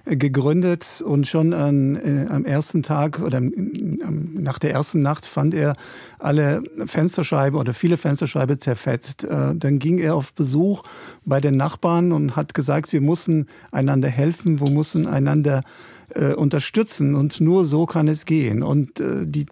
äh, 0.05 0.15
gegründet 0.15 1.03
und 1.05 1.27
schon 1.27 1.53
an, 1.53 1.95
äh, 1.95 2.25
am 2.27 2.45
ersten 2.45 2.81
Tag 2.81 3.19
oder 3.19 3.39
nach 3.41 4.57
der 4.57 4.71
ersten 4.71 5.01
Nacht 5.01 5.27
fand 5.27 5.53
er 5.53 5.75
alle 6.17 6.63
Fensterscheiben 6.88 7.59
oder 7.59 7.75
viele 7.75 7.97
Fensterscheiben 7.97 8.59
zerfetzt. 8.59 9.23
Äh, 9.23 9.53
dann 9.55 9.77
ging 9.77 9.99
er 9.99 10.15
auf 10.15 10.33
Besuch 10.33 10.81
bei 11.23 11.39
den 11.39 11.55
Nachbarn 11.55 12.11
und 12.11 12.36
hat 12.36 12.55
gesagt, 12.55 12.91
wir 12.91 13.01
müssen 13.01 13.47
einander 13.71 14.09
helfen, 14.09 14.59
wir 14.59 14.71
müssen 14.71 15.05
einander 15.05 15.61
äh, 16.09 16.33
unterstützen 16.33 17.15
und 17.15 17.39
nur 17.41 17.65
so 17.65 17.86
kann 17.86 18.07
es 18.07 18.25
gehen. 18.25 18.63
Und 18.63 18.99
äh, 18.99 19.25
die 19.25 19.45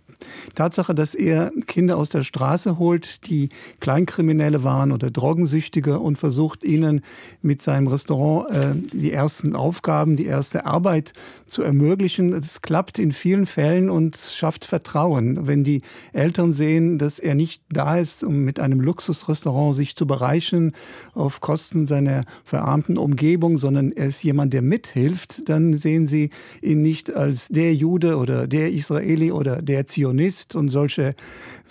Tatsache, 0.55 0.95
dass 0.95 1.15
er 1.15 1.51
Kinder 1.67 1.97
aus 1.97 2.09
der 2.09 2.23
Straße 2.23 2.77
holt, 2.77 3.27
die 3.27 3.49
Kleinkriminelle 3.79 4.63
waren 4.63 4.91
oder 4.91 5.11
Drogensüchtige 5.11 5.99
und 5.99 6.17
versucht 6.17 6.63
ihnen 6.63 7.01
mit 7.41 7.61
seinem 7.61 7.87
Restaurant 7.87 8.49
äh, 8.49 8.75
die 8.93 9.11
ersten 9.11 9.55
Aufgaben, 9.55 10.15
die 10.15 10.25
erste 10.25 10.65
Arbeit 10.65 11.13
zu 11.45 11.63
ermöglichen. 11.63 12.33
Es 12.33 12.61
klappt 12.61 12.99
in 12.99 13.11
vielen 13.11 13.45
Fällen 13.45 13.89
und 13.89 14.17
schafft 14.17 14.65
Vertrauen. 14.65 15.47
Wenn 15.47 15.63
die 15.63 15.81
Eltern 16.13 16.51
sehen, 16.51 16.97
dass 16.97 17.19
er 17.19 17.35
nicht 17.35 17.63
da 17.69 17.97
ist, 17.97 18.23
um 18.23 18.39
mit 18.43 18.59
einem 18.59 18.79
Luxusrestaurant 18.79 19.75
sich 19.75 19.95
zu 19.95 20.07
bereichern 20.07 20.73
auf 21.13 21.41
Kosten 21.41 21.85
seiner 21.85 22.23
verarmten 22.43 22.97
Umgebung, 22.97 23.57
sondern 23.57 23.91
er 23.91 24.07
ist 24.07 24.23
jemand, 24.23 24.53
der 24.53 24.61
mithilft, 24.61 25.49
dann 25.49 25.73
sehen 25.73 26.07
sie 26.07 26.29
ihn 26.61 26.81
nicht 26.81 27.13
als 27.13 27.47
der 27.47 27.73
Jude 27.73 28.17
oder 28.17 28.47
der 28.47 28.71
Israeli 28.71 29.31
oder 29.31 29.61
der 29.61 29.87
Zionist 29.87 30.12
Zionist 30.13 30.55
und 30.55 30.69
solche, 30.69 31.15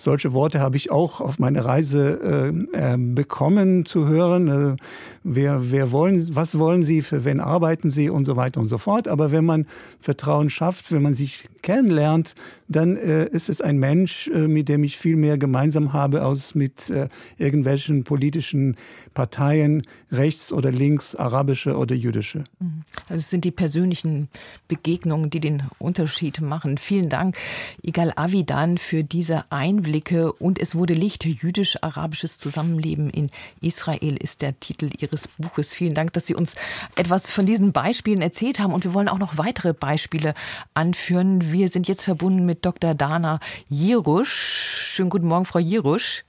solche 0.03 0.33
Worte 0.33 0.59
habe 0.59 0.77
ich 0.77 0.91
auch 0.91 1.21
auf 1.21 1.39
meiner 1.39 1.65
Reise 1.65 2.51
äh, 2.73 2.97
bekommen 2.97 3.85
zu 3.85 4.07
hören. 4.07 4.47
Äh, 4.47 4.75
wer, 5.23 5.71
wer 5.71 5.91
wollen, 5.91 6.35
was 6.35 6.59
wollen 6.59 6.83
Sie, 6.83 7.01
für 7.01 7.23
wen 7.25 7.39
arbeiten 7.39 7.89
Sie 7.89 8.09
und 8.09 8.25
so 8.25 8.35
weiter 8.35 8.59
und 8.59 8.67
so 8.67 8.77
fort. 8.77 9.07
Aber 9.07 9.31
wenn 9.31 9.45
man 9.45 9.65
Vertrauen 9.99 10.49
schafft, 10.49 10.91
wenn 10.91 11.01
man 11.01 11.13
sich 11.13 11.45
kennenlernt, 11.61 12.35
dann 12.67 12.97
äh, 12.97 13.25
ist 13.27 13.49
es 13.49 13.61
ein 13.61 13.77
Mensch, 13.77 14.27
äh, 14.27 14.47
mit 14.47 14.67
dem 14.69 14.83
ich 14.83 14.97
viel 14.97 15.15
mehr 15.15 15.37
gemeinsam 15.37 15.93
habe 15.93 16.21
als 16.21 16.55
mit 16.55 16.89
äh, 16.89 17.07
irgendwelchen 17.37 18.03
politischen 18.03 18.75
Parteien, 19.13 19.83
rechts 20.11 20.51
oder 20.51 20.71
links, 20.71 21.15
arabische 21.15 21.77
oder 21.77 21.95
jüdische. 21.95 22.43
Mhm. 22.59 22.83
Also 23.07 23.19
es 23.19 23.29
sind 23.29 23.45
die 23.45 23.51
persönlichen 23.51 24.27
Begegnungen, 24.67 25.29
die 25.29 25.39
den 25.39 25.63
Unterschied 25.79 26.41
machen. 26.41 26.77
Vielen 26.77 27.09
Dank, 27.09 27.37
Igal 27.81 28.11
Avidan, 28.15 28.77
für 28.77 29.03
diese 29.03 29.45
Einblicke. 29.49 29.92
Und 30.39 30.59
es 30.59 30.75
wurde 30.75 30.93
Licht, 30.93 31.25
jüdisch-arabisches 31.25 32.39
Zusammenleben 32.39 33.09
in 33.09 33.29
Israel 33.61 34.17
ist 34.17 34.41
der 34.41 34.59
Titel 34.59 34.89
Ihres 34.97 35.27
Buches. 35.37 35.73
Vielen 35.73 35.93
Dank, 35.93 36.13
dass 36.13 36.25
Sie 36.25 36.33
uns 36.33 36.55
etwas 36.95 37.29
von 37.29 37.45
diesen 37.45 37.73
Beispielen 37.73 38.21
erzählt 38.21 38.59
haben. 38.59 38.73
Und 38.73 38.85
wir 38.85 38.93
wollen 38.95 39.07
auch 39.07 39.19
noch 39.19 39.37
weitere 39.37 39.73
Beispiele 39.73 40.33
anführen. 40.73 41.51
Wir 41.51 41.69
sind 41.69 41.87
jetzt 41.87 42.03
verbunden 42.03 42.45
mit 42.45 42.65
Dr. 42.65 42.95
Dana 42.95 43.39
Jirusch. 43.69 44.93
Schönen 44.93 45.11
guten 45.11 45.27
Morgen, 45.27 45.45
Frau 45.45 45.59
Jirusch. 45.59 46.23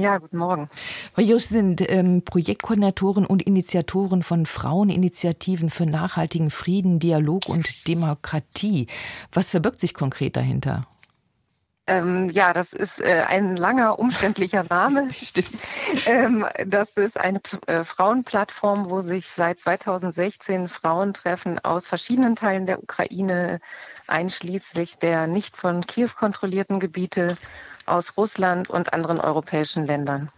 Ja, 0.00 0.18
guten 0.18 0.38
Morgen. 0.38 0.68
Frau 1.12 1.22
Jirusch 1.22 1.46
sind 1.46 1.82
ähm, 1.90 2.22
Projektkoordinatoren 2.22 3.26
und 3.26 3.42
Initiatoren 3.42 4.22
von 4.22 4.46
Fraueninitiativen 4.46 5.70
für 5.70 5.86
nachhaltigen 5.86 6.50
Frieden, 6.50 7.00
Dialog 7.00 7.48
und 7.48 7.88
Demokratie. 7.88 8.86
Was 9.32 9.50
verbirgt 9.50 9.80
sich 9.80 9.94
konkret 9.94 10.36
dahinter? 10.36 10.82
Ähm, 11.88 12.28
ja, 12.28 12.52
das 12.52 12.74
ist 12.74 13.00
äh, 13.00 13.24
ein 13.26 13.56
langer, 13.56 13.98
umständlicher 13.98 14.62
Name. 14.62 15.08
Stimmt. 15.16 15.48
Ähm, 16.04 16.44
das 16.66 16.90
ist 16.90 17.18
eine 17.18 17.40
äh, 17.66 17.82
Frauenplattform, 17.82 18.90
wo 18.90 19.00
sich 19.00 19.26
seit 19.26 19.58
2016 19.58 20.68
Frauen 20.68 21.14
treffen 21.14 21.58
aus 21.64 21.88
verschiedenen 21.88 22.36
Teilen 22.36 22.66
der 22.66 22.82
Ukraine, 22.82 23.60
einschließlich 24.06 24.98
der 24.98 25.26
nicht 25.26 25.56
von 25.56 25.86
Kiew 25.86 26.10
kontrollierten 26.14 26.78
Gebiete, 26.78 27.38
aus 27.86 28.18
Russland 28.18 28.68
und 28.68 28.92
anderen 28.92 29.18
europäischen 29.18 29.86
Ländern. 29.86 30.30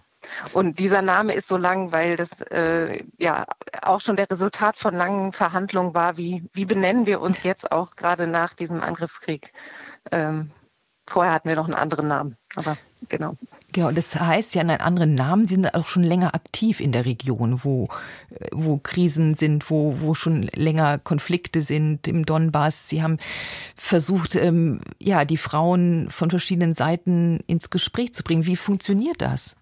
Und 0.52 0.78
dieser 0.78 1.02
Name 1.02 1.32
ist 1.32 1.48
so 1.48 1.56
lang, 1.56 1.90
weil 1.90 2.14
das 2.14 2.40
äh, 2.42 3.02
ja 3.18 3.46
auch 3.82 4.00
schon 4.00 4.14
der 4.14 4.30
Resultat 4.30 4.76
von 4.78 4.94
langen 4.94 5.32
Verhandlungen 5.32 5.94
war, 5.94 6.16
wie, 6.16 6.44
wie 6.52 6.66
benennen 6.66 7.06
wir 7.06 7.20
uns 7.20 7.42
jetzt 7.42 7.72
auch 7.72 7.96
gerade 7.96 8.28
nach 8.28 8.54
diesem 8.54 8.82
Angriffskrieg. 8.82 9.52
Ähm, 10.12 10.52
Vorher 11.10 11.32
hatten 11.32 11.48
wir 11.48 11.56
noch 11.56 11.64
einen 11.64 11.74
anderen 11.74 12.06
Namen, 12.06 12.36
aber 12.54 12.76
genau. 13.08 13.34
Genau, 13.72 13.90
das 13.90 14.14
heißt 14.14 14.54
ja 14.54 14.60
einen 14.60 14.80
anderen 14.80 15.16
Namen. 15.16 15.48
Sind 15.48 15.74
auch 15.74 15.88
schon 15.88 16.04
länger 16.04 16.36
aktiv 16.36 16.78
in 16.78 16.92
der 16.92 17.04
Region, 17.04 17.64
wo, 17.64 17.88
wo 18.52 18.76
Krisen 18.78 19.34
sind, 19.34 19.70
wo, 19.70 19.96
wo 19.98 20.14
schon 20.14 20.44
länger 20.54 20.98
Konflikte 20.98 21.62
sind 21.62 22.06
im 22.06 22.24
Donbass. 22.24 22.88
Sie 22.88 23.02
haben 23.02 23.18
versucht, 23.74 24.36
ähm, 24.36 24.82
ja, 25.00 25.24
die 25.24 25.36
Frauen 25.36 26.10
von 26.10 26.30
verschiedenen 26.30 26.76
Seiten 26.76 27.40
ins 27.48 27.70
Gespräch 27.70 28.14
zu 28.14 28.22
bringen. 28.22 28.46
Wie 28.46 28.54
funktioniert 28.54 29.20
das? 29.20 29.56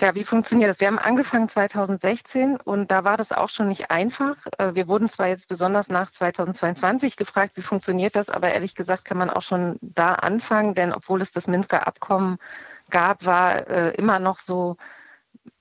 Ja, 0.00 0.14
wie 0.14 0.24
funktioniert 0.24 0.70
das? 0.70 0.80
Wir 0.80 0.86
haben 0.86 0.98
angefangen 0.98 1.48
2016 1.48 2.56
und 2.56 2.90
da 2.90 3.04
war 3.04 3.16
das 3.16 3.32
auch 3.32 3.48
schon 3.48 3.68
nicht 3.68 3.90
einfach. 3.90 4.36
Äh, 4.58 4.74
wir 4.74 4.88
wurden 4.88 5.08
zwar 5.08 5.28
jetzt 5.28 5.48
besonders 5.48 5.88
nach 5.88 6.10
2022 6.10 7.16
gefragt, 7.16 7.56
wie 7.56 7.62
funktioniert 7.62 8.16
das, 8.16 8.30
aber 8.30 8.52
ehrlich 8.52 8.74
gesagt 8.74 9.04
kann 9.04 9.18
man 9.18 9.30
auch 9.30 9.42
schon 9.42 9.78
da 9.82 10.14
anfangen, 10.14 10.74
denn 10.74 10.92
obwohl 10.92 11.20
es 11.20 11.32
das 11.32 11.46
Minsker 11.46 11.86
Abkommen 11.86 12.38
gab, 12.90 13.24
war 13.24 13.68
äh, 13.68 13.90
immer 13.96 14.18
noch 14.18 14.38
so 14.38 14.76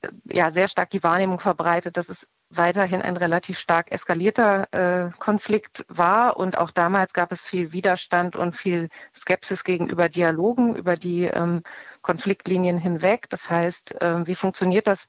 äh, 0.02 0.10
ja, 0.26 0.52
sehr 0.52 0.68
stark 0.68 0.90
die 0.92 1.04
Wahrnehmung 1.04 1.40
verbreitet, 1.40 1.98
dass 1.98 2.10
es 2.10 2.28
weiterhin 2.50 3.02
ein 3.02 3.18
relativ 3.18 3.60
stark 3.60 3.92
eskalierter 3.92 4.68
äh, 4.74 5.12
Konflikt 5.20 5.86
war. 5.88 6.38
Und 6.38 6.58
auch 6.58 6.72
damals 6.72 7.14
gab 7.14 7.32
es 7.32 7.44
viel 7.44 7.72
Widerstand 7.72 8.36
und 8.36 8.56
viel 8.56 8.90
Skepsis 9.16 9.64
gegenüber 9.64 10.10
Dialogen 10.10 10.76
über 10.76 10.96
die 10.96 11.26
ähm, 11.26 11.62
Konfliktlinien 12.02 12.78
hinweg. 12.78 13.30
Das 13.30 13.50
heißt, 13.50 14.02
äh, 14.02 14.26
wie 14.26 14.36
funktioniert 14.36 14.88
das? 14.88 15.08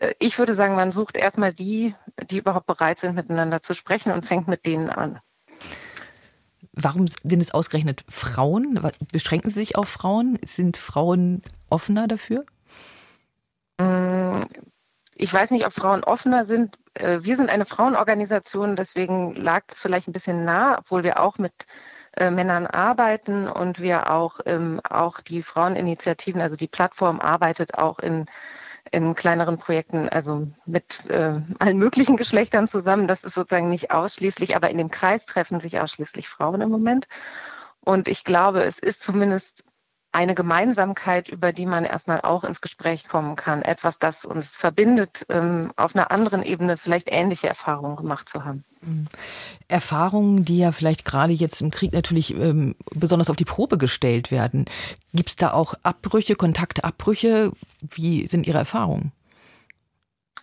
Äh, 0.00 0.14
ich 0.18 0.38
würde 0.38 0.54
sagen, 0.54 0.74
man 0.74 0.90
sucht 0.90 1.16
erstmal 1.16 1.52
die, 1.52 1.94
die 2.30 2.38
überhaupt 2.38 2.66
bereit 2.66 2.98
sind, 2.98 3.14
miteinander 3.14 3.60
zu 3.60 3.74
sprechen 3.74 4.12
und 4.12 4.24
fängt 4.24 4.48
mit 4.48 4.64
denen 4.66 4.88
an. 4.88 5.20
Warum 6.72 7.06
sind 7.22 7.40
es 7.40 7.52
ausgerechnet 7.52 8.04
Frauen? 8.08 8.80
Beschränken 9.10 9.50
Sie 9.50 9.60
sich 9.60 9.76
auf 9.76 9.88
Frauen? 9.88 10.38
Sind 10.44 10.76
Frauen 10.76 11.42
offener 11.70 12.06
dafür? 12.06 12.44
Ich 15.18 15.32
weiß 15.32 15.50
nicht, 15.50 15.66
ob 15.66 15.72
Frauen 15.72 16.04
offener 16.04 16.44
sind. 16.44 16.78
Äh, 16.94 17.20
wir 17.22 17.36
sind 17.36 17.50
eine 17.50 17.64
Frauenorganisation, 17.64 18.76
deswegen 18.76 19.34
lag 19.34 19.62
es 19.68 19.80
vielleicht 19.80 20.08
ein 20.08 20.12
bisschen 20.12 20.44
nah, 20.44 20.78
obwohl 20.78 21.04
wir 21.04 21.20
auch 21.20 21.38
mit 21.38 21.52
äh, 22.16 22.30
Männern 22.30 22.66
arbeiten 22.66 23.48
und 23.48 23.80
wir 23.80 24.10
auch, 24.10 24.40
ähm, 24.46 24.80
auch 24.88 25.20
die 25.20 25.42
Fraueninitiativen, 25.42 26.40
also 26.40 26.56
die 26.56 26.68
Plattform 26.68 27.20
arbeitet 27.20 27.78
auch 27.78 27.98
in, 27.98 28.26
in 28.90 29.14
kleineren 29.14 29.58
Projekten, 29.58 30.08
also 30.08 30.48
mit 30.66 31.08
äh, 31.08 31.40
allen 31.58 31.78
möglichen 31.78 32.16
Geschlechtern 32.18 32.68
zusammen. 32.68 33.08
Das 33.08 33.24
ist 33.24 33.34
sozusagen 33.34 33.70
nicht 33.70 33.90
ausschließlich, 33.90 34.54
aber 34.54 34.70
in 34.70 34.78
dem 34.78 34.90
Kreis 34.90 35.26
treffen 35.26 35.60
sich 35.60 35.80
ausschließlich 35.80 36.28
Frauen 36.28 36.60
im 36.60 36.70
Moment. 36.70 37.08
Und 37.80 38.08
ich 38.08 38.24
glaube, 38.24 38.64
es 38.64 38.78
ist 38.78 39.02
zumindest 39.02 39.65
eine 40.16 40.34
Gemeinsamkeit, 40.34 41.28
über 41.28 41.52
die 41.52 41.66
man 41.66 41.84
erstmal 41.84 42.22
auch 42.22 42.42
ins 42.42 42.62
Gespräch 42.62 43.06
kommen 43.06 43.36
kann. 43.36 43.60
Etwas, 43.60 43.98
das 43.98 44.24
uns 44.24 44.48
verbindet, 44.48 45.26
ähm, 45.28 45.72
auf 45.76 45.94
einer 45.94 46.10
anderen 46.10 46.42
Ebene 46.42 46.78
vielleicht 46.78 47.12
ähnliche 47.12 47.48
Erfahrungen 47.48 47.96
gemacht 47.96 48.26
zu 48.26 48.42
haben. 48.42 48.64
Mhm. 48.80 49.08
Erfahrungen, 49.68 50.42
die 50.42 50.56
ja 50.56 50.72
vielleicht 50.72 51.04
gerade 51.04 51.34
jetzt 51.34 51.60
im 51.60 51.70
Krieg 51.70 51.92
natürlich 51.92 52.34
ähm, 52.34 52.76
besonders 52.94 53.28
auf 53.28 53.36
die 53.36 53.44
Probe 53.44 53.76
gestellt 53.76 54.30
werden. 54.30 54.64
Gibt 55.12 55.28
es 55.28 55.36
da 55.36 55.52
auch 55.52 55.74
Abbrüche, 55.82 56.34
Kontaktabbrüche? 56.34 57.52
Wie 57.82 58.26
sind 58.26 58.46
Ihre 58.46 58.58
Erfahrungen? 58.58 59.12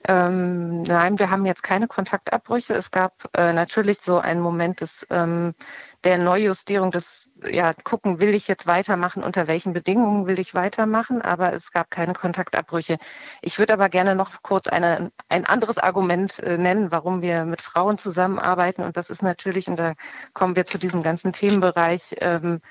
Ähm, 0.06 0.84
nein, 0.84 1.18
wir 1.18 1.32
haben 1.32 1.48
jetzt 1.48 1.64
keine 1.64 1.88
Kontaktabbrüche. 1.88 2.76
Es 2.76 2.92
gab 2.92 3.28
äh, 3.36 3.54
natürlich 3.54 4.00
so 4.02 4.20
einen 4.20 4.42
Moment 4.42 4.82
des, 4.82 5.08
ähm, 5.10 5.56
der 6.04 6.20
Neujustierung 6.20 6.92
des 6.92 7.30
ja, 7.52 7.74
gucken, 7.74 8.20
will 8.20 8.34
ich 8.34 8.48
jetzt 8.48 8.68
weitermachen, 8.68 9.24
unter 9.24 9.48
welchen 9.48 9.74
Bedingungen 9.74 10.28
will 10.28 10.39
ich 10.39 10.54
weitermachen, 10.54 11.22
aber 11.22 11.54
es 11.54 11.72
gab 11.72 11.89
keine 11.89 12.14
Kontaktabbrüche. 12.14 12.98
Ich 13.41 13.60
würde 13.60 13.74
aber 13.74 13.89
gerne 13.89 14.16
noch 14.16 14.41
kurz 14.41 14.68
eine, 14.68 15.12
ein 15.30 15.46
anderes 15.46 15.78
Argument 15.78 16.39
äh, 16.39 16.58
nennen, 16.58 16.91
warum 16.91 17.22
wir 17.22 17.46
mit 17.46 17.62
Frauen 17.62 17.98
zusammenarbeiten. 17.98 18.84
Und 18.84 18.98
das 18.98 19.10
ist 19.10 19.24
natürlich, 19.24 19.68
und 19.68 19.78
da 19.78 19.94
kommen 20.34 20.56
wir 20.56 20.66
zu 20.66 20.78
diesem 20.78 21.04
ganzen 21.04 21.34
Themenbereich, 21.34 22.16
ähm, 22.22 22.62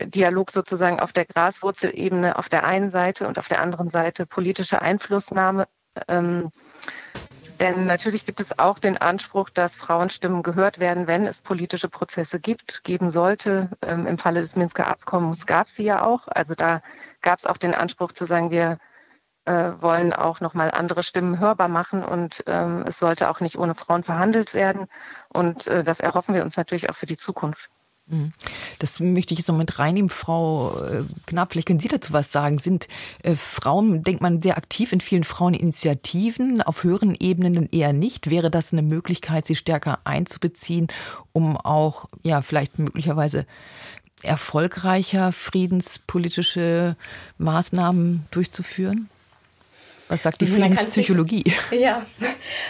Dialog 0.00 0.50
sozusagen 0.50 1.00
auf 1.00 1.12
der 1.12 1.24
Graswurzelebene 1.24 2.38
auf 2.38 2.48
der 2.48 2.64
einen 2.64 2.90
Seite 2.90 3.26
und 3.26 3.38
auf 3.38 3.48
der 3.48 3.60
anderen 3.60 3.90
Seite 3.90 4.24
politische 4.24 4.80
Einflussnahme. 4.82 5.66
Ähm, 6.06 6.50
denn 7.60 7.86
natürlich 7.86 8.24
gibt 8.26 8.40
es 8.40 8.58
auch 8.58 8.78
den 8.78 8.96
Anspruch, 8.96 9.50
dass 9.50 9.76
Frauenstimmen 9.76 10.42
gehört 10.42 10.78
werden, 10.78 11.06
wenn 11.06 11.26
es 11.26 11.42
politische 11.42 11.88
Prozesse 11.88 12.40
gibt, 12.40 12.84
geben 12.84 13.10
sollte. 13.10 13.68
Ähm, 13.82 14.06
Im 14.06 14.18
Falle 14.18 14.40
des 14.40 14.56
Minsker 14.56 14.88
Abkommens 14.88 15.46
gab 15.46 15.66
es 15.66 15.76
sie 15.76 15.84
ja 15.84 16.02
auch. 16.02 16.26
Also 16.28 16.54
da 16.54 16.82
gab 17.20 17.38
es 17.38 17.46
auch 17.46 17.58
den 17.58 17.74
Anspruch 17.74 18.12
zu 18.12 18.24
sagen, 18.24 18.50
wir 18.50 18.78
äh, 19.44 19.72
wollen 19.80 20.12
auch 20.12 20.40
nochmal 20.40 20.70
andere 20.70 21.02
Stimmen 21.02 21.38
hörbar 21.38 21.68
machen 21.68 22.02
und 22.04 22.42
ähm, 22.46 22.84
es 22.86 22.98
sollte 22.98 23.28
auch 23.30 23.40
nicht 23.40 23.58
ohne 23.58 23.74
Frauen 23.74 24.04
verhandelt 24.04 24.54
werden. 24.54 24.86
Und 25.28 25.66
äh, 25.66 25.84
das 25.84 26.00
erhoffen 26.00 26.34
wir 26.34 26.42
uns 26.44 26.56
natürlich 26.56 26.88
auch 26.90 26.94
für 26.94 27.06
die 27.06 27.16
Zukunft. 27.16 27.70
Mhm. 28.10 28.32
Das 28.80 28.98
möchte 29.00 29.32
ich 29.32 29.38
jetzt 29.38 29.48
noch 29.48 29.56
mit 29.56 29.78
reinnehmen. 29.78 30.10
Frau 30.10 30.80
äh, 30.82 31.04
Knapp, 31.26 31.52
vielleicht 31.52 31.68
können 31.68 31.80
Sie 31.80 31.88
dazu 31.88 32.12
was 32.12 32.32
sagen. 32.32 32.58
Sind 32.58 32.88
äh, 33.22 33.36
Frauen, 33.36 34.02
denkt 34.02 34.20
man, 34.20 34.42
sehr 34.42 34.56
aktiv 34.56 34.92
in 34.92 35.00
vielen 35.00 35.24
Fraueninitiativen, 35.24 36.60
auf 36.60 36.84
höheren 36.84 37.14
Ebenen 37.14 37.68
eher 37.70 37.92
nicht? 37.92 38.28
Wäre 38.28 38.50
das 38.50 38.72
eine 38.72 38.82
Möglichkeit, 38.82 39.46
sie 39.46 39.54
stärker 39.54 40.00
einzubeziehen, 40.04 40.88
um 41.32 41.56
auch, 41.56 42.08
ja, 42.24 42.42
vielleicht 42.42 42.78
möglicherweise 42.78 43.46
erfolgreicher 44.22 45.32
friedenspolitische 45.32 46.96
Maßnahmen 47.38 48.26
durchzuführen? 48.30 49.08
Was 50.10 50.24
sagt 50.24 50.40
die 50.40 50.46
Friedenspsychologie? 50.48 51.44
Ja, 51.70 52.04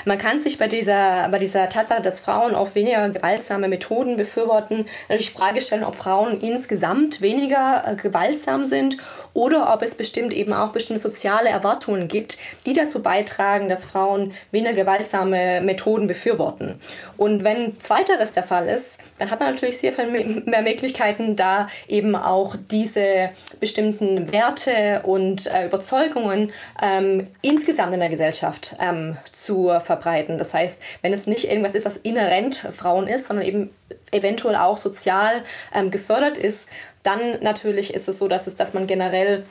man 0.05 0.19
kann 0.19 0.43
sich 0.43 0.59
bei 0.59 0.69
dieser, 0.69 1.27
bei 1.31 1.39
dieser 1.39 1.71
Tatsache, 1.71 2.03
dass 2.03 2.21
Frauen 2.21 2.55
auch 2.55 2.75
weniger 2.75 3.09
gewaltsame 3.09 3.67
Methoden 3.67 4.17
befürworten, 4.17 4.87
natürlich 5.09 5.33
die 5.33 5.39
Frage 5.39 5.61
stellen, 5.63 5.83
ob 5.83 5.97
Frauen 5.97 6.39
insgesamt 6.41 7.23
weniger 7.23 7.85
äh, 7.87 7.97
gewaltsam 7.97 8.67
sind 8.67 8.99
oder 9.33 9.73
ob 9.73 9.83
es 9.83 9.95
bestimmt 9.95 10.33
eben 10.33 10.53
auch 10.53 10.71
bestimmte 10.71 11.01
soziale 11.01 11.49
Erwartungen 11.49 12.09
gibt, 12.09 12.39
die 12.67 12.73
dazu 12.73 13.03
beitragen, 13.03 13.69
dass 13.69 13.85
Frauen 13.85 14.33
weniger 14.51 14.73
gewaltsame 14.73 15.61
Methoden 15.61 16.07
befürworten. 16.07 16.81
Und 17.17 17.45
wenn 17.45 17.79
zweiteres 17.81 18.33
der 18.33 18.43
Fall 18.43 18.69
ist, 18.69 18.99
dann 19.19 19.31
hat 19.31 19.41
man 19.41 19.51
natürlich 19.51 19.79
sehr 19.79 19.93
viel 19.93 20.07
mehr 20.07 20.63
Möglichkeiten, 20.63 21.37
da 21.37 21.69
eben 21.89 22.17
auch 22.17 22.57
diese 22.71 23.31
bestimmten 23.61 24.33
Werte 24.33 25.03
und 25.05 25.47
äh, 25.47 25.67
Überzeugungen 25.67 26.53
ähm, 26.83 27.27
insgesamt 27.43 27.95
in 27.95 28.01
der 28.01 28.09
Gesellschaft 28.09 28.77
ähm, 28.81 29.17
zu 29.33 29.73
verbreiten. 29.81 30.39
Das 30.39 30.55
heißt, 30.55 30.81
wenn 31.03 31.13
es 31.13 31.27
nicht 31.27 31.45
irgendwas 31.45 31.75
ist, 31.75 31.85
was 31.85 31.97
inhärent 31.99 32.57
Frauen 32.57 33.07
ist, 33.07 33.29
sondern 33.29 33.47
eben 33.47 33.71
eventuell 34.13 34.57
auch 34.57 34.77
sozial 34.77 35.43
ähm, 35.75 35.91
gefördert 35.91 36.39
ist, 36.39 36.69
dann 37.03 37.43
natürlich 37.43 37.95
ist 37.95 38.09
es 38.09 38.19
so, 38.19 38.29
dass, 38.29 38.47
es, 38.47 38.57
dass 38.57 38.75
man 38.75 38.87
generell 38.87 39.45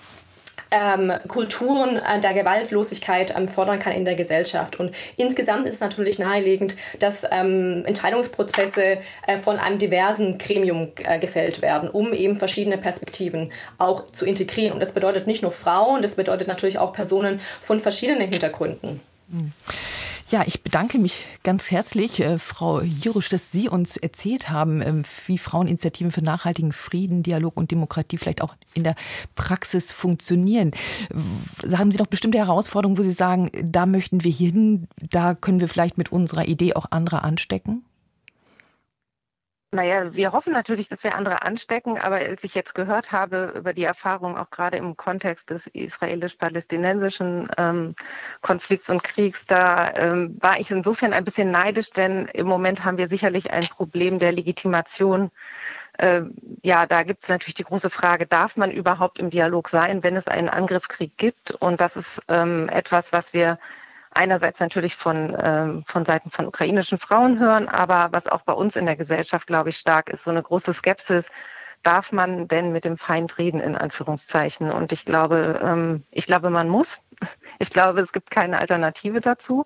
ähm, 0.71 1.11
Kulturen 1.27 1.97
äh, 1.97 2.19
der 2.19 2.33
Gewaltlosigkeit 2.33 3.33
ähm, 3.35 3.47
fordern 3.47 3.79
kann 3.79 3.93
in 3.93 4.05
der 4.05 4.15
Gesellschaft. 4.15 4.79
Und 4.79 4.93
insgesamt 5.17 5.65
ist 5.65 5.75
es 5.75 5.79
natürlich 5.79 6.19
naheliegend, 6.19 6.75
dass 6.99 7.25
ähm, 7.31 7.83
Entscheidungsprozesse 7.85 8.99
äh, 9.27 9.37
von 9.37 9.57
einem 9.57 9.79
diversen 9.79 10.37
Gremium 10.37 10.89
äh, 10.97 11.19
gefällt 11.19 11.61
werden, 11.61 11.89
um 11.89 12.13
eben 12.13 12.37
verschiedene 12.37 12.77
Perspektiven 12.77 13.51
auch 13.77 14.03
zu 14.05 14.25
integrieren. 14.25 14.73
Und 14.73 14.79
das 14.79 14.93
bedeutet 14.93 15.27
nicht 15.27 15.41
nur 15.41 15.51
Frauen, 15.51 16.01
das 16.01 16.15
bedeutet 16.15 16.47
natürlich 16.47 16.77
auch 16.77 16.93
Personen 16.93 17.39
von 17.61 17.79
verschiedenen 17.79 18.29
Hintergründen. 18.29 18.99
Mhm. 19.29 19.53
Ja, 20.31 20.43
ich 20.45 20.61
bedanke 20.61 20.99
mich 20.99 21.25
ganz 21.41 21.71
herzlich, 21.71 22.19
äh, 22.19 22.37
Frau 22.37 22.81
Jirusch, 22.81 23.29
dass 23.29 23.51
Sie 23.51 23.67
uns 23.67 23.97
erzählt 23.97 24.51
haben, 24.51 24.79
äh, 24.79 25.01
wie 25.25 25.39
Fraueninitiativen 25.39 26.11
für 26.11 26.21
nachhaltigen 26.21 26.71
Frieden, 26.71 27.23
Dialog 27.23 27.57
und 27.57 27.71
Demokratie 27.71 28.19
vielleicht 28.19 28.43
auch 28.43 28.55
in 28.75 28.83
der 28.83 28.93
Praxis 29.33 29.91
funktionieren. 29.91 30.69
Haben 31.75 31.91
Sie 31.91 31.97
doch 31.97 32.05
bestimmte 32.05 32.37
Herausforderungen, 32.37 32.99
wo 32.99 33.01
Sie 33.01 33.11
sagen, 33.11 33.49
da 33.63 33.87
möchten 33.87 34.23
wir 34.23 34.31
hin, 34.31 34.87
da 34.97 35.33
können 35.33 35.61
wir 35.61 35.67
vielleicht 35.67 35.97
mit 35.97 36.11
unserer 36.11 36.47
Idee 36.47 36.75
auch 36.75 36.85
andere 36.91 37.23
anstecken? 37.23 37.83
Naja, 39.71 40.15
wir 40.15 40.31
hoffen 40.31 40.51
natürlich, 40.51 40.87
dass 40.87 41.03
wir 41.03 41.13
andere 41.13 41.43
anstecken, 41.43 41.99
aber 41.99 42.15
als 42.15 42.43
ich 42.43 42.55
jetzt 42.55 42.73
gehört 42.73 43.11
habe 43.11 43.53
über 43.55 43.71
die 43.71 43.83
Erfahrung 43.83 44.35
auch 44.35 44.49
gerade 44.49 44.77
im 44.77 44.97
Kontext 44.97 45.51
des 45.51 45.67
israelisch-palästinensischen 45.67 47.49
ähm, 47.55 47.93
Konflikts 48.41 48.89
und 48.89 49.03
Kriegs, 49.03 49.45
da 49.45 49.93
ähm, 49.93 50.35
war 50.41 50.59
ich 50.59 50.71
insofern 50.71 51.13
ein 51.13 51.23
bisschen 51.23 51.51
neidisch, 51.51 51.91
denn 51.91 52.25
im 52.29 52.47
Moment 52.47 52.83
haben 52.83 52.97
wir 52.97 53.07
sicherlich 53.07 53.51
ein 53.51 53.67
Problem 53.67 54.17
der 54.17 54.31
Legitimation. 54.31 55.29
Äh, 55.99 56.23
ja, 56.63 56.87
da 56.87 57.03
gibt 57.03 57.21
es 57.21 57.29
natürlich 57.29 57.53
die 57.53 57.63
große 57.63 57.91
Frage, 57.91 58.25
darf 58.25 58.57
man 58.57 58.71
überhaupt 58.71 59.19
im 59.19 59.29
Dialog 59.29 59.69
sein, 59.69 60.01
wenn 60.01 60.15
es 60.15 60.27
einen 60.27 60.49
Angriffskrieg 60.49 61.15
gibt? 61.17 61.51
Und 61.51 61.79
das 61.79 61.95
ist 61.95 62.19
ähm, 62.27 62.69
etwas, 62.69 63.13
was 63.13 63.33
wir 63.33 63.59
einerseits 64.19 64.59
natürlich 64.59 64.95
von, 64.95 65.35
ähm, 65.41 65.83
von 65.85 66.03
Seiten 66.03 66.29
von 66.29 66.45
ukrainischen 66.45 66.99
Frauen 66.99 67.39
hören, 67.39 67.69
aber 67.69 68.09
was 68.11 68.27
auch 68.27 68.41
bei 68.41 68.51
uns 68.51 68.75
in 68.75 68.85
der 68.85 68.97
Gesellschaft, 68.97 69.47
glaube 69.47 69.69
ich, 69.69 69.77
stark 69.77 70.09
ist, 70.09 70.25
so 70.25 70.31
eine 70.31 70.43
große 70.43 70.73
Skepsis. 70.73 71.29
Darf 71.83 72.11
man 72.11 72.49
denn 72.49 72.73
mit 72.73 72.83
dem 72.83 72.97
Feind 72.97 73.37
reden, 73.37 73.61
in 73.61 73.77
Anführungszeichen? 73.77 74.69
Und 74.71 74.91
ich 74.91 75.05
glaube, 75.05 75.61
ähm, 75.63 76.03
ich 76.11 76.25
glaube, 76.25 76.49
man 76.49 76.67
muss. 76.69 77.01
Ich 77.61 77.71
glaube, 77.71 77.99
es 77.99 78.13
gibt 78.13 78.31
keine 78.31 78.59
Alternative 78.59 79.19
dazu. 79.19 79.65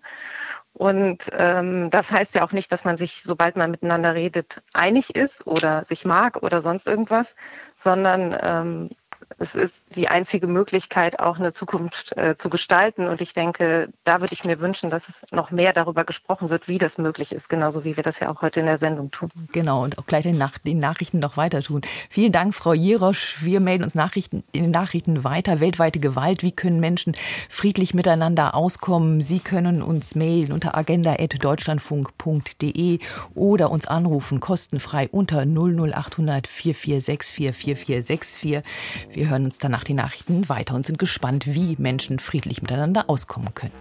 Und 0.74 1.30
ähm, 1.34 1.92
das 1.92 2.12
heißt 2.12 2.34
ja 2.34 2.44
auch 2.44 2.52
nicht, 2.52 2.72
dass 2.72 2.84
man 2.84 2.98
sich, 2.98 3.22
sobald 3.24 3.56
man 3.56 3.70
miteinander 3.70 4.16
redet, 4.16 4.64
einig 4.74 5.16
ist 5.16 5.46
oder 5.46 5.84
sich 5.84 6.04
mag 6.04 6.42
oder 6.42 6.62
sonst 6.62 6.88
irgendwas, 6.88 7.36
sondern 7.78 8.36
ähm, 8.42 8.90
es 9.38 9.56
ist 9.56 9.76
die 9.96 10.08
einzige 10.08 10.48
Möglichkeit, 10.48 11.20
auch 11.20 11.38
eine 11.38 11.54
Zukunft 11.54 12.16
äh, 12.18 12.36
zu 12.38 12.50
gestalten. 12.50 13.08
Und 13.08 13.22
ich 13.22 13.34
denke, 13.34 13.90
da 14.04 14.22
würde 14.22 14.34
ich 14.34 14.44
mir 14.44 14.60
wünschen, 14.60 14.90
dass 14.90 15.06
noch 15.32 15.52
mehr 15.52 15.74
darüber 15.74 16.04
gesprochen 16.04 16.50
wird, 16.50 16.68
wie 16.68 16.78
das 16.78 16.98
möglich 16.98 17.32
ist, 17.32 17.50
genauso 17.50 17.84
wie 17.84 17.98
wir 17.98 18.04
das 18.04 18.20
ja 18.20 18.32
auch 18.32 18.42
heute 18.42 18.60
in 18.60 18.66
der 18.66 18.78
Sendung 18.78 19.12
tun. 19.12 19.30
Genau, 19.52 19.84
und 19.84 19.98
auch 19.98 20.06
gleich 20.06 20.26
in 20.26 20.42
den 20.66 20.80
Nachrichten 20.80 21.20
noch 21.20 21.38
weiter 21.38 21.62
tun. 21.62 21.82
Vielen 22.10 22.32
Dank, 22.32 22.56
Frau 22.56 22.74
Jirosch. 22.74 23.38
Wir 23.42 23.60
melden 23.60 23.84
uns 23.84 23.96
Nachrichten, 23.96 24.44
in 24.52 24.64
den 24.64 24.72
Nachrichten 24.72 25.24
weiter. 25.24 25.60
Weltweite 25.60 26.00
Gewalt, 26.00 26.44
wie 26.44 26.52
können 26.52 26.80
Menschen 26.80 27.14
friedlich 27.50 27.94
miteinander 27.94 28.56
auskommen? 28.56 29.22
Sie 29.22 29.40
können 29.40 29.82
uns 29.82 30.16
mailen 30.16 30.52
unter 30.52 30.78
agenda.deutschlandfunk.de 30.78 33.00
oder 33.36 33.72
uns 33.72 33.88
anrufen, 33.88 34.40
kostenfrei 34.40 35.08
unter 35.10 35.46
00800 35.46 36.48
4464 36.48 37.54
4464. 37.54 38.64
Wir 39.12 39.23
hören 39.30 39.46
uns 39.46 39.58
danach 39.58 39.84
die 39.84 39.94
Nachrichten 39.94 40.50
weiter 40.50 40.76
und 40.76 40.86
sind 40.86 41.00
gespannt, 41.00 41.46
wie 41.48 41.76
Menschen 41.80 42.20
friedlich 42.20 42.62
miteinander 42.62 43.10
auskommen 43.10 43.54
können. 43.54 43.74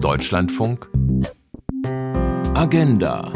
Deutschlandfunk 0.00 0.88
Agenda 2.54 3.32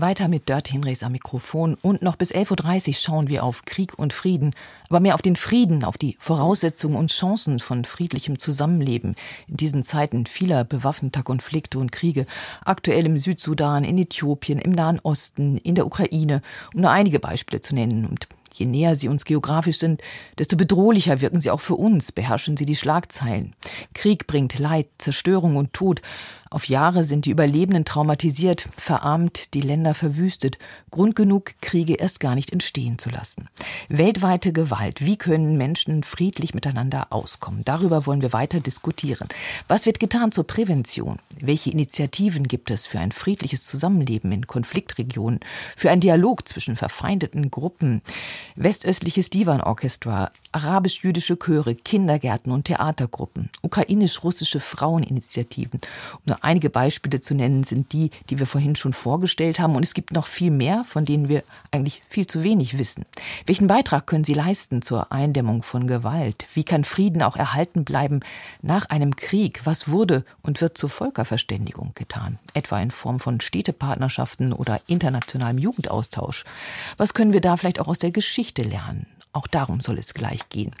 Weiter 0.00 0.28
mit 0.28 0.48
Dirt 0.48 0.68
Hinrichs 0.68 1.02
am 1.02 1.12
Mikrofon 1.12 1.76
und 1.80 2.02
noch 2.02 2.16
bis 2.16 2.32
11.30 2.32 2.88
Uhr 2.88 2.94
schauen 2.94 3.28
wir 3.28 3.44
auf 3.44 3.64
Krieg 3.64 3.98
und 3.98 4.12
Frieden, 4.12 4.54
aber 4.88 5.00
mehr 5.00 5.14
auf 5.14 5.22
den 5.22 5.36
Frieden, 5.36 5.84
auf 5.84 5.96
die 5.96 6.16
Voraussetzungen 6.18 6.96
und 6.96 7.10
Chancen 7.10 7.60
von 7.60 7.84
friedlichem 7.84 8.38
Zusammenleben 8.38 9.14
in 9.48 9.56
diesen 9.56 9.84
Zeiten 9.84 10.26
vieler 10.26 10.64
bewaffneter 10.64 11.22
Konflikte 11.22 11.78
und 11.78 11.92
Kriege, 11.92 12.26
aktuell 12.64 13.06
im 13.06 13.18
Südsudan, 13.18 13.84
in 13.84 13.98
Äthiopien, 13.98 14.58
im 14.58 14.72
Nahen 14.72 15.00
Osten, 15.00 15.56
in 15.58 15.74
der 15.74 15.86
Ukraine, 15.86 16.42
um 16.74 16.82
nur 16.82 16.90
einige 16.90 17.18
Beispiele 17.18 17.62
zu 17.62 17.74
nennen. 17.74 18.06
Und 18.06 18.28
Je 18.58 18.66
näher 18.66 18.96
sie 18.96 19.08
uns 19.08 19.24
geografisch 19.24 19.78
sind, 19.78 20.02
desto 20.38 20.56
bedrohlicher 20.56 21.20
wirken 21.20 21.40
sie 21.40 21.50
auch 21.50 21.60
für 21.60 21.74
uns, 21.74 22.10
beherrschen 22.12 22.56
sie 22.56 22.64
die 22.64 22.76
Schlagzeilen. 22.76 23.52
Krieg 23.92 24.26
bringt 24.26 24.58
Leid, 24.58 24.86
Zerstörung 24.98 25.56
und 25.56 25.74
Tod, 25.74 26.00
auf 26.50 26.68
Jahre 26.68 27.04
sind 27.04 27.24
die 27.24 27.30
Überlebenden 27.30 27.84
traumatisiert, 27.84 28.68
verarmt, 28.76 29.54
die 29.54 29.60
Länder 29.60 29.94
verwüstet. 29.94 30.58
Grund 30.90 31.16
genug, 31.16 31.52
Kriege 31.60 31.94
erst 31.94 32.20
gar 32.20 32.34
nicht 32.34 32.52
entstehen 32.52 32.98
zu 32.98 33.10
lassen. 33.10 33.48
Weltweite 33.88 34.52
Gewalt. 34.52 35.04
Wie 35.04 35.16
können 35.16 35.56
Menschen 35.56 36.02
friedlich 36.04 36.54
miteinander 36.54 37.08
auskommen? 37.10 37.62
Darüber 37.64 38.06
wollen 38.06 38.22
wir 38.22 38.32
weiter 38.32 38.60
diskutieren. 38.60 39.28
Was 39.68 39.86
wird 39.86 39.98
getan 39.98 40.32
zur 40.32 40.46
Prävention? 40.46 41.18
Welche 41.40 41.70
Initiativen 41.70 42.48
gibt 42.48 42.70
es 42.70 42.86
für 42.86 43.00
ein 43.00 43.12
friedliches 43.12 43.64
Zusammenleben 43.64 44.30
in 44.32 44.46
Konfliktregionen? 44.46 45.40
Für 45.76 45.90
einen 45.90 46.00
Dialog 46.00 46.46
zwischen 46.48 46.76
verfeindeten 46.76 47.50
Gruppen? 47.50 48.02
Westöstliches 48.54 49.30
Divan 49.30 49.60
Orchestra 49.60 50.30
arabisch-jüdische 50.56 51.36
Chöre, 51.36 51.74
Kindergärten 51.74 52.50
und 52.50 52.64
Theatergruppen, 52.64 53.50
ukrainisch-russische 53.60 54.58
Fraueninitiativen. 54.58 55.80
Um 56.14 56.20
nur 56.24 56.44
einige 56.44 56.70
Beispiele 56.70 57.20
zu 57.20 57.34
nennen, 57.34 57.62
sind 57.62 57.92
die, 57.92 58.10
die 58.30 58.38
wir 58.38 58.46
vorhin 58.46 58.74
schon 58.74 58.94
vorgestellt 58.94 59.60
haben. 59.60 59.76
Und 59.76 59.82
es 59.82 59.92
gibt 59.92 60.12
noch 60.12 60.26
viel 60.26 60.50
mehr, 60.50 60.84
von 60.88 61.04
denen 61.04 61.28
wir 61.28 61.42
eigentlich 61.72 62.02
viel 62.08 62.26
zu 62.26 62.42
wenig 62.42 62.78
wissen. 62.78 63.04
Welchen 63.44 63.66
Beitrag 63.66 64.06
können 64.06 64.24
sie 64.24 64.32
leisten 64.32 64.80
zur 64.80 65.12
Eindämmung 65.12 65.62
von 65.62 65.86
Gewalt? 65.86 66.46
Wie 66.54 66.64
kann 66.64 66.84
Frieden 66.84 67.22
auch 67.22 67.36
erhalten 67.36 67.84
bleiben 67.84 68.20
nach 68.62 68.86
einem 68.86 69.14
Krieg? 69.14 69.60
Was 69.64 69.88
wurde 69.88 70.24
und 70.42 70.62
wird 70.62 70.78
zur 70.78 70.88
Völkerverständigung 70.88 71.92
getan? 71.94 72.38
Etwa 72.54 72.80
in 72.80 72.90
Form 72.90 73.20
von 73.20 73.42
Städtepartnerschaften 73.42 74.54
oder 74.54 74.80
internationalem 74.86 75.58
Jugendaustausch. 75.58 76.44
Was 76.96 77.12
können 77.12 77.34
wir 77.34 77.42
da 77.42 77.58
vielleicht 77.58 77.78
auch 77.78 77.88
aus 77.88 77.98
der 77.98 78.10
Geschichte 78.10 78.62
lernen? 78.62 79.06
Auch 79.36 79.46
darum 79.46 79.82
soll 79.82 79.98
es 79.98 80.14
gleich 80.14 80.48
gehen. 80.48 80.74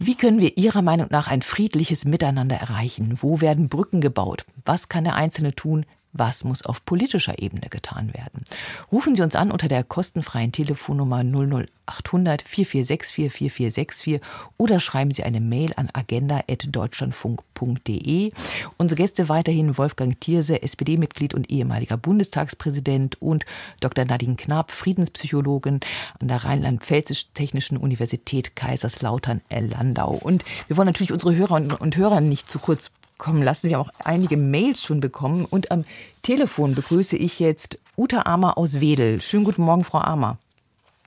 Wie 0.00 0.16
können 0.16 0.40
wir 0.40 0.58
Ihrer 0.58 0.82
Meinung 0.82 1.06
nach 1.10 1.28
ein 1.28 1.40
friedliches 1.40 2.04
Miteinander 2.04 2.56
erreichen? 2.56 3.18
Wo 3.20 3.40
werden 3.40 3.68
Brücken 3.68 4.00
gebaut? 4.00 4.44
Was 4.64 4.88
kann 4.88 5.04
der 5.04 5.14
Einzelne 5.14 5.54
tun? 5.54 5.86
Was 6.14 6.44
muss 6.44 6.66
auf 6.66 6.84
politischer 6.84 7.38
Ebene 7.38 7.70
getan 7.70 8.12
werden? 8.12 8.44
Rufen 8.90 9.16
Sie 9.16 9.22
uns 9.22 9.34
an 9.34 9.50
unter 9.50 9.68
der 9.68 9.82
kostenfreien 9.82 10.52
Telefonnummer 10.52 11.24
00800 11.24 12.42
4464 12.42 13.32
4464 13.32 14.20
oder 14.58 14.78
schreiben 14.78 15.12
Sie 15.12 15.22
eine 15.22 15.40
Mail 15.40 15.72
an 15.76 15.88
agenda.deutschlandfunk.de. 15.90 18.30
Unsere 18.76 19.00
Gäste 19.00 19.30
weiterhin 19.30 19.78
Wolfgang 19.78 20.20
Thierse, 20.20 20.62
SPD-Mitglied 20.62 21.32
und 21.32 21.50
ehemaliger 21.50 21.96
Bundestagspräsident 21.96 23.22
und 23.22 23.46
Dr. 23.80 24.04
Nadine 24.04 24.36
Knapp, 24.36 24.70
Friedenspsychologin 24.70 25.80
an 26.20 26.28
der 26.28 26.44
Rheinland-Pfälzisch-Technischen 26.44 27.78
Universität 27.78 28.54
Kaiserslautern-Landau. 28.54 30.10
Und 30.10 30.44
wir 30.68 30.76
wollen 30.76 30.88
natürlich 30.88 31.12
unsere 31.12 31.34
Hörer 31.34 31.80
und 31.80 31.96
Hörer 31.96 32.20
nicht 32.20 32.50
zu 32.50 32.58
kurz 32.58 32.90
kommen 33.22 33.42
lassen. 33.42 33.70
Wir 33.70 33.78
haben 33.78 33.88
auch 33.88 34.04
einige 34.04 34.36
Mails 34.36 34.82
schon 34.82 35.00
bekommen. 35.00 35.46
Und 35.48 35.70
am 35.70 35.84
Telefon 36.22 36.74
begrüße 36.74 37.16
ich 37.16 37.38
jetzt 37.38 37.78
Uta 37.96 38.22
Amer 38.26 38.58
aus 38.58 38.80
Wedel. 38.80 39.20
Schönen 39.20 39.44
guten 39.44 39.62
Morgen, 39.62 39.84
Frau 39.84 39.98
Amer. 39.98 40.38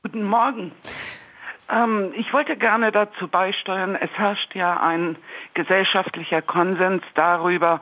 Guten 0.02 0.24
Morgen. 0.24 0.72
Ähm, 1.70 2.14
ich 2.16 2.32
wollte 2.32 2.56
gerne 2.56 2.92
dazu 2.92 3.28
beisteuern, 3.28 3.96
es 3.96 4.12
herrscht 4.12 4.56
ja 4.56 4.80
ein 4.80 5.18
gesellschaftlicher 5.56 6.42
Konsens 6.42 7.04
darüber, 7.16 7.82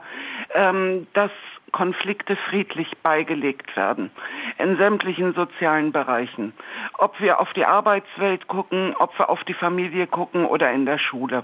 ähm, 0.55 1.05
dass 1.13 1.31
Konflikte 1.73 2.37
friedlich 2.37 2.89
beigelegt 3.03 3.75
werden 3.75 4.11
in 4.57 4.77
sämtlichen 4.77 5.33
sozialen 5.33 5.91
Bereichen. 5.91 6.53
Ob 6.97 7.19
wir 7.19 7.41
auf 7.41 7.51
die 7.51 7.65
Arbeitswelt 7.65 8.47
gucken, 8.47 8.95
ob 8.97 9.17
wir 9.19 9.29
auf 9.29 9.43
die 9.43 9.53
Familie 9.53 10.07
gucken 10.07 10.45
oder 10.45 10.71
in 10.71 10.85
der 10.85 10.99
Schule. 10.99 11.43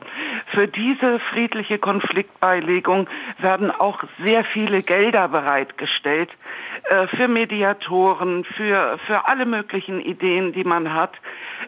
Für 0.54 0.68
diese 0.68 1.20
friedliche 1.32 1.80
Konfliktbeilegung 1.80 3.10
werden 3.40 3.72
auch 3.72 4.04
sehr 4.24 4.46
viele 4.46 4.82
Gelder 4.84 5.28
bereitgestellt 5.28 6.38
äh, 6.86 7.08
für 7.08 7.28
Mediatoren, 7.28 8.46
für, 8.46 8.98
für 9.06 9.28
alle 9.28 9.46
möglichen 9.46 10.00
Ideen, 10.00 10.54
die 10.54 10.64
man 10.64 10.94
hat. 10.94 11.14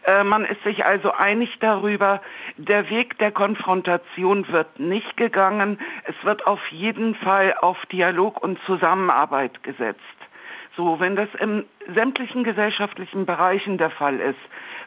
Äh, 0.04 0.24
man 0.24 0.46
ist 0.46 0.64
sich 0.64 0.86
also 0.86 1.12
einig 1.12 1.50
darüber, 1.60 2.22
der 2.58 2.90
Weg 2.90 3.18
der 3.20 3.32
Konfrontation 3.32 4.48
wird 4.52 4.80
nicht 4.80 5.16
gegangen. 5.18 5.80
Es 6.06 6.16
wird 6.24 6.48
auf 6.48 6.66
jeden 6.70 7.16
Fall 7.16 7.56
auf 7.62 7.78
Dialog 7.92 8.42
und 8.42 8.60
Zusammenarbeit 8.66 9.62
gesetzt. 9.64 10.00
So, 10.76 11.00
wenn 11.00 11.16
das 11.16 11.30
in 11.40 11.66
sämtlichen 11.96 12.44
gesellschaftlichen 12.44 13.26
Bereichen 13.26 13.78
der 13.78 13.92
Fall 13.92 14.20
ist, 14.20 14.40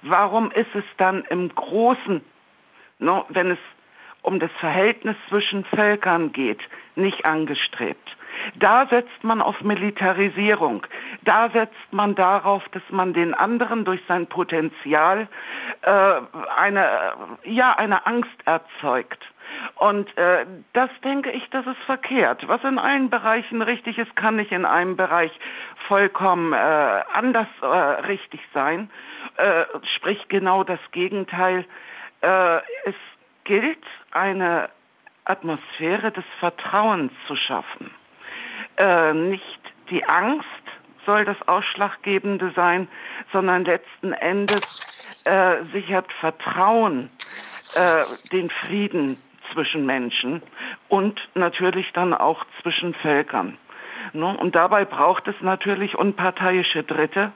warum 0.03 0.51
ist 0.51 0.75
es 0.75 0.85
dann 0.97 1.25
im 1.29 1.55
Großen, 1.55 2.23
no, 2.99 3.27
wenn 3.29 3.51
es 3.51 3.59
um 4.23 4.41
das 4.41 4.51
Verhältnis 4.59 5.17
zwischen 5.29 5.65
Völkern 5.67 6.33
geht, 6.33 6.61
nicht 6.97 7.27
angestrebt? 7.27 8.17
Da 8.57 8.87
setzt 8.87 9.23
man 9.23 9.41
auf 9.41 9.61
Militarisierung. 9.63 10.87
Da 11.23 11.51
setzt 11.51 11.93
man 11.93 12.15
darauf, 12.15 12.63
dass 12.71 12.83
man 12.91 13.13
den 13.13 13.35
anderen 13.35 13.85
durch 13.85 14.01
sein 14.09 14.27
Potenzial 14.27 15.29
äh, 15.83 16.15
eine, 16.57 17.13
ja, 17.45 17.73
eine 17.73 18.07
Angst 18.07 18.37
erzeugt. 18.45 19.25
Und 19.77 20.17
äh, 20.17 20.47
das 20.73 20.91
denke 21.03 21.31
ich, 21.31 21.49
das 21.51 21.67
ist 21.67 21.79
verkehrt. 21.87 22.47
Was 22.49 22.63
in 22.65 22.79
allen 22.79 23.11
Bereichen 23.11 23.63
richtig 23.63 23.99
ist, 23.99 24.15
kann 24.17 24.37
nicht 24.37 24.53
in 24.53 24.65
einem 24.65 24.97
Bereich 24.97 25.33
vollkommen 25.89 26.53
äh, 26.53 26.57
anders 26.57 27.49
äh, 27.61 27.67
richtig 27.67 28.41
sein. 28.53 28.91
Äh, 29.37 29.65
sprich 29.97 30.27
genau 30.29 30.65
das 30.65 30.81
Gegenteil. 30.93 31.67
Äh, 32.21 32.57
es 32.85 32.95
gilt, 33.45 33.85
eine 34.11 34.71
Atmosphäre 35.25 36.13
des 36.13 36.25
Vertrauens 36.39 37.13
zu 37.27 37.37
schaffen. 37.37 37.91
Äh, 38.77 39.13
nicht 39.13 39.61
die 39.91 40.05
Angst 40.05 40.47
soll 41.07 41.25
das 41.25 41.37
Ausschlaggebende 41.47 42.53
sein, 42.57 42.89
sondern 43.33 43.65
letzten 43.65 44.13
Endes 44.13 45.23
äh, 45.25 45.65
sichert 45.73 46.11
Vertrauen 46.21 47.11
äh, 47.75 48.05
den 48.33 48.51
Frieden 48.51 49.17
zwischen 49.53 49.87
Menschen 49.87 50.43
und 50.89 51.21
natürlich 51.35 51.93
dann 51.93 52.15
auch 52.15 52.45
zwischen 52.63 52.95
Völkern. 52.95 53.59
Ne? 54.13 54.37
Und 54.37 54.55
dabei 54.55 54.85
braucht 54.85 55.29
es 55.29 55.37
natürlich 55.41 55.97
unparteiische 55.97 56.83
Dritte, 56.83 57.33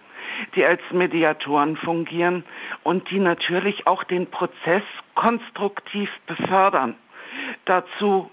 die 0.55 0.64
als 0.64 0.80
Mediatoren 0.93 1.76
fungieren 1.76 2.45
und 2.82 3.11
die 3.11 3.18
natürlich 3.18 3.86
auch 3.86 4.05
den 4.05 4.30
Prozess 4.30 4.82
konstruktiv 5.14 6.11
befördern. 6.26 6.95
Dazu 7.64 8.30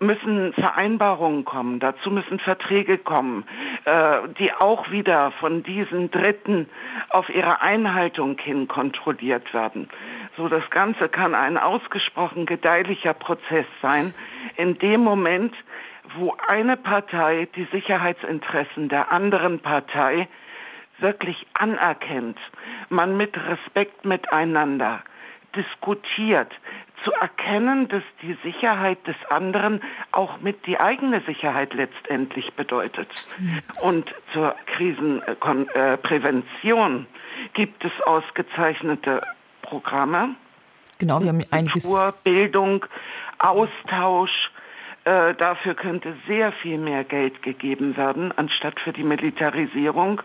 müssen 0.00 0.52
Vereinbarungen 0.52 1.44
kommen, 1.44 1.80
dazu 1.80 2.10
müssen 2.10 2.38
Verträge 2.38 2.98
kommen, 2.98 3.44
äh, 3.84 4.18
die 4.38 4.52
auch 4.52 4.90
wieder 4.90 5.32
von 5.32 5.62
diesen 5.62 6.10
Dritten 6.10 6.68
auf 7.10 7.28
ihre 7.28 7.60
Einhaltung 7.60 8.38
hin 8.38 8.68
kontrolliert 8.68 9.52
werden. 9.52 9.88
So, 10.36 10.48
das 10.48 10.68
Ganze 10.70 11.08
kann 11.08 11.34
ein 11.34 11.58
ausgesprochen 11.58 12.46
gedeihlicher 12.46 13.14
Prozess 13.14 13.66
sein. 13.82 14.14
In 14.56 14.78
dem 14.78 15.00
Moment, 15.00 15.54
wo 16.16 16.36
eine 16.46 16.76
Partei 16.76 17.48
die 17.56 17.66
Sicherheitsinteressen 17.72 18.88
der 18.88 19.10
anderen 19.10 19.58
Partei 19.58 20.28
wirklich 20.98 21.46
anerkennt, 21.54 22.38
man 22.88 23.16
mit 23.16 23.36
Respekt 23.36 24.04
miteinander 24.04 25.02
diskutiert, 25.54 26.52
zu 27.04 27.12
erkennen, 27.12 27.86
dass 27.88 28.02
die 28.22 28.34
Sicherheit 28.42 29.06
des 29.06 29.16
anderen 29.30 29.82
auch 30.12 30.40
mit 30.40 30.66
die 30.66 30.80
eigene 30.80 31.20
Sicherheit 31.22 31.74
letztendlich 31.74 32.52
bedeutet. 32.54 33.08
Und 33.80 34.14
zur 34.32 34.54
Krisenprävention 34.66 37.06
gibt 37.54 37.84
es 37.84 37.92
ausgezeichnete 38.04 39.22
Programme. 39.62 40.34
Genau, 40.98 41.20
wir 41.20 41.28
haben 41.28 41.44
einiges. 41.50 41.84
Kultur, 41.84 42.10
Bildung, 42.24 42.84
Austausch. 43.38 44.50
Äh, 45.04 45.34
dafür 45.34 45.74
könnte 45.74 46.16
sehr 46.26 46.50
viel 46.52 46.78
mehr 46.78 47.04
Geld 47.04 47.42
gegeben 47.42 47.96
werden, 47.96 48.32
anstatt 48.36 48.80
für 48.80 48.92
die 48.92 49.04
Militarisierung. 49.04 50.20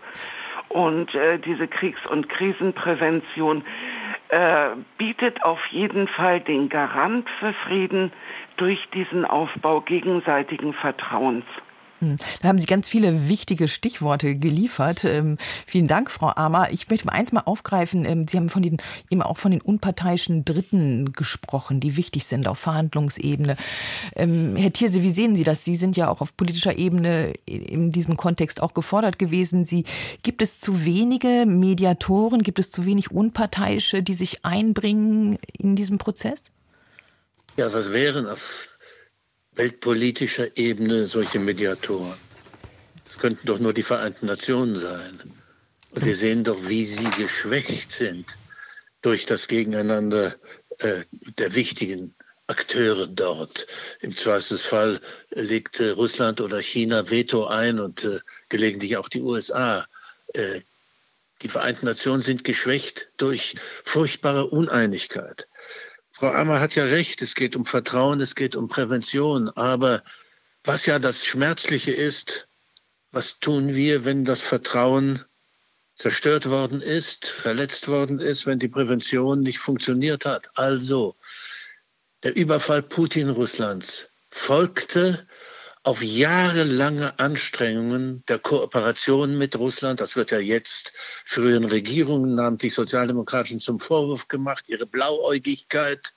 Und 0.68 1.14
äh, 1.14 1.38
diese 1.38 1.68
Kriegs- 1.68 2.04
und 2.08 2.28
Krisenprävention 2.28 3.64
äh, 4.34 4.70
bietet 4.98 5.44
auf 5.44 5.64
jeden 5.70 6.08
Fall 6.08 6.40
den 6.40 6.68
Garant 6.68 7.28
für 7.38 7.52
Frieden 7.52 8.12
durch 8.56 8.80
diesen 8.92 9.24
Aufbau 9.24 9.80
gegenseitigen 9.80 10.72
Vertrauens. 10.74 11.44
Hm. 12.00 12.16
Da 12.42 12.48
haben 12.48 12.58
Sie 12.58 12.66
ganz 12.66 12.88
viele 12.88 13.28
wichtige 13.28 13.68
Stichworte 13.68 14.36
geliefert. 14.36 15.04
Ähm, 15.04 15.38
vielen 15.66 15.86
Dank, 15.86 16.10
Frau 16.10 16.32
Amer. 16.34 16.70
Ich 16.70 16.88
möchte 16.88 17.06
mal 17.06 17.12
eins 17.12 17.32
mal 17.32 17.42
aufgreifen. 17.44 18.04
Ähm, 18.04 18.26
Sie 18.28 18.36
haben 18.36 18.48
von 18.48 18.62
den, 18.62 18.78
eben 19.10 19.22
auch 19.22 19.38
von 19.38 19.52
den 19.52 19.60
unparteiischen 19.60 20.44
Dritten 20.44 21.12
gesprochen, 21.12 21.80
die 21.80 21.96
wichtig 21.96 22.26
sind 22.26 22.48
auf 22.48 22.58
Verhandlungsebene. 22.58 23.56
Ähm, 24.16 24.56
Herr 24.56 24.72
Thierse, 24.72 25.02
wie 25.02 25.10
sehen 25.10 25.36
Sie 25.36 25.44
das? 25.44 25.64
Sie 25.64 25.76
sind 25.76 25.96
ja 25.96 26.08
auch 26.08 26.20
auf 26.20 26.36
politischer 26.36 26.76
Ebene 26.76 27.32
in 27.46 27.92
diesem 27.92 28.16
Kontext 28.16 28.62
auch 28.62 28.74
gefordert 28.74 29.18
gewesen. 29.18 29.64
Sie, 29.64 29.84
gibt 30.22 30.42
es 30.42 30.60
zu 30.60 30.84
wenige 30.84 31.44
Mediatoren? 31.46 32.42
Gibt 32.42 32.58
es 32.58 32.70
zu 32.70 32.84
wenig 32.84 33.10
Unparteiische, 33.10 34.02
die 34.02 34.14
sich 34.14 34.44
einbringen 34.44 35.38
in 35.56 35.76
diesem 35.76 35.98
Prozess? 35.98 36.42
Ja, 37.56 37.72
was 37.72 37.92
wären 37.92 38.26
auf 38.26 38.68
weltpolitischer 39.54 40.56
Ebene 40.56 41.08
solche 41.08 41.38
Mediatoren. 41.38 42.14
Es 43.08 43.18
könnten 43.18 43.46
doch 43.46 43.58
nur 43.58 43.72
die 43.72 43.82
Vereinten 43.82 44.26
Nationen 44.26 44.76
sein. 44.76 45.20
Und 45.90 46.04
wir 46.04 46.16
sehen 46.16 46.44
doch, 46.44 46.68
wie 46.68 46.84
sie 46.84 47.08
geschwächt 47.10 47.92
sind 47.92 48.26
durch 49.02 49.26
das 49.26 49.48
Gegeneinander 49.48 50.34
äh, 50.78 51.02
der 51.38 51.54
wichtigen 51.54 52.14
Akteure 52.46 53.06
dort. 53.06 53.66
Im 54.00 54.16
Zweifelsfall 54.16 55.00
legt 55.30 55.80
äh, 55.80 55.90
Russland 55.90 56.40
oder 56.40 56.60
China 56.60 57.10
Veto 57.10 57.46
ein 57.46 57.78
und 57.78 58.04
äh, 58.04 58.20
gelegentlich 58.48 58.96
auch 58.96 59.08
die 59.08 59.22
USA. 59.22 59.86
Äh, 60.32 60.60
Die 61.44 61.48
Vereinten 61.48 61.84
Nationen 61.84 62.22
sind 62.22 62.42
geschwächt 62.42 63.08
durch 63.18 63.56
furchtbare 63.84 64.46
Uneinigkeit. 64.46 65.46
Frau 66.24 66.32
Ammer 66.32 66.58
hat 66.58 66.74
ja 66.74 66.84
recht, 66.84 67.20
es 67.20 67.34
geht 67.34 67.54
um 67.54 67.66
Vertrauen, 67.66 68.18
es 68.22 68.34
geht 68.34 68.56
um 68.56 68.66
Prävention. 68.66 69.50
Aber 69.50 70.02
was 70.62 70.86
ja 70.86 70.98
das 70.98 71.26
Schmerzliche 71.26 71.92
ist, 71.92 72.48
was 73.12 73.40
tun 73.40 73.74
wir, 73.74 74.06
wenn 74.06 74.24
das 74.24 74.40
Vertrauen 74.40 75.22
zerstört 75.96 76.48
worden 76.48 76.80
ist, 76.80 77.26
verletzt 77.26 77.88
worden 77.88 78.20
ist, 78.20 78.46
wenn 78.46 78.58
die 78.58 78.68
Prävention 78.68 79.42
nicht 79.42 79.58
funktioniert 79.58 80.24
hat? 80.24 80.48
Also, 80.54 81.14
der 82.22 82.34
Überfall 82.34 82.82
Putin-Russlands 82.82 84.08
folgte 84.30 85.26
auf 85.84 86.02
jahrelange 86.02 87.18
Anstrengungen 87.18 88.24
der 88.26 88.38
Kooperation 88.38 89.36
mit 89.36 89.56
Russland, 89.56 90.00
das 90.00 90.16
wird 90.16 90.30
ja 90.30 90.38
jetzt 90.38 90.92
früheren 91.26 91.66
Regierungen, 91.66 92.34
namentlich 92.34 92.74
sozialdemokratischen, 92.74 93.60
zum 93.60 93.78
Vorwurf 93.78 94.28
gemacht, 94.28 94.64
ihre 94.68 94.86
Blauäugigkeit, 94.86 96.14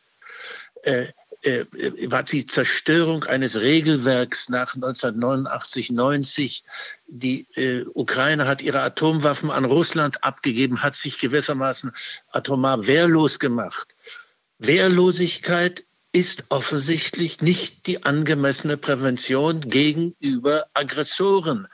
äh, 0.84 1.08
äh, 1.44 1.66
war 2.10 2.24
die 2.24 2.46
Zerstörung 2.46 3.26
eines 3.26 3.60
Regelwerks 3.60 4.50
nach 4.50 4.74
1989, 4.74 5.92
90. 5.92 6.64
Die 7.08 7.46
äh, 7.56 7.86
Ukraine 7.94 8.48
hat 8.48 8.62
ihre 8.62 8.82
Atomwaffen 8.82 9.52
an 9.52 9.66
Russland 9.66 10.24
abgegeben, 10.24 10.82
hat 10.82 10.96
sich 10.96 11.20
gewissermaßen 11.20 11.92
atomar 12.32 12.88
wehrlos 12.88 13.38
gemacht. 13.38 13.96
Wehrlosigkeit 14.60 15.84
ist 16.18 16.46
offensichtlich 16.50 17.42
nicht 17.42 17.86
die 17.86 18.04
angemessene 18.04 18.76
Prävention 18.76 19.62
gegenüber 19.62 20.66
Aggressoren. 20.74 21.68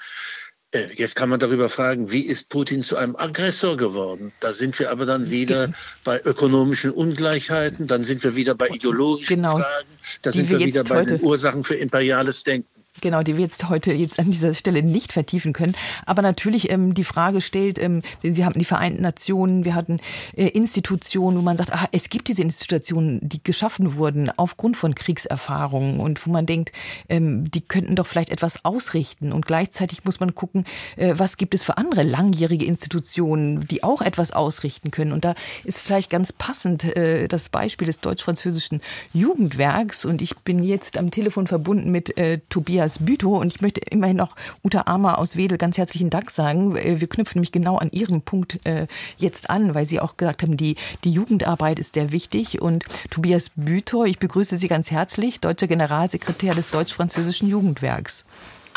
Äh, 0.72 0.88
jetzt 0.96 1.16
kann 1.16 1.30
man 1.30 1.40
darüber 1.40 1.70
fragen, 1.70 2.12
wie 2.12 2.24
ist 2.24 2.50
Putin 2.50 2.82
zu 2.82 2.98
einem 2.98 3.16
Aggressor 3.16 3.78
geworden? 3.78 4.34
Da 4.42 4.52
sind 4.52 4.78
wir 4.80 4.92
aber 4.92 5.06
dann 5.06 5.32
wieder 5.32 5.72
bei 6.04 6.20
ökonomischen 6.22 6.92
Ungleichheiten, 6.92 7.88
dann 7.88 8.04
sind 8.04 8.22
wir 8.22 8.36
wieder 8.36 8.54
bei 8.54 8.68
ideologischen 8.68 9.38
genau, 9.38 9.60
Fragen, 9.60 9.88
da 10.24 10.34
sind 10.34 10.50
wir, 10.50 10.60
wir 10.60 10.66
wieder 10.66 10.84
bei 10.84 11.06
den 11.06 11.22
Ursachen 11.22 11.64
für 11.64 11.76
imperiales 11.76 12.44
Denken. 12.44 12.73
Genau, 13.04 13.22
die 13.22 13.36
wir 13.36 13.44
jetzt 13.44 13.68
heute 13.68 13.92
jetzt 13.92 14.18
an 14.18 14.32
dieser 14.32 14.54
Stelle 14.54 14.82
nicht 14.82 15.12
vertiefen 15.12 15.52
können. 15.52 15.76
Aber 16.06 16.22
natürlich 16.22 16.72
ähm, 16.72 16.94
die 16.94 17.04
Frage 17.04 17.42
stellt, 17.42 17.78
ähm, 17.78 18.02
Sie 18.22 18.46
haben 18.46 18.58
die 18.58 18.64
Vereinten 18.64 19.02
Nationen, 19.02 19.66
wir 19.66 19.76
hatten 19.76 20.00
äh, 20.38 20.48
Institutionen, 20.48 21.38
wo 21.38 21.42
man 21.42 21.58
sagt, 21.58 21.74
aha, 21.74 21.90
es 21.92 22.10
gibt 22.10 22.30
diese 22.30 22.44
Institutionen, 22.44 23.20
die 23.22 23.44
geschaffen 23.44 23.96
wurden 23.96 24.30
aufgrund 24.38 24.78
von 24.78 24.96
Kriegserfahrungen 24.96 26.00
und 26.00 26.26
wo 26.26 26.32
man 26.32 26.46
denkt, 26.46 26.72
ähm, 27.10 27.52
die 27.52 27.60
könnten 27.60 27.98
doch 27.98 28.08
vielleicht 28.08 28.30
etwas 28.30 28.64
ausrichten. 28.64 29.34
Und 29.34 29.48
gleichzeitig 29.48 30.06
muss 30.06 30.22
man 30.22 30.34
gucken, 30.34 30.64
äh, 30.96 31.16
was 31.18 31.36
gibt 31.36 31.54
es 31.56 31.62
für 31.62 31.78
andere 31.78 32.04
langjährige 32.04 32.64
Institutionen, 32.64 33.68
die 33.68 33.84
auch 33.84 34.02
etwas 34.02 34.32
ausrichten 34.32 34.92
können. 34.92 35.12
Und 35.12 35.26
da 35.26 35.36
ist 35.66 35.82
vielleicht 35.82 36.10
ganz 36.10 36.32
passend 36.32 36.86
äh, 36.96 37.28
das 37.28 37.50
Beispiel 37.50 37.88
des 37.88 38.00
deutsch-französischen 38.00 38.80
Jugendwerks. 39.12 40.06
Und 40.06 40.22
ich 40.22 40.38
bin 40.38 40.64
jetzt 40.64 40.98
am 40.98 41.12
Telefon 41.12 41.48
verbunden 41.48 41.92
mit 41.92 42.18
äh, 42.18 42.40
Tobias 42.48 42.93
Tobias 42.94 43.06
Bütow. 43.06 43.40
Und 43.40 43.54
ich 43.54 43.62
möchte 43.62 43.82
immerhin 43.90 44.18
noch 44.18 44.36
Uta 44.64 44.84
Armer 44.86 45.20
aus 45.20 45.36
Wedel 45.36 45.58
ganz 45.58 45.78
herzlichen 45.78 46.10
Dank 46.10 46.32
sagen. 46.32 46.76
Äh, 46.76 47.00
wir 47.00 47.08
knüpfen 47.08 47.40
nämlich 47.40 47.52
genau 47.52 47.78
an 47.78 47.90
Ihrem 47.92 48.22
Punkt 48.22 48.60
äh, 48.66 48.88
jetzt 49.18 49.50
an, 49.50 49.74
weil 49.74 49.86
Sie 49.86 50.00
auch 50.00 50.18
gesagt 50.18 50.44
haben, 50.44 50.58
die, 50.58 50.76
die 51.04 51.12
Jugendarbeit 51.12 51.80
ist 51.80 51.96
sehr 51.96 52.12
wichtig. 52.12 52.62
Und 52.62 52.86
Tobias 53.10 53.52
Bütow, 53.56 54.06
ich 54.06 54.20
begrüße 54.20 54.58
Sie 54.58 54.68
ganz 54.68 54.92
herzlich, 54.92 55.40
deutscher 55.40 55.68
Generalsekretär 55.68 56.54
des 56.54 56.70
Deutsch-Französischen 56.72 57.48
Jugendwerks. 57.48 58.26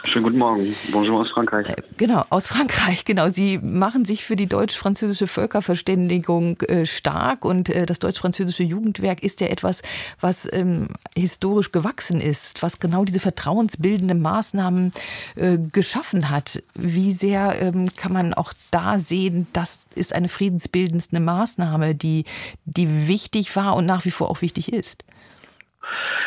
Schönen 0.04 0.24
guten 0.24 0.38
Morgen. 0.38 0.76
Bonjour 0.92 1.20
aus 1.20 1.30
Frankreich. 1.30 1.68
Äh, 1.68 1.82
genau, 1.96 2.22
aus 2.30 2.46
Frankreich, 2.46 3.04
genau. 3.04 3.28
Sie 3.28 3.58
machen 3.58 4.04
sich 4.04 4.24
für 4.24 4.36
die 4.36 4.46
deutsch-französische 4.46 5.26
Völkerverständigung 5.26 6.60
äh, 6.62 6.86
stark 6.86 7.44
und 7.44 7.68
äh, 7.68 7.86
das 7.86 7.98
deutsch-französische 7.98 8.62
Jugendwerk 8.62 9.22
ist 9.22 9.40
ja 9.40 9.48
etwas, 9.48 9.82
was 10.20 10.48
ähm, 10.52 10.88
historisch 11.16 11.72
gewachsen 11.72 12.20
ist, 12.20 12.62
was 12.62 12.78
genau 12.78 13.04
diese 13.04 13.20
vertrauensbildenden 13.20 14.20
Maßnahmen 14.20 14.92
äh, 15.34 15.58
geschaffen 15.72 16.30
hat. 16.30 16.62
Wie 16.74 17.12
sehr 17.12 17.60
ähm, 17.60 17.88
kann 17.96 18.12
man 18.12 18.34
auch 18.34 18.52
da 18.70 18.98
sehen, 18.98 19.46
das 19.52 19.86
ist 19.94 20.12
eine 20.12 20.28
friedensbildendste 20.28 21.18
Maßnahme, 21.18 21.94
die, 21.94 22.24
die 22.64 23.08
wichtig 23.08 23.56
war 23.56 23.74
und 23.76 23.86
nach 23.86 24.04
wie 24.04 24.10
vor 24.10 24.30
auch 24.30 24.42
wichtig 24.42 24.72
ist? 24.72 25.04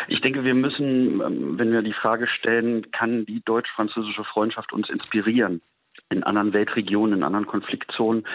Ich 0.07 0.22
denke, 0.22 0.43
wir 0.43 0.55
müssen, 0.55 1.22
ähm, 1.22 1.60
wenn 1.60 1.72
wir 1.72 1.82
die 1.82 1.93
Frage 1.93 2.28
stellen, 2.28 2.91
kann 2.91 3.26
die 3.26 3.41
deutsch-französische 3.43 4.24
Freundschaft 4.24 4.74
uns 4.74 4.89
inspirieren? 4.89 5.62
in 6.10 6.24
anderen 6.24 6.53
Weltregionen, 6.53 7.20
in 7.20 7.24
anderen 7.24 7.45
Konfliktzonen 7.45 8.26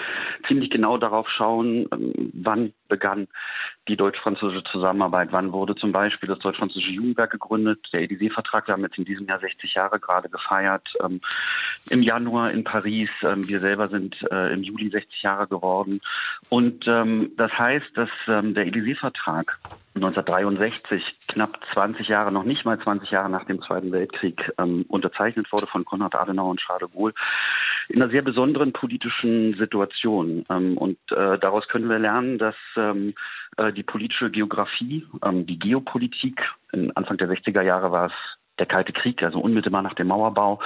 ziemlich 0.46 0.70
genau 0.70 0.96
darauf 0.96 1.28
schauen, 1.28 1.88
ähm, 1.92 2.30
wann 2.32 2.72
begann 2.88 3.26
die 3.88 3.96
deutsch-französische 3.96 4.64
Zusammenarbeit, 4.64 5.28
wann 5.32 5.52
wurde 5.52 5.74
zum 5.74 5.92
Beispiel 5.92 6.28
das 6.28 6.38
deutsch-französische 6.38 6.92
Jugendwerk 6.92 7.32
gegründet, 7.32 7.80
der 7.92 8.02
Élysée-Vertrag, 8.02 8.68
wir 8.68 8.74
haben 8.74 8.82
jetzt 8.82 8.98
in 8.98 9.04
diesem 9.04 9.26
Jahr 9.26 9.40
60 9.40 9.74
Jahre 9.74 9.98
gerade 9.98 10.28
gefeiert, 10.28 10.88
ähm, 11.02 11.20
im 11.90 12.02
Januar 12.02 12.52
in 12.52 12.64
Paris, 12.64 13.10
ähm, 13.22 13.46
wir 13.48 13.60
selber 13.60 13.88
sind 13.88 14.16
äh, 14.30 14.52
im 14.52 14.62
Juli 14.62 14.88
60 14.90 15.22
Jahre 15.22 15.48
geworden 15.48 16.00
und 16.48 16.86
ähm, 16.86 17.32
das 17.36 17.52
heißt, 17.52 17.90
dass 17.94 18.10
ähm, 18.28 18.54
der 18.54 18.66
Élysée-Vertrag 18.66 19.58
1963, 19.94 21.02
knapp 21.28 21.58
20 21.72 22.08
Jahre, 22.08 22.32
noch 22.32 22.42
nicht 22.42 22.64
mal 22.64 22.78
20 22.80 23.10
Jahre 23.10 23.30
nach 23.30 23.44
dem 23.44 23.62
Zweiten 23.62 23.92
Weltkrieg, 23.92 24.52
ähm, 24.58 24.84
unterzeichnet 24.88 25.50
wurde 25.52 25.66
von 25.66 25.84
Konrad 25.84 26.16
Adenauer 26.16 26.50
und 26.50 26.60
Charles 26.60 26.90
de 26.90 26.98
Gaulle, 26.98 27.14
in 27.88 28.02
einer 28.02 28.10
sehr 28.10 28.22
besonderen 28.22 28.72
politischen 28.72 29.54
Situation. 29.54 30.44
Ähm, 30.50 30.76
und 30.76 30.98
äh, 31.12 31.38
daraus 31.38 31.68
können 31.68 31.88
wir 31.88 31.98
lernen, 31.98 32.38
dass 32.38 32.56
ähm, 32.76 33.14
äh, 33.56 33.72
die 33.72 33.84
politische 33.84 34.30
Geografie, 34.30 35.06
ähm, 35.22 35.46
die 35.46 35.58
Geopolitik, 35.58 36.42
in 36.72 36.94
Anfang 36.96 37.16
der 37.18 37.28
60er 37.28 37.62
Jahre 37.62 37.92
war 37.92 38.06
es 38.06 38.33
der 38.58 38.66
Kalte 38.66 38.92
Krieg, 38.92 39.22
also 39.22 39.40
unmittelbar 39.40 39.82
nach 39.82 39.94
dem 39.94 40.08
Mauerbau, 40.08 40.60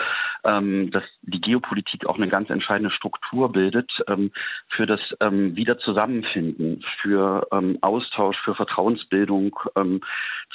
ähm, 0.45 0.91
dass 0.91 1.05
die 1.23 1.41
Geopolitik 1.41 2.07
auch 2.07 2.17
eine 2.17 2.29
ganz 2.29 2.51
entscheidende 2.51 2.91
Struktur 2.91 3.51
bildet 3.53 3.91
ähm, 4.09 4.31
für 4.69 4.87
das 4.87 5.01
ähm, 5.21 5.57
Wiederzusammenfinden, 5.57 6.85
für 7.01 7.47
ähm, 7.53 7.79
Austausch, 7.81 8.37
für 8.45 8.55
Vertrauensbildung 8.55 9.59
ähm, 9.77 10.01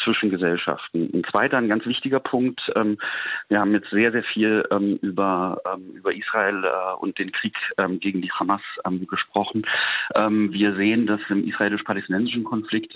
zwischen 0.03 0.29
Gesellschaften. 0.29 1.09
Ein 1.13 1.23
zweiter, 1.31 1.57
ein 1.57 1.69
ganz 1.69 1.85
wichtiger 1.85 2.19
Punkt, 2.19 2.61
ähm, 2.75 2.97
wir 3.49 3.59
haben 3.59 3.73
jetzt 3.73 3.89
sehr, 3.89 4.11
sehr 4.11 4.23
viel 4.23 4.63
über, 5.01 5.61
über 5.93 6.13
Israel 6.13 6.63
äh, 6.63 6.95
und 6.99 7.17
den 7.19 7.31
Krieg 7.31 7.55
gegen 7.99 8.21
die 8.21 8.31
Hamas 8.31 8.61
gesprochen. 9.07 9.63
Wir 10.15 10.75
sehen, 10.75 11.05
dass 11.05 11.19
im 11.29 11.47
israelisch-palästinensischen 11.47 12.43
Konflikt 12.43 12.95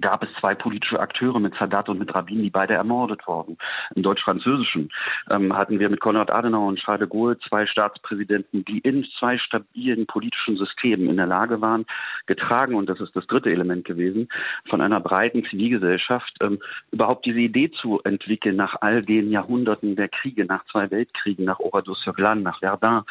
gab 0.00 0.22
es 0.22 0.28
zwei 0.40 0.54
politische 0.54 1.00
Akteure 1.00 1.40
mit 1.40 1.54
Sadat 1.54 1.88
und 1.88 1.98
mit 1.98 2.14
Rabin, 2.14 2.42
die 2.42 2.50
beide 2.50 2.74
ermordet 2.74 3.26
wurden. 3.26 3.58
Im 3.94 4.02
deutsch-französischen 4.02 4.90
ähm, 5.30 5.56
hatten 5.56 5.78
wir 5.78 5.88
mit 5.88 6.00
Konrad 6.00 6.32
Adenauer 6.32 6.68
und 6.68 6.78
Charles 6.78 7.00
de 7.00 7.08
Gaulle 7.08 7.38
zwei 7.40 7.66
Staatspräsidenten, 7.66 8.64
die 8.64 8.78
in 8.78 9.06
zwei 9.18 9.38
stabilen 9.38 10.06
politischen 10.06 10.56
Systemen 10.56 11.08
in 11.08 11.16
der 11.16 11.26
Lage 11.26 11.60
waren, 11.60 11.86
getragen, 12.26 12.74
und 12.74 12.88
das 12.88 13.00
ist 13.00 13.14
das 13.14 13.26
dritte 13.26 13.50
Element 13.50 13.84
gewesen, 13.84 14.28
von 14.68 14.80
einer 14.80 15.00
breiten 15.00 15.44
Zivilgesellschaft 15.44 16.36
ähm, 16.40 16.58
überhaupt 16.90 17.26
diese 17.26 17.40
Idee 17.40 17.70
zu 17.70 18.00
entwickeln, 18.04 18.56
nach 18.56 18.76
all 18.80 19.02
den 19.02 19.30
Jahrhunderten 19.30 19.96
der 19.96 20.08
Kriege, 20.08 20.44
nach 20.44 20.64
zwei 20.66 20.90
Weltkriegen, 20.90 21.44
nach 21.44 21.58
Oradour-sur-Glane, 21.60 22.40
nach 22.40 22.58
Verdun, 22.60 23.02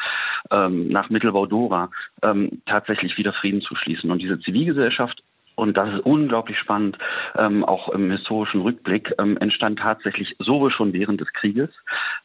ähm, 0.50 0.88
nach 0.88 1.10
Mittelbau-Dora, 1.10 1.90
ähm, 2.22 2.62
tatsächlich 2.66 3.16
wieder 3.16 3.32
Frieden 3.32 3.60
zu 3.60 3.74
schließen. 3.74 4.10
Und 4.10 4.20
diese 4.20 4.40
Zivilgesellschaft 4.40 5.22
und 5.56 5.76
das 5.76 5.94
ist 5.94 6.00
unglaublich 6.00 6.58
spannend, 6.58 6.98
ähm, 7.36 7.64
auch 7.64 7.88
im 7.90 8.10
historischen 8.10 8.60
Rückblick, 8.62 9.14
ähm, 9.18 9.36
entstand 9.38 9.78
tatsächlich 9.78 10.34
sowohl 10.38 10.70
schon 10.70 10.92
während 10.92 11.20
des 11.20 11.32
Krieges 11.32 11.70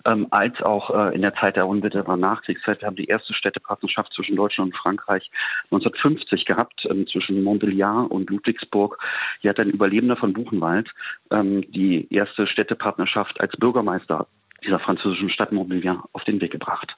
ähm, 0.06 0.28
als 0.32 0.62
auch 0.62 0.90
äh, 0.90 1.16
in 1.16 1.22
der 1.22 1.36
Zeit 1.36 1.56
der 1.56 1.68
unmittelbaren 1.68 2.20
Nachkriegszeit. 2.20 2.82
Wir 2.82 2.88
haben 2.88 2.96
die 2.96 3.06
erste 3.06 3.34
Städtepartnerschaft 3.34 4.14
zwischen 4.14 4.36
Deutschland 4.36 4.74
und 4.74 4.80
Frankreich 4.80 5.30
1950 5.72 6.46
gehabt, 6.46 6.88
ähm, 6.90 7.08
zwischen 7.08 7.44
Montbéliard 7.44 8.08
und 8.08 8.30
Ludwigsburg. 8.30 8.98
Hier 9.42 9.50
hat 9.50 9.60
ein 9.60 9.70
Überlebender 9.70 10.16
von 10.16 10.34
Buchenwald 10.34 10.90
ähm, 11.32 11.70
die 11.72 12.08
erste 12.14 12.48
Städtepartnerschaft 12.48 13.40
als 13.40 13.56
Bürgermeister 13.58 14.28
dieser 14.64 14.80
französischen 14.80 15.30
Stadt 15.30 15.52
Montbéliard 15.52 16.04
auf 16.14 16.24
den 16.24 16.42
Weg 16.42 16.52
gebracht. 16.52 16.96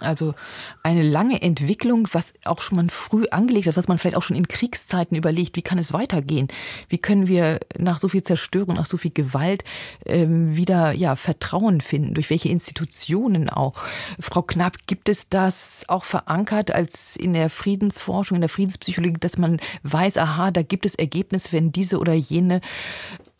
Also 0.00 0.34
eine 0.82 1.02
lange 1.02 1.40
Entwicklung, 1.40 2.06
was 2.12 2.34
auch 2.44 2.60
schon 2.60 2.76
man 2.76 2.90
früh 2.90 3.24
angelegt 3.30 3.68
hat, 3.68 3.76
was 3.78 3.88
man 3.88 3.96
vielleicht 3.96 4.18
auch 4.18 4.22
schon 4.22 4.36
in 4.36 4.46
Kriegszeiten 4.46 5.16
überlegt, 5.16 5.56
wie 5.56 5.62
kann 5.62 5.78
es 5.78 5.94
weitergehen? 5.94 6.48
Wie 6.90 6.98
können 6.98 7.26
wir 7.26 7.58
nach 7.78 7.96
so 7.96 8.08
viel 8.08 8.22
Zerstörung, 8.22 8.74
nach 8.74 8.84
so 8.84 8.98
viel 8.98 9.12
Gewalt 9.12 9.64
ähm, 10.04 10.56
wieder 10.56 10.92
ja, 10.92 11.16
Vertrauen 11.16 11.80
finden? 11.80 12.12
Durch 12.12 12.28
welche 12.28 12.50
Institutionen 12.50 13.48
auch? 13.48 13.74
Frau 14.20 14.42
Knapp, 14.42 14.76
gibt 14.86 15.08
es 15.08 15.30
das 15.30 15.84
auch 15.88 16.04
verankert 16.04 16.70
als 16.70 17.16
in 17.16 17.32
der 17.32 17.48
Friedensforschung, 17.48 18.36
in 18.36 18.42
der 18.42 18.50
Friedenspsychologie, 18.50 19.20
dass 19.20 19.38
man 19.38 19.58
weiß, 19.84 20.18
aha, 20.18 20.50
da 20.50 20.62
gibt 20.62 20.84
es 20.84 20.96
Ergebnisse, 20.96 21.52
wenn 21.52 21.72
diese 21.72 21.98
oder 21.98 22.12
jene 22.12 22.60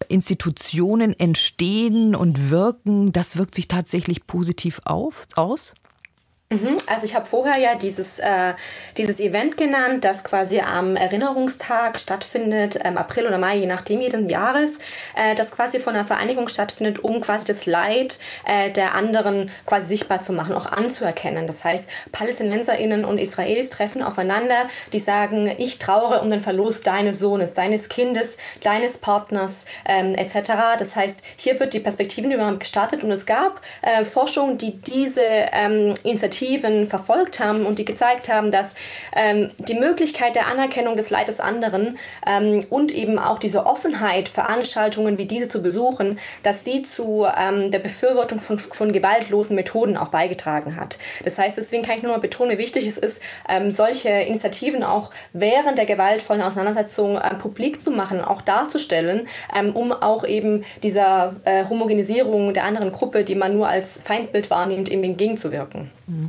Institutionen 0.08 1.18
entstehen 1.18 2.14
und 2.14 2.50
wirken, 2.50 3.12
das 3.12 3.36
wirkt 3.36 3.54
sich 3.54 3.68
tatsächlich 3.68 4.26
positiv 4.26 4.80
auf, 4.84 5.26
aus? 5.34 5.74
Mhm. 6.52 6.76
Also 6.86 7.04
ich 7.04 7.14
habe 7.14 7.24
vorher 7.24 7.58
ja 7.58 7.74
dieses, 7.74 8.18
äh, 8.18 8.52
dieses 8.98 9.20
Event 9.20 9.56
genannt, 9.56 10.04
das 10.04 10.22
quasi 10.22 10.60
am 10.60 10.96
Erinnerungstag 10.96 11.98
stattfindet, 11.98 12.78
ähm, 12.84 12.98
April 12.98 13.26
oder 13.26 13.38
Mai, 13.38 13.56
je 13.56 13.66
nachdem 13.66 14.02
jeden 14.02 14.28
Jahres, 14.28 14.72
äh, 15.16 15.34
das 15.34 15.50
quasi 15.50 15.80
von 15.80 15.94
einer 15.94 16.04
Vereinigung 16.04 16.48
stattfindet, 16.48 17.02
um 17.02 17.22
quasi 17.22 17.46
das 17.46 17.64
Leid 17.64 18.18
äh, 18.44 18.70
der 18.70 18.94
anderen 18.94 19.50
quasi 19.64 19.86
sichtbar 19.86 20.20
zu 20.22 20.34
machen, 20.34 20.54
auch 20.54 20.66
anzuerkennen. 20.66 21.46
Das 21.46 21.64
heißt, 21.64 21.88
PalästinenserInnen 22.12 23.06
und 23.06 23.18
Israelis 23.18 23.70
treffen 23.70 24.02
aufeinander, 24.02 24.68
die 24.92 24.98
sagen, 24.98 25.50
ich 25.56 25.78
trauere 25.78 26.20
um 26.20 26.28
den 26.28 26.42
Verlust 26.42 26.86
deines 26.86 27.18
Sohnes, 27.18 27.54
deines 27.54 27.88
Kindes, 27.88 28.36
deines 28.62 28.98
Partners 28.98 29.64
ähm, 29.88 30.14
etc. 30.14 30.52
Das 30.78 30.96
heißt, 30.96 31.22
hier 31.36 31.58
wird 31.60 31.72
die 31.72 31.80
Perspektiven 31.80 32.30
überhaupt 32.30 32.60
gestartet 32.60 33.04
und 33.04 33.10
es 33.10 33.24
gab 33.24 33.62
äh, 33.80 34.04
Forschung, 34.04 34.58
die 34.58 34.76
diese 34.76 35.22
ähm, 35.22 35.94
Initiative 36.02 36.41
Initiativen 36.42 36.86
verfolgt 36.86 37.40
haben 37.40 37.66
und 37.66 37.78
die 37.78 37.84
gezeigt 37.84 38.28
haben, 38.28 38.50
dass 38.50 38.74
ähm, 39.14 39.50
die 39.58 39.74
Möglichkeit 39.74 40.34
der 40.34 40.48
Anerkennung 40.48 40.96
des 40.96 41.10
Leides 41.10 41.40
anderen 41.40 41.98
ähm, 42.26 42.64
und 42.70 42.92
eben 42.92 43.18
auch 43.18 43.38
diese 43.38 43.66
Offenheit, 43.66 44.28
Veranstaltungen 44.28 45.18
wie 45.18 45.26
diese 45.26 45.48
zu 45.48 45.62
besuchen, 45.62 46.18
dass 46.42 46.64
die 46.64 46.82
zu 46.82 47.26
ähm, 47.38 47.70
der 47.70 47.78
Befürwortung 47.78 48.40
von, 48.40 48.58
von 48.58 48.92
gewaltlosen 48.92 49.56
Methoden 49.56 49.96
auch 49.96 50.08
beigetragen 50.08 50.76
hat. 50.76 50.98
Das 51.24 51.38
heißt, 51.38 51.56
deswegen 51.56 51.84
kann 51.84 51.96
ich 51.96 52.02
nur 52.02 52.12
mal 52.12 52.18
betonen, 52.18 52.52
wie 52.52 52.58
wichtig 52.58 52.86
es 52.86 52.98
ist, 52.98 53.22
ähm, 53.48 53.70
solche 53.70 54.08
Initiativen 54.08 54.82
auch 54.82 55.10
während 55.32 55.78
der 55.78 55.86
gewaltvollen 55.86 56.42
Auseinandersetzung 56.42 57.16
äh, 57.16 57.34
publik 57.34 57.80
zu 57.80 57.90
machen, 57.90 58.20
auch 58.20 58.42
darzustellen, 58.42 59.28
ähm, 59.56 59.74
um 59.74 59.92
auch 59.92 60.24
eben 60.24 60.64
dieser 60.82 61.36
äh, 61.44 61.64
Homogenisierung 61.68 62.52
der 62.52 62.64
anderen 62.64 62.92
Gruppe, 62.92 63.24
die 63.24 63.34
man 63.34 63.56
nur 63.56 63.68
als 63.68 64.00
Feindbild 64.02 64.50
wahrnimmt, 64.50 64.90
eben 64.90 65.04
entgegenzuwirken. 65.04 65.90
Mhm. 66.06 66.28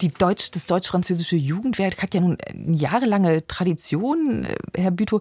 Die 0.00 0.12
Deutsch, 0.12 0.50
das 0.52 0.66
deutsch-französische 0.66 1.36
Jugendwerk 1.36 2.02
hat 2.02 2.14
ja 2.14 2.20
nun 2.20 2.38
jahrelange 2.54 3.46
Tradition, 3.46 4.44
äh, 4.44 4.56
Herr 4.76 4.90
Bütow. 4.90 5.20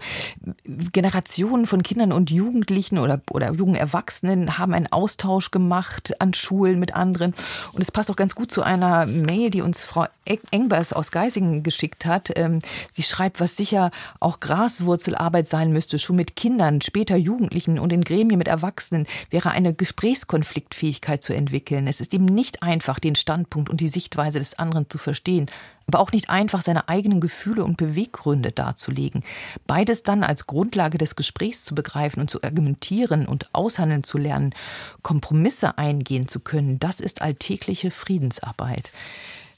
Generationen 0.64 1.66
von 1.66 1.84
Kindern 1.84 2.12
und 2.12 2.30
Jugendlichen 2.30 3.00
oder, 3.00 3.22
oder 3.32 3.54
jungen 3.54 3.76
Erwachsenen 3.76 4.58
haben 4.58 4.74
einen 4.74 4.92
Austausch 4.92 5.52
gemacht 5.52 6.20
an 6.22 6.34
Schulen 6.34 6.80
mit 6.80 6.96
anderen. 6.96 7.34
Und 7.74 7.82
es 7.82 7.92
passt 7.92 8.12
auch 8.12 8.16
ganz 8.16 8.36
gut 8.36 8.52
zu 8.52 8.62
einer 8.62 9.06
Mail, 9.06 9.50
die 9.50 9.62
uns 9.62 9.84
Frau 9.84 10.06
Engbers 10.52 10.94
aus 10.94 11.12
Geisingen 11.12 11.64
geschickt 11.64 12.06
hat. 12.06 12.32
Ähm, 12.36 12.60
sie 12.94 13.04
schreibt, 13.04 13.40
was 13.40 13.56
sicher 13.56 13.92
auch 14.20 14.40
Graswurzelarbeit 14.40 15.48
sein 15.48 15.72
müsste, 15.72 15.98
schon 15.98 16.18
mit 16.18 16.36
Kindern, 16.36 16.82
später 16.82 17.16
Jugendlichen 17.16 17.80
und 17.80 17.92
in 17.94 18.04
Gremien 18.04 18.38
mit 18.38 18.48
Erwachsenen, 18.48 19.08
wäre 19.30 19.52
eine 19.52 19.74
Gesprächskonfliktfähigkeit 19.74 21.24
zu 21.24 21.34
entwickeln. 21.34 21.88
Es 21.88 22.02
ist 22.02 22.14
eben 22.14 22.26
nicht 22.26 22.62
einfach, 22.62 23.00
den 23.00 23.16
Standpunkt 23.16 23.70
und 23.70 23.82
die 23.82 23.88
Sichtweise 23.88 24.40
des 24.40 24.60
anderen 24.60 24.67
zu 24.90 24.98
verstehen, 24.98 25.50
aber 25.88 26.00
auch 26.00 26.12
nicht 26.12 26.30
einfach 26.30 26.62
seine 26.62 26.90
eigenen 26.90 27.22
Gefühle 27.22 27.64
und 27.64 27.78
Beweggründe 27.78 28.52
darzulegen. 28.52 29.24
Beides 29.66 30.04
dann 30.04 30.24
als 30.24 30.48
Grundlage 30.48 30.98
des 30.98 31.16
Gesprächs 31.16 31.64
zu 31.64 31.76
begreifen 31.76 32.22
und 32.22 32.30
zu 32.30 32.44
argumentieren 32.44 33.26
und 33.28 33.54
aushandeln 33.54 34.04
zu 34.04 34.18
lernen, 34.18 34.54
Kompromisse 35.02 35.78
eingehen 35.78 36.28
zu 36.28 36.40
können, 36.40 36.80
das 36.80 37.00
ist 37.00 37.22
alltägliche 37.22 37.92
Friedensarbeit. 37.92 38.92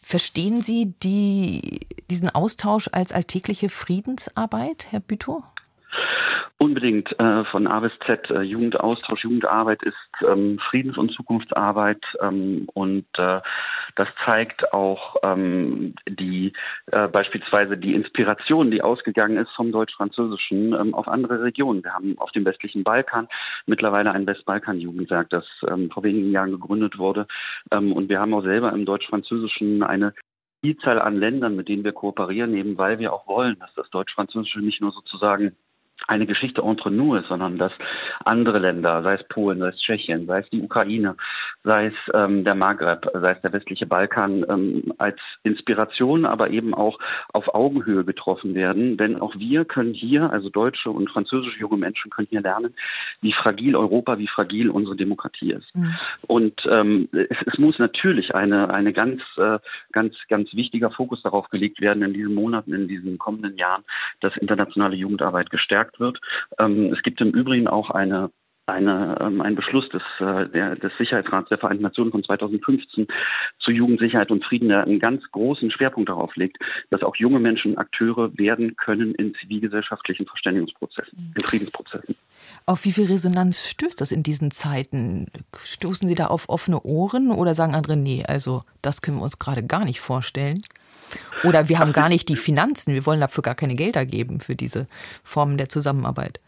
Verstehen 0.02 0.62
Sie 0.62 0.96
die, 1.04 1.82
diesen 2.10 2.30
Austausch 2.30 2.90
als 2.92 3.12
alltägliche 3.12 3.70
Friedensarbeit, 3.70 4.88
Herr 4.90 5.02
Bütow? 5.02 5.44
Unbedingt 6.58 7.18
äh, 7.20 7.46
von 7.46 7.68
A 7.68 7.80
bis 7.80 7.94
Z. 8.06 8.30
Äh, 8.32 8.42
Jugendaustausch, 8.42 9.24
Jugendarbeit 9.24 9.82
ist 9.84 9.96
ähm, 10.28 10.60
Friedens- 10.70 10.98
und 10.98 11.12
Zukunftsarbeit 11.12 12.04
ähm, 12.22 12.68
und 12.74 13.06
äh, 13.18 13.40
das 14.00 14.08
zeigt 14.24 14.74
auch 14.74 15.18
ähm, 15.24 15.94
die 16.08 16.54
äh, 16.94 17.10
beispielsweise 17.10 17.76
die 17.76 17.94
Inspiration, 17.94 18.72
die 18.72 18.82
ausgegangen 18.82 19.36
ist 19.36 19.52
vom 19.58 19.74
Deutsch-Französischen 19.74 20.72
ähm, 20.72 20.94
auf 20.94 21.10
andere 21.10 21.44
Regionen. 21.44 21.84
Wir 21.84 21.94
haben 21.94 22.18
auf 22.18 22.32
dem 22.32 22.46
westlichen 22.46 22.86
Balkan 22.86 23.28
mittlerweile 23.66 24.12
ein 24.12 24.26
Westbalkan-Jugendwerk, 24.26 25.30
das 25.30 25.44
ähm, 25.70 25.92
vor 25.92 26.04
wenigen 26.04 26.32
Jahren 26.32 26.52
gegründet 26.52 26.98
wurde 26.98 27.28
ähm, 27.72 27.92
und 27.92 28.08
wir 28.08 28.22
haben 28.22 28.34
auch 28.34 28.44
selber 28.44 28.72
im 28.72 28.86
Deutsch-Französischen 28.86 29.84
eine 29.84 30.14
Vielzahl 30.64 31.02
an 31.02 31.18
Ländern, 31.18 31.58
mit 31.58 31.68
denen 31.68 31.84
wir 31.84 31.92
kooperieren, 31.92 32.54
eben 32.54 32.78
weil 32.78 33.00
wir 33.00 33.12
auch 33.12 33.28
wollen, 33.28 33.60
dass 33.60 33.74
das 33.76 33.90
Deutsch-Französische 33.90 34.60
nicht 34.60 34.80
nur 34.80 34.94
sozusagen 34.94 35.58
eine 36.08 36.26
Geschichte 36.26 36.62
entre 36.62 36.92
nous 36.92 37.20
ist, 37.20 37.28
sondern 37.28 37.58
dass 37.58 37.72
andere 38.26 38.60
Länder, 38.60 39.04
sei 39.04 39.16
es 39.16 39.28
Polen, 39.28 39.60
sei 39.60 39.70
es 39.70 39.78
Tschechien, 39.78 40.26
sei 40.26 40.40
es 40.40 40.50
die 40.50 40.62
Ukraine, 40.62 41.16
sei 41.64 41.88
es 41.88 41.94
ähm, 42.14 42.44
der 42.44 42.56
Maghreb, 42.56 43.10
sei 43.14 43.32
es 43.32 43.42
der 43.42 43.54
westliche 43.54 43.86
Balkan, 43.86 44.46
ähm, 44.50 44.94
als 44.98 45.18
Inspiration, 45.44 46.26
aber 46.26 46.50
eben 46.50 46.74
auch 46.74 47.00
auf 47.34 47.54
Augenhöhe 47.54 48.04
getroffen 48.04 48.56
werden. 48.56 48.98
Denn 48.98 49.20
auch 49.20 49.36
wir 49.38 49.66
können 49.66 49.94
hier, 49.94 50.32
also 50.32 50.50
deutsche 50.50 50.90
und 50.90 51.10
französische 51.10 51.60
junge 51.60 51.78
Menschen 51.78 52.10
können 52.12 52.28
hier 52.30 52.42
lernen, 52.42 52.74
wie 53.22 53.34
fragil 53.34 53.76
Europa, 53.76 54.18
wie 54.18 54.28
fragil 54.28 54.70
unsere 54.70 54.96
Demokratie 54.96 55.52
ist. 55.52 55.76
Mhm. 55.76 55.96
Und 56.28 56.62
ähm, 56.70 57.10
es, 57.12 57.38
es, 57.46 57.58
muss 57.58 57.78
natürlich 57.78 58.34
eine, 58.36 58.74
eine 58.74 58.94
ganz, 58.94 59.22
äh, 59.38 59.60
ganz, 59.92 60.16
ganz 60.30 60.54
wichtiger 60.54 60.92
Fokus 60.92 61.22
darauf 61.24 61.50
gelegt 61.50 61.82
werden 61.82 62.04
in 62.04 62.14
diesen 62.14 62.34
Monaten, 62.34 62.74
in 62.74 62.88
diesen 62.88 63.18
kommenden 63.18 63.58
Jahren, 63.58 63.84
dass 64.22 64.36
internationale 64.38 64.96
Jugendarbeit 64.96 65.50
gestärkt 65.50 65.89
gesagt 65.90 66.00
wird. 66.00 66.20
Ähm, 66.60 66.94
es 66.94 67.02
gibt 67.04 67.22
im 67.22 67.32
Übrigen 67.32 67.68
auch 67.68 67.90
eine 67.90 68.32
eine, 68.68 69.18
ähm, 69.20 69.42
ein 69.42 69.56
Beschluss 69.56 69.90
des, 69.90 70.04
äh, 70.20 70.48
der, 70.48 70.76
des 70.76 70.92
Sicherheitsrats 71.00 71.50
der 71.50 71.58
Vereinten 71.58 71.82
Nationen 71.82 72.12
von 72.12 72.24
2015 72.24 73.08
zu 73.58 73.72
Jugendsicherheit 73.72 74.30
und 74.30 74.46
Frieden, 74.46 74.70
der 74.70 74.84
einen 74.84 75.00
ganz 75.00 75.24
großen 75.32 75.72
Schwerpunkt 75.72 76.08
darauf 76.08 76.36
legt, 76.36 76.58
dass 76.92 77.02
auch 77.02 77.16
junge 77.16 77.40
Menschen 77.40 77.80
Akteure 77.80 78.38
werden 78.38 78.76
können 78.76 79.16
in 79.16 79.34
zivilgesellschaftlichen 79.34 80.28
Verständigungsprozessen, 80.28 81.34
in 81.36 81.44
Friedensprozessen. 81.44 82.16
Auf 82.66 82.86
wie 82.86 82.92
viel 82.92 83.08
Resonanz 83.08 83.68
stößt 83.68 84.00
das 84.00 84.12
in 84.12 84.24
diesen 84.24 84.52
Zeiten? 84.52 85.28
Stoßen 85.64 86.08
Sie 86.08 86.16
da 86.16 86.28
auf 86.28 86.50
offene 86.50 86.82
Ohren 86.84 87.32
oder 87.32 87.56
sagen 87.56 87.76
andere, 87.76 87.98
nee, 87.98 88.24
also 88.26 88.64
das 88.82 89.02
können 89.02 89.18
wir 89.18 89.24
uns 89.24 89.40
gerade 89.40 89.64
gar 89.64 89.86
nicht 89.86 90.00
vorstellen? 90.00 90.62
Oder 91.44 91.70
wir 91.70 91.80
haben 91.80 91.94
gar 91.94 92.10
nicht 92.10 92.30
die 92.30 92.36
Finanzen, 92.36 92.94
wir 92.94 93.06
wollen 93.06 93.22
dafür 93.22 93.42
gar 93.42 93.56
keine 93.56 93.76
Gelder 93.76 94.06
geben 94.06 94.40
für 94.40 94.56
diese 94.56 94.88
Formen 95.24 95.58
der 95.58 95.70
Zusammenarbeit. 95.70 96.40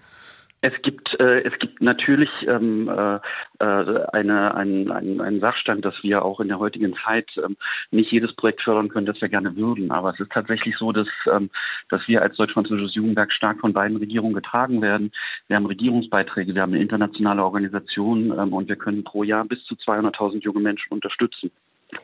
Es 0.63 0.73
gibt, 0.83 1.19
äh, 1.19 1.41
es 1.41 1.57
gibt 1.57 1.81
natürlich 1.81 2.29
ähm, 2.47 2.87
äh, 2.87 3.15
äh 3.59 4.05
eine, 4.13 4.53
ein, 4.53 4.91
ein, 4.91 5.19
einen 5.19 5.39
Sachstand, 5.39 5.83
dass 5.83 5.95
wir 6.03 6.23
auch 6.23 6.39
in 6.39 6.49
der 6.49 6.59
heutigen 6.59 6.95
Zeit 7.03 7.27
ähm, 7.37 7.57
nicht 7.89 8.11
jedes 8.11 8.31
Projekt 8.35 8.61
fördern 8.61 8.89
können, 8.89 9.07
das 9.07 9.19
wir 9.21 9.29
gerne 9.29 9.55
würden. 9.55 9.89
Aber 9.89 10.13
es 10.13 10.19
ist 10.19 10.31
tatsächlich 10.31 10.77
so, 10.77 10.91
dass, 10.91 11.07
ähm, 11.33 11.49
dass 11.89 12.07
wir 12.07 12.21
als 12.21 12.35
Deutsch-Französisches 12.35 12.93
Jugendwerk 12.93 13.33
stark 13.33 13.59
von 13.59 13.73
beiden 13.73 13.97
Regierungen 13.97 14.35
getragen 14.35 14.83
werden. 14.83 15.11
Wir 15.47 15.55
haben 15.55 15.65
Regierungsbeiträge, 15.65 16.53
wir 16.53 16.61
haben 16.61 16.73
eine 16.73 16.81
internationale 16.81 17.43
Organisation 17.43 18.31
ähm, 18.37 18.53
und 18.53 18.69
wir 18.69 18.75
können 18.75 19.03
pro 19.03 19.23
Jahr 19.23 19.45
bis 19.45 19.63
zu 19.63 19.73
200.000 19.73 20.43
junge 20.43 20.59
Menschen 20.59 20.93
unterstützen. 20.93 21.49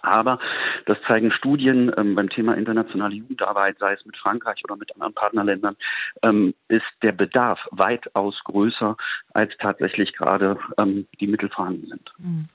Aber 0.02 0.40
das 0.86 0.98
zeigen 1.08 1.32
Studien 1.32 1.92
ähm, 1.98 2.16
beim 2.16 2.30
Thema 2.30 2.56
internationale 2.56 3.16
Jugendarbeit, 3.16 3.78
sei 3.80 3.94
es 3.94 4.06
mit 4.06 4.18
Frankreich 4.18 4.64
oder 4.64 4.76
mit 4.76 4.94
anderen 4.96 5.14
Partnerländern, 5.14 5.76
ähm, 6.24 6.54
ist 6.68 6.86
der 7.02 7.12
Bedarf 7.12 7.60
weitaus 7.72 8.36
größer, 8.44 8.96
als 9.34 9.52
tatsächlich 9.60 10.14
gerade 10.14 10.58
ähm, 10.78 11.08
die 11.20 11.28
Mittel 11.28 11.50
vorhanden 11.50 11.88
sind. 11.88 12.12
Mhm. 12.18 12.46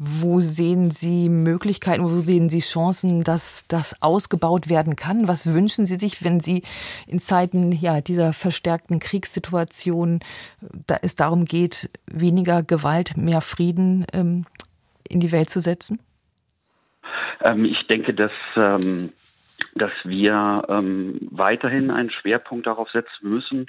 Wo 0.00 0.40
sehen 0.40 0.92
Sie 0.92 1.28
Möglichkeiten, 1.28 2.04
wo 2.04 2.20
sehen 2.20 2.48
Sie 2.50 2.60
Chancen, 2.60 3.24
dass 3.24 3.66
das 3.66 4.00
ausgebaut 4.00 4.68
werden 4.68 4.94
kann? 4.94 5.26
Was 5.26 5.52
wünschen 5.52 5.86
Sie 5.86 5.96
sich, 5.96 6.22
wenn 6.22 6.38
Sie 6.38 6.62
in 7.08 7.18
Zeiten 7.18 7.72
ja, 7.72 8.00
dieser 8.00 8.32
verstärkten 8.32 9.00
Kriegssituation, 9.00 10.20
da 10.86 10.98
es 11.02 11.16
darum 11.16 11.46
geht, 11.46 11.90
weniger 12.06 12.62
Gewalt, 12.62 13.16
mehr 13.16 13.40
Frieden 13.40 14.06
ähm, 14.12 14.46
in 15.08 15.18
die 15.18 15.32
Welt 15.32 15.50
zu 15.50 15.60
setzen? 15.60 15.98
Ähm, 17.42 17.64
ich 17.64 17.86
denke, 17.86 18.14
dass 18.14 18.32
ähm, 18.56 19.12
dass 19.78 19.92
wir 20.04 20.64
ähm, 20.68 21.18
weiterhin 21.30 21.90
einen 21.90 22.10
Schwerpunkt 22.10 22.66
darauf 22.66 22.90
setzen 22.90 23.28
müssen, 23.28 23.66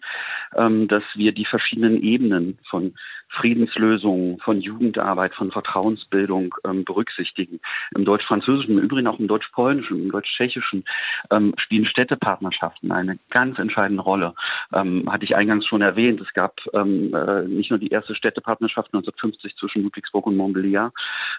ähm, 0.55 0.87
dass 0.87 1.03
wir 1.15 1.31
die 1.31 1.45
verschiedenen 1.45 2.01
Ebenen 2.01 2.57
von 2.69 2.93
Friedenslösungen, 3.29 4.39
von 4.39 4.59
Jugendarbeit, 4.59 5.35
von 5.35 5.51
Vertrauensbildung 5.51 6.55
ähm, 6.65 6.83
berücksichtigen. 6.83 7.59
Im 7.95 8.03
Deutsch-Französischen, 8.03 8.77
im 8.77 8.83
Übrigen 8.83 9.07
auch 9.07 9.19
im 9.19 9.27
Deutsch-Polnischen, 9.27 10.03
im 10.03 10.11
Deutsch-Tschechischen 10.11 10.83
ähm, 11.31 11.53
spielen 11.57 11.85
Städtepartnerschaften 11.85 12.91
eine 12.91 13.19
ganz 13.29 13.59
entscheidende 13.59 14.01
Rolle. 14.01 14.33
Ähm, 14.73 15.09
hatte 15.11 15.25
ich 15.25 15.35
eingangs 15.35 15.67
schon 15.67 15.81
erwähnt, 15.81 16.19
es 16.21 16.33
gab 16.33 16.59
ähm, 16.73 17.13
äh, 17.13 17.43
nicht 17.43 17.69
nur 17.69 17.79
die 17.79 17.89
erste 17.89 18.15
Städtepartnerschaft 18.15 18.87
1950 18.93 19.55
zwischen 19.57 19.83
Ludwigsburg 19.83 20.25
und 20.25 20.35
Montbéliard, 20.35 20.91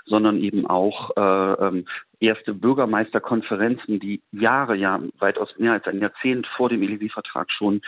sondern 0.06 0.38
eben 0.38 0.66
auch 0.66 1.10
äh, 1.16 1.66
ähm, 1.66 1.86
erste 2.20 2.54
Bürgermeisterkonferenzen, 2.54 3.98
die 3.98 4.22
Jahre, 4.30 4.76
ja 4.76 5.00
weitaus 5.18 5.48
mehr 5.58 5.72
als 5.72 5.86
ein 5.86 6.00
Jahrzehnt 6.00 6.46
vor 6.56 6.68
dem 6.68 6.82
Élysée-Vertrag 6.82 7.50
schon 7.50 7.82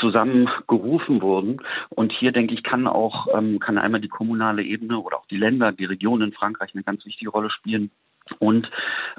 zusammengerufen 0.00 1.22
wurden. 1.22 1.62
Und 1.88 2.12
hier, 2.12 2.32
denke 2.32 2.54
ich, 2.54 2.62
kann 2.62 2.86
auch, 2.86 3.26
ähm, 3.36 3.58
kann 3.58 3.78
einmal 3.78 4.00
die 4.00 4.08
kommunale 4.08 4.62
Ebene 4.62 4.98
oder 4.98 5.18
auch 5.18 5.26
die 5.26 5.38
Länder, 5.38 5.72
die 5.72 5.84
Regionen 5.84 6.28
in 6.28 6.32
Frankreich 6.34 6.74
eine 6.74 6.84
ganz 6.84 7.04
wichtige 7.04 7.30
Rolle 7.30 7.50
spielen, 7.50 7.90
Und 8.38 8.70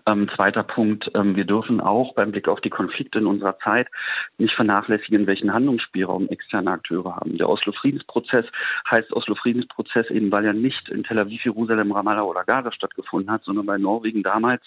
ähm, 0.05 0.29
zweiter 0.35 0.63
Punkt, 0.63 1.09
ähm, 1.15 1.35
wir 1.35 1.45
dürfen 1.45 1.81
auch 1.81 2.13
beim 2.13 2.31
Blick 2.31 2.47
auf 2.47 2.61
die 2.61 2.69
Konflikte 2.69 3.19
in 3.19 3.25
unserer 3.25 3.57
Zeit 3.59 3.87
nicht 4.37 4.53
vernachlässigen, 4.53 5.27
welchen 5.27 5.53
Handlungsspielraum 5.53 6.29
externe 6.29 6.71
Akteure 6.71 7.15
haben. 7.15 7.37
Der 7.37 7.49
Oslo-Friedensprozess 7.49 8.45
heißt 8.89 9.11
Oslo-Friedensprozess 9.13 10.09
eben, 10.09 10.31
weil 10.31 10.45
er 10.45 10.53
nicht 10.53 10.89
in 10.89 11.03
Tel 11.03 11.19
Aviv, 11.19 11.43
Jerusalem, 11.43 11.91
Ramallah 11.91 12.23
oder 12.23 12.43
Gaza 12.43 12.71
stattgefunden 12.71 13.31
hat, 13.31 13.43
sondern 13.43 13.65
bei 13.65 13.77
Norwegen 13.77 14.23
damals 14.23 14.61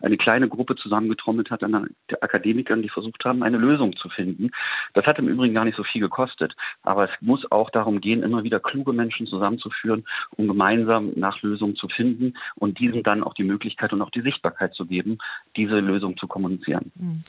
eine 0.00 0.16
kleine 0.16 0.48
Gruppe 0.48 0.76
zusammengetrommelt 0.76 1.50
hat 1.50 1.64
an 1.64 1.88
Akademikern, 2.20 2.82
die 2.82 2.88
versucht 2.88 3.24
haben, 3.24 3.42
eine 3.42 3.58
Lösung 3.58 3.96
zu 3.96 4.08
finden. 4.08 4.50
Das 4.94 5.06
hat 5.06 5.18
im 5.18 5.28
Übrigen 5.28 5.54
gar 5.54 5.64
nicht 5.64 5.76
so 5.76 5.84
viel 5.84 6.00
gekostet. 6.00 6.54
Aber 6.82 7.04
es 7.04 7.10
muss 7.20 7.50
auch 7.50 7.70
darum 7.70 8.00
gehen, 8.00 8.22
immer 8.22 8.44
wieder 8.44 8.60
kluge 8.60 8.92
Menschen 8.92 9.26
zusammenzuführen, 9.26 10.04
um 10.36 10.46
gemeinsam 10.46 11.12
nach 11.16 11.42
Lösungen 11.42 11.76
zu 11.76 11.88
finden 11.88 12.34
und 12.54 12.78
diesen 12.78 13.02
dann 13.02 13.22
auch 13.22 13.34
die 13.34 13.44
Möglichkeit 13.44 13.77
und 13.92 14.02
auch 14.02 14.10
die 14.10 14.22
Sichtbarkeit 14.22 14.74
zu 14.74 14.86
geben, 14.86 15.18
diese 15.56 15.78
Lösung 15.78 16.16
zu 16.16 16.26
kommunizieren. 16.26 16.92
Mhm. 16.94 17.22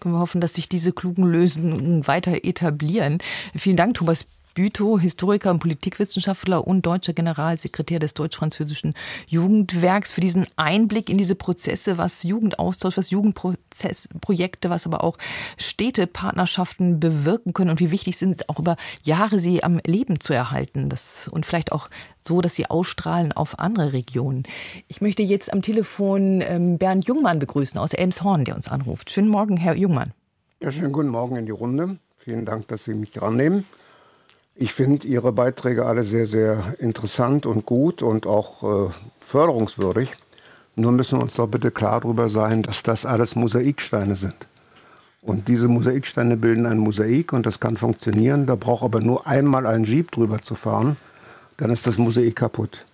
Können 0.00 0.14
wir 0.14 0.20
hoffen, 0.20 0.40
dass 0.40 0.54
sich 0.54 0.68
diese 0.68 0.92
klugen 0.92 1.24
Lösungen 1.24 2.06
weiter 2.06 2.44
etablieren. 2.44 3.18
Vielen 3.56 3.76
Dank, 3.76 3.94
Thomas 3.94 4.26
Bütow, 4.54 4.98
Historiker 4.98 5.50
und 5.50 5.58
Politikwissenschaftler 5.58 6.66
und 6.66 6.86
deutscher 6.86 7.12
Generalsekretär 7.12 7.98
des 7.98 8.14
deutsch-französischen 8.14 8.94
Jugendwerks, 9.26 10.12
für 10.12 10.20
diesen 10.20 10.46
Einblick 10.56 11.10
in 11.10 11.18
diese 11.18 11.34
Prozesse, 11.34 11.98
was 11.98 12.22
Jugendaustausch, 12.22 12.96
was 12.96 13.10
Jugendprojekte, 13.10 14.70
was 14.70 14.86
aber 14.86 15.02
auch 15.02 15.18
Städtepartnerschaften 15.58 17.00
bewirken 17.00 17.52
können 17.52 17.70
und 17.70 17.80
wie 17.80 17.90
wichtig 17.90 18.16
sind 18.16 18.48
auch 18.48 18.58
über 18.60 18.76
Jahre 19.02 19.40
sie 19.40 19.64
am 19.64 19.80
Leben 19.84 20.20
zu 20.20 20.32
erhalten. 20.32 20.88
Das, 20.88 21.28
und 21.28 21.44
vielleicht 21.44 21.72
auch 21.72 21.90
so, 22.26 22.40
dass 22.40 22.54
sie 22.54 22.70
ausstrahlen 22.70 23.32
auf 23.32 23.58
andere 23.58 23.92
Regionen. 23.92 24.44
Ich 24.88 25.00
möchte 25.00 25.22
jetzt 25.22 25.52
am 25.52 25.62
Telefon 25.62 26.42
ähm, 26.46 26.78
Bernd 26.78 27.06
Jungmann 27.06 27.38
begrüßen 27.38 27.78
aus 27.78 27.92
Elmshorn, 27.92 28.44
der 28.44 28.54
uns 28.54 28.68
anruft. 28.68 29.10
Schönen 29.10 29.28
Morgen, 29.28 29.56
Herr 29.56 29.76
Jungmann. 29.76 30.12
Ja, 30.62 30.72
schönen 30.72 30.92
guten 30.92 31.08
Morgen 31.08 31.36
in 31.36 31.46
die 31.46 31.52
Runde. 31.52 31.98
Vielen 32.16 32.46
Dank, 32.46 32.68
dass 32.68 32.84
Sie 32.84 32.94
mich 32.94 33.20
rannehmen. 33.20 33.64
Ich 34.56 34.72
finde 34.72 35.08
Ihre 35.08 35.32
Beiträge 35.32 35.84
alle 35.84 36.04
sehr, 36.04 36.26
sehr 36.26 36.76
interessant 36.78 37.44
und 37.44 37.66
gut 37.66 38.02
und 38.02 38.24
auch 38.24 38.88
äh, 38.88 38.92
förderungswürdig. 39.18 40.12
Nur 40.76 40.92
müssen 40.92 41.18
wir 41.18 41.22
uns 41.24 41.34
doch 41.34 41.48
bitte 41.48 41.72
klar 41.72 42.00
darüber 42.00 42.28
sein, 42.28 42.62
dass 42.62 42.84
das 42.84 43.04
alles 43.04 43.34
Mosaiksteine 43.34 44.14
sind. 44.14 44.36
Und 45.22 45.48
diese 45.48 45.66
Mosaiksteine 45.66 46.36
bilden 46.36 46.66
ein 46.66 46.78
Mosaik 46.78 47.32
und 47.32 47.46
das 47.46 47.58
kann 47.58 47.76
funktionieren. 47.76 48.46
Da 48.46 48.54
braucht 48.54 48.84
aber 48.84 49.00
nur 49.00 49.26
einmal 49.26 49.66
ein 49.66 49.84
Jeep 49.84 50.12
drüber 50.12 50.40
zu 50.40 50.54
fahren, 50.54 50.96
dann 51.56 51.70
ist 51.70 51.88
das 51.88 51.98
Mosaik 51.98 52.36
kaputt. 52.36 52.84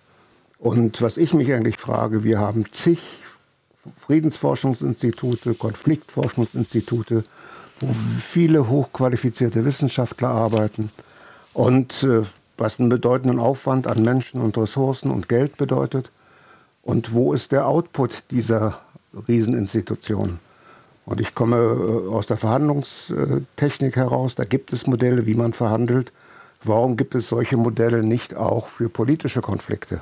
Und 0.57 0.99
was 1.03 1.17
ich 1.17 1.33
mich 1.35 1.53
eigentlich 1.53 1.77
frage, 1.77 2.23
wir 2.23 2.39
haben 2.39 2.65
zig 2.71 3.01
Friedensforschungsinstitute, 3.99 5.53
Konfliktforschungsinstitute, 5.53 7.23
wo 7.79 7.87
viele 7.93 8.67
hochqualifizierte 8.67 9.63
Wissenschaftler 9.63 10.29
arbeiten 10.29 10.89
und 11.53 12.03
äh, 12.03 12.23
was 12.57 12.79
einen 12.79 12.89
bedeutenden 12.89 13.39
Aufwand 13.39 13.87
an 13.87 14.03
Menschen 14.03 14.41
und 14.41 14.57
Ressourcen 14.57 15.11
und 15.11 15.27
Geld 15.27 15.57
bedeutet. 15.57 16.11
Und 16.83 17.13
wo 17.13 17.33
ist 17.33 17.51
der 17.51 17.67
Output 17.67 18.31
dieser 18.31 18.79
Rieseninstitutionen? 19.27 20.39
Und 21.05 21.19
ich 21.19 21.33
komme 21.35 21.57
äh, 21.57 22.09
aus 22.13 22.27
der 22.27 22.37
Verhandlungstechnik 22.37 23.95
heraus, 23.95 24.35
da 24.35 24.45
gibt 24.45 24.73
es 24.73 24.87
Modelle, 24.87 25.25
wie 25.25 25.33
man 25.33 25.53
verhandelt. 25.53 26.11
Warum 26.63 26.95
gibt 26.95 27.15
es 27.15 27.27
solche 27.27 27.57
Modelle 27.57 28.03
nicht 28.03 28.35
auch 28.35 28.67
für 28.67 28.87
politische 28.87 29.41
Konflikte? 29.41 30.01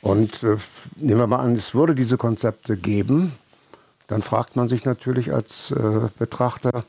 Und 0.00 0.42
äh, 0.42 0.56
nehmen 0.96 1.20
wir 1.20 1.26
mal 1.28 1.38
an, 1.38 1.54
es 1.54 1.74
würde 1.74 1.94
diese 1.94 2.18
Konzepte 2.18 2.76
geben, 2.76 3.32
dann 4.08 4.22
fragt 4.22 4.56
man 4.56 4.68
sich 4.68 4.84
natürlich 4.84 5.32
als 5.32 5.70
äh, 5.70 6.08
Betrachter, 6.18 6.84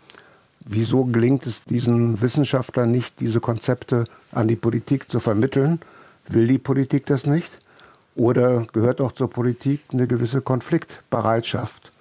Wieso 0.66 1.04
gelingt 1.06 1.46
es 1.46 1.64
diesen 1.66 2.22
Wissenschaftlern 2.22 2.90
nicht, 2.90 3.20
diese 3.20 3.42
Konzepte 3.42 4.06
an 4.32 4.48
die 4.48 4.56
Politik 4.56 5.12
zu 5.12 5.20
vermitteln? 5.20 5.80
Will 6.30 6.48
die 6.48 6.58
Politik 6.58 7.06
das 7.06 7.26
nicht? 7.26 7.52
Oder 8.16 8.66
gehört 8.72 9.02
auch 9.02 9.12
zur 9.12 9.30
Politik 9.30 9.82
eine 9.92 10.08
gewisse 10.08 10.42
Konfliktbereitschaft? 10.42 11.92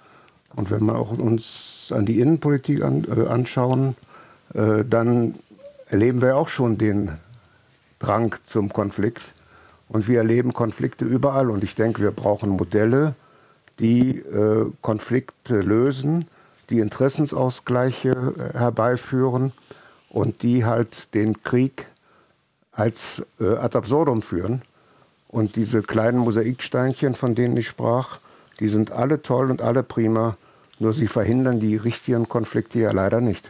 Und 0.55 0.71
wenn 0.71 0.85
wir 0.85 0.95
auch 0.95 1.17
uns 1.17 1.91
an 1.93 2.05
die 2.05 2.19
Innenpolitik 2.19 2.83
an, 2.83 3.05
äh, 3.05 3.27
anschauen, 3.27 3.95
äh, 4.53 4.85
dann 4.87 5.35
erleben 5.89 6.21
wir 6.21 6.37
auch 6.37 6.47
schon 6.49 6.77
den 6.77 7.11
Drang 7.99 8.35
zum 8.45 8.71
Konflikt. 8.71 9.23
Und 9.89 10.07
wir 10.07 10.19
erleben 10.19 10.53
Konflikte 10.53 11.05
überall. 11.05 11.49
Und 11.49 11.63
ich 11.63 11.75
denke, 11.75 12.01
wir 12.01 12.11
brauchen 12.11 12.51
Modelle, 12.51 13.15
die 13.79 14.19
äh, 14.19 14.65
Konflikte 14.81 15.59
lösen 15.61 16.27
die 16.69 16.79
Interessensausgleiche 16.79 18.11
äh, 18.53 18.57
herbeiführen 18.57 19.51
und 20.09 20.43
die 20.43 20.65
halt 20.65 21.13
den 21.13 21.43
Krieg 21.43 21.87
als 22.71 23.25
äh, 23.39 23.55
ad 23.55 23.77
absurdum 23.77 24.21
führen. 24.21 24.61
Und 25.27 25.55
diese 25.55 25.81
kleinen 25.81 26.19
Mosaiksteinchen, 26.19 27.15
von 27.15 27.35
denen 27.35 27.57
ich 27.57 27.67
sprach, 27.67 28.19
die 28.59 28.67
sind 28.67 28.91
alle 28.91 29.21
toll 29.21 29.49
und 29.49 29.61
alle 29.61 29.81
prima, 29.81 30.37
nur 30.79 30.93
sie 30.93 31.07
verhindern 31.07 31.59
die 31.59 31.75
richtigen 31.75 32.29
Konflikte 32.29 32.79
ja 32.79 32.91
leider 32.91 33.19
nicht. 33.19 33.49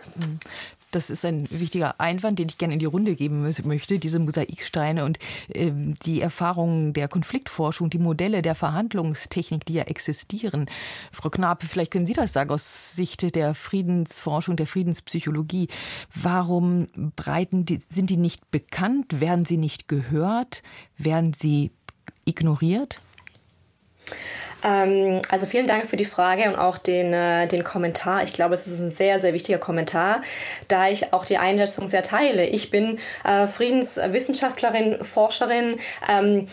Das 0.93 1.09
ist 1.09 1.25
ein 1.25 1.47
wichtiger 1.49 1.99
Einwand, 1.99 2.37
den 2.37 2.49
ich 2.49 2.59
gerne 2.59 2.73
in 2.73 2.79
die 2.79 2.85
Runde 2.85 3.15
geben 3.15 3.41
möchte. 3.63 3.97
Diese 3.97 4.19
Mosaiksteine 4.19 5.05
und 5.05 5.17
äh, 5.49 5.71
die 6.05 6.21
Erfahrungen 6.21 6.93
der 6.93 7.07
Konfliktforschung, 7.07 7.89
die 7.89 7.97
Modelle 7.97 8.43
der 8.43 8.53
Verhandlungstechnik, 8.53 9.65
die 9.65 9.73
ja 9.73 9.83
existieren. 9.83 10.69
Frau 11.11 11.31
Knape, 11.31 11.65
vielleicht 11.65 11.91
können 11.91 12.05
Sie 12.05 12.13
das 12.13 12.31
sagen 12.31 12.51
aus 12.51 12.95
Sicht 12.95 13.35
der 13.35 13.55
Friedensforschung, 13.55 14.55
der 14.55 14.67
Friedenspsychologie. 14.67 15.67
Warum 16.13 16.87
breiten 17.15 17.65
die, 17.65 17.81
sind 17.89 18.11
die 18.11 18.17
nicht 18.17 18.51
bekannt? 18.51 19.19
Werden 19.19 19.45
sie 19.45 19.57
nicht 19.57 19.87
gehört? 19.87 20.61
Werden 20.97 21.33
sie 21.33 21.71
ignoriert? 22.25 22.99
Ähm, 24.63 25.21
also 25.29 25.45
vielen 25.45 25.67
Dank 25.67 25.85
für 25.85 25.97
die 25.97 26.05
Frage 26.05 26.47
und 26.47 26.55
auch 26.55 26.77
den, 26.77 27.13
äh, 27.13 27.47
den 27.47 27.63
Kommentar. 27.63 28.23
Ich 28.23 28.33
glaube, 28.33 28.53
es 28.53 28.67
ist 28.67 28.79
ein 28.79 28.91
sehr, 28.91 29.19
sehr 29.19 29.33
wichtiger 29.33 29.57
Kommentar, 29.57 30.21
da 30.67 30.87
ich 30.89 31.13
auch 31.13 31.25
die 31.25 31.37
Einschätzung 31.37 31.87
sehr 31.87 32.03
teile. 32.03 32.45
Ich 32.45 32.71
bin 32.71 32.99
äh, 33.23 33.47
Friedenswissenschaftlerin, 33.47 35.03
Forscherin, 35.03 35.77
ähm, 36.09 36.47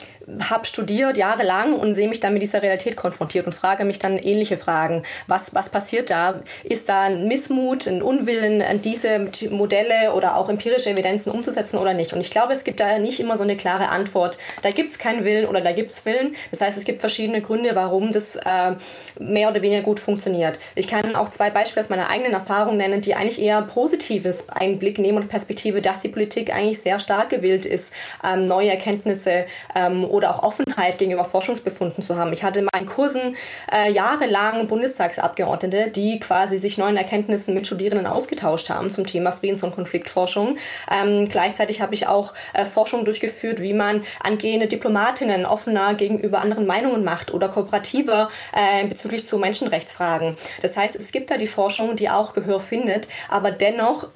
habe 0.49 0.67
studiert 0.67 1.17
jahrelang 1.17 1.75
und 1.75 1.95
sehe 1.95 2.09
mich 2.09 2.21
dann 2.21 2.33
mit 2.33 2.43
dieser 2.43 2.63
Realität 2.63 2.97
konfrontiert 2.97 3.47
und 3.47 3.53
frage 3.53 3.85
mich 3.85 3.99
dann 3.99 4.19
ähnliche 4.19 4.57
Fragen. 4.57 5.03
Was, 5.27 5.55
was 5.55 5.71
passiert 5.71 6.11
da? 6.11 6.41
Ist 6.63 6.89
da 6.89 7.03
ein 7.03 7.27
Missmut, 7.27 7.87
ein 7.87 8.03
Unwillen, 8.03 8.63
diese 8.83 9.31
Modelle 9.51 10.13
oder 10.15 10.37
auch 10.37 10.49
empirische 10.49 10.91
Evidenzen 10.91 11.31
umzusetzen 11.31 11.79
oder 11.79 11.95
nicht? 11.95 12.13
Und 12.13 12.21
ich 12.21 12.31
glaube, 12.31 12.53
es 12.53 12.65
gibt 12.65 12.81
da 12.81 12.99
nicht 12.99 13.21
immer 13.21 13.37
so 13.37 13.45
eine 13.45 13.57
klare 13.57 13.89
Antwort. 13.89 14.39
Da 14.63 14.71
gibt 14.71 14.93
es 14.93 14.99
keinen 14.99 15.25
Willen 15.25 15.47
oder 15.47 15.61
da 15.61 15.73
gibt 15.73 15.91
es 15.91 16.05
Willen. 16.05 16.37
Das 16.51 16.61
heißt, 16.61 16.77
es 16.77 16.85
gibt 16.85 17.01
verschiedene 17.01 17.41
Gründe, 17.41 17.75
warum 17.75 18.13
das 18.13 18.37
äh, 18.37 18.75
mehr 19.19 19.51
oder 19.51 19.63
weniger 19.63 19.83
gut 19.83 20.01
funktioniert. 20.01 20.59
Ich 20.75 20.89
kann 20.89 21.17
auch 21.17 21.31
zwei 21.31 21.51
Beispiele 21.51 21.85
aus 21.85 21.91
meiner 21.91 22.11
eigenen 22.11 22.33
Erfahrung 22.33 22.77
nennen, 22.77 23.01
die 23.01 23.15
eigentlich 23.15 23.41
eher 23.41 23.63
positives 23.63 24.49
Einblick 24.49 24.99
nehmen 24.99 25.19
und 25.19 25.29
Perspektive, 25.29 25.81
dass 25.81 26.01
die 26.01 26.09
Politik 26.09 26.55
eigentlich 26.55 26.81
sehr 26.81 27.01
stark 27.01 27.31
gewillt 27.31 27.67
ist, 27.67 27.93
ähm, 28.25 28.47
neue 28.47 28.71
Erkenntnisse 28.71 29.47
ähm, 29.75 30.05
oder 30.11 30.35
auch 30.35 30.43
Offenheit 30.43 30.99
gegenüber 30.99 31.25
Forschungsbefunden 31.25 32.05
zu 32.05 32.17
haben. 32.17 32.33
Ich 32.33 32.43
hatte 32.43 32.61
in 32.61 32.69
meinen 32.73 32.87
Kursen 32.87 33.37
äh, 33.73 33.91
jahrelang 33.91 34.67
Bundestagsabgeordnete, 34.67 35.91
die 35.91 36.21
quasi 36.21 36.59
sich 36.59 36.79
neuen 36.79 36.97
Erkenntnissen 36.97 37.55
mit 37.55 37.67
Studierenden 37.67 38.07
ausgetauscht 38.07 38.71
haben 38.71 38.91
zum 38.91 39.07
Thema 39.07 39.33
Friedens- 39.33 39.63
und 39.63 39.75
Konfliktforschung. 39.75 40.59
Ähm, 40.91 41.29
gleichzeitig 41.29 41.81
habe 41.81 41.95
ich 41.95 42.07
auch 42.07 42.35
äh, 42.53 42.67
Forschung 42.67 43.05
durchgeführt, 43.05 43.61
wie 43.61 43.73
man 43.73 44.05
angehende 44.23 44.67
Diplomatinnen 44.67 45.47
offener 45.47 45.95
gegenüber 45.95 46.41
anderen 46.41 46.67
Meinungen 46.67 47.05
macht 47.05 47.33
oder 47.33 47.49
kooperativer 47.49 48.31
äh, 48.53 48.87
bezüglich 48.87 49.27
zu 49.27 49.39
Menschenrechtsfragen. 49.39 50.37
Das 50.63 50.77
heißt, 50.77 50.97
es 50.97 51.13
gibt 51.13 51.31
da 51.31 51.37
die 51.37 51.47
Forschung, 51.47 51.97
die 51.97 52.11
auch 52.11 52.35
Gehör 52.35 52.61
findet, 52.61 53.09
aber 53.29 53.51
dennoch 53.51 54.09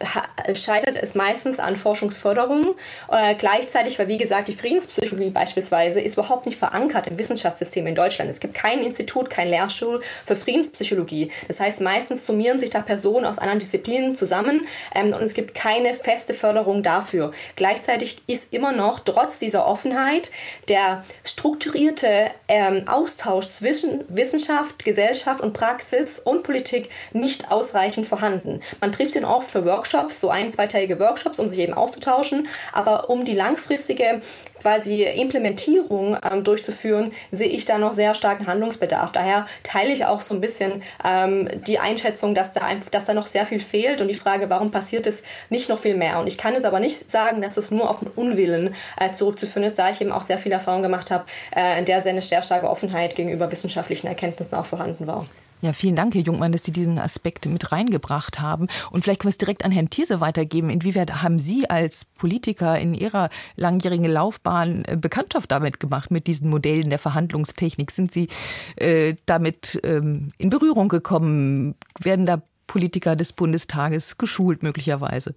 scheitert 0.55 0.99
es 1.01 1.15
meistens 1.15 1.59
an 1.59 1.77
Forschungsförderung. 1.77 2.75
Äh, 3.11 3.35
gleichzeitig, 3.37 3.99
weil 3.99 4.09
wie 4.09 4.19
gesagt 4.19 4.49
die 4.49 4.55
Friedenspsychologie 4.55 5.31
beispielsweise 5.31 5.84
Weise 5.85 6.01
ist 6.01 6.15
überhaupt 6.15 6.47
nicht 6.47 6.59
verankert 6.59 7.07
im 7.07 7.19
Wissenschaftssystem 7.19 7.87
in 7.87 7.95
Deutschland. 7.95 8.31
Es 8.31 8.41
gibt 8.41 8.55
kein 8.55 8.81
Institut, 8.83 9.31
kein 9.31 9.49
Lehrstuhl 9.49 10.01
für 10.25 10.37
Friedenspsychologie. 10.37 11.31
Das 11.49 11.61
heißt, 11.61 11.81
meistens 11.81 12.27
summieren 12.27 12.59
sich 12.59 12.71
da 12.71 12.81
Personen 12.81 13.27
aus 13.27 13.39
anderen 13.39 13.59
Disziplinen 13.59 14.17
zusammen 14.17 14.67
ähm, 14.95 15.13
und 15.13 15.23
es 15.23 15.35
gibt 15.35 15.55
keine 15.55 15.95
feste 15.95 16.35
Förderung 16.35 16.83
dafür. 16.83 17.33
Gleichzeitig 17.57 18.23
ist 18.27 18.53
immer 18.53 18.73
noch 18.73 19.01
trotz 19.01 19.39
dieser 19.39 19.67
Offenheit 19.67 20.31
der 20.69 21.05
strukturierte 21.25 22.31
ähm, 22.49 22.89
Austausch 22.89 23.49
zwischen 23.49 24.05
Wissenschaft, 24.09 24.85
Gesellschaft 24.85 25.41
und 25.41 25.53
Praxis 25.53 26.19
und 26.19 26.43
Politik 26.43 26.89
nicht 27.13 27.53
ausreichend 27.53 28.07
vorhanden. 28.07 28.61
Man 28.81 28.93
trifft 28.93 29.17
ihn 29.17 29.25
oft 29.25 29.51
für 29.51 29.65
Workshops, 29.65 30.21
so 30.21 30.31
ein, 30.31 30.51
zweiteilige 30.51 30.99
Workshops, 30.99 31.39
um 31.39 31.49
sich 31.49 31.59
eben 31.59 31.75
auszutauschen, 31.75 32.49
aber 32.73 33.11
um 33.11 33.25
die 33.25 33.35
langfristige 33.35 34.23
quasi 34.65 35.03
Implementierung 35.03 36.17
ähm, 36.25 36.43
durchzuführen, 36.43 37.13
sehe 37.31 37.49
ich 37.49 37.67
da 37.67 37.77
noch 37.77 37.93
sehr 37.93 38.15
starken 38.15 38.47
Handlungsbedarf. 38.47 39.13
Daher 39.13 39.47
teile 39.63 39.93
ich 39.93 40.07
auch 40.07 40.23
so 40.23 40.35
ein 40.35 40.41
bisschen 40.41 40.83
ähm, 41.05 41.51
die 41.67 41.79
Einschätzung, 41.79 42.35
dass 42.35 42.55
da, 42.55 42.63
dass 42.91 43.05
da 43.05 43.13
noch 43.13 43.27
sehr 43.27 43.45
viel 43.45 43.61
fehlt 43.61 44.01
und 44.01 44.09
die 44.09 44.15
Frage, 44.15 44.49
warum 44.49 44.71
passiert 44.71 45.07
es 45.07 45.23
nicht 45.51 45.69
noch 45.69 45.79
viel 45.79 45.95
mehr. 45.95 46.19
Und 46.19 46.29
ich 46.29 46.39
kann 46.39 46.55
es 46.55 46.65
aber 46.65 46.81
nicht 46.81 47.11
sagen, 47.11 47.43
dass 47.43 47.59
es 47.59 47.71
nur 47.71 47.91
auf 47.91 47.99
den 47.99 48.09
Unwillen 48.09 48.75
äh, 48.99 49.13
zurückzuführen 49.13 49.65
ist, 49.65 49.79
da 49.79 49.91
ich 49.91 50.01
eben 50.01 50.13
auch 50.13 50.23
sehr 50.23 50.39
viel 50.39 50.53
Erfahrung 50.53 50.81
gemacht 50.81 51.11
habe, 51.11 51.27
äh, 51.55 51.79
in 51.79 51.85
der 51.85 52.01
sehr 52.01 52.13
eine 52.13 52.23
sehr 52.23 52.43
starke 52.43 52.71
Offenheit 52.71 53.17
gegenüber 53.17 53.53
wissenschaftlichen 53.53 54.07
Erkenntnissen 54.07 54.55
auch 54.55 54.65
vorhanden 54.65 55.07
war. 55.07 55.27
Ja, 55.65 55.73
vielen 55.73 55.97
Dank, 55.97 56.15
Herr 56.15 56.21
Jungmann, 56.21 56.53
dass 56.53 56.65
Sie 56.65 56.73
diesen 56.73 56.99
Aspekt 56.99 57.47
mit 57.47 57.73
reingebracht 57.73 58.39
haben. 58.39 58.69
Und 58.91 59.03
vielleicht 59.03 59.21
können 59.21 59.31
wir 59.31 59.35
es 59.35 59.39
direkt 59.39 59.65
an 59.65 59.73
Herrn 59.73 59.89
Thierse 59.89 60.21
weitergeben. 60.21 60.69
Inwieweit 60.69 61.23
haben 61.23 61.39
Sie 61.39 61.71
als 61.71 62.05
Politiker 62.05 62.79
in 62.79 62.93
Ihrer 62.93 63.31
langjährigen 63.57 64.05
Laufbahn 64.05 64.85
äh, 64.85 64.99
Bekanntschaft 64.99 65.51
damit 65.51 65.81
gemacht, 65.81 66.11
mit 66.11 66.27
diesen 66.27 66.51
Modellen 66.51 66.91
der 66.91 66.99
Verhandlungstechnik? 66.99 67.93
Sind 67.93 68.13
Sie 68.13 68.29
äh, 68.77 69.15
damit 69.25 69.81
ähm, 69.85 70.29
in 70.37 70.51
Berührung 70.51 70.91
gekommen? 70.91 71.77
Werden 71.99 72.27
da 72.27 72.43
Politiker 72.67 73.17
des 73.17 73.33
Bundestages 73.33 74.19
geschult 74.19 74.63
möglicherweise? 74.63 75.35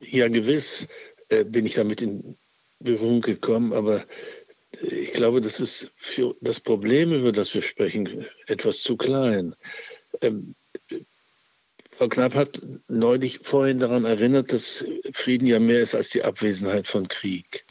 Ja, 0.00 0.28
gewiss 0.28 0.88
äh, 1.30 1.44
bin 1.44 1.64
ich 1.64 1.72
damit 1.72 2.02
in 2.02 2.36
Berührung 2.80 3.22
gekommen, 3.22 3.72
aber 3.72 4.04
ich 4.82 5.12
glaube, 5.12 5.40
das 5.40 5.60
ist 5.60 5.90
für 5.94 6.34
das 6.40 6.60
Problem, 6.60 7.12
über 7.12 7.32
das 7.32 7.54
wir 7.54 7.62
sprechen, 7.62 8.26
etwas 8.46 8.82
zu 8.82 8.96
klein. 8.96 9.54
Ähm, 10.20 10.54
Frau 11.92 12.08
Knapp 12.08 12.34
hat 12.34 12.60
neulich 12.88 13.40
vorhin 13.42 13.78
daran 13.78 14.04
erinnert, 14.04 14.52
dass 14.52 14.84
Frieden 15.12 15.46
ja 15.46 15.60
mehr 15.60 15.80
ist 15.80 15.94
als 15.94 16.08
die 16.08 16.22
Abwesenheit 16.22 16.88
von 16.88 17.06
Krieg. 17.06 17.64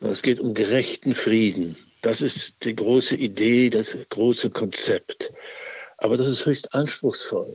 Es 0.00 0.22
geht 0.22 0.38
um 0.38 0.54
gerechten 0.54 1.14
Frieden. 1.14 1.76
Das 2.02 2.20
ist 2.20 2.64
die 2.64 2.76
große 2.76 3.16
Idee, 3.16 3.70
das 3.70 3.96
große 4.10 4.50
Konzept. 4.50 5.32
Aber 5.98 6.16
das 6.16 6.26
ist 6.26 6.44
höchst 6.44 6.74
anspruchsvoll. 6.74 7.54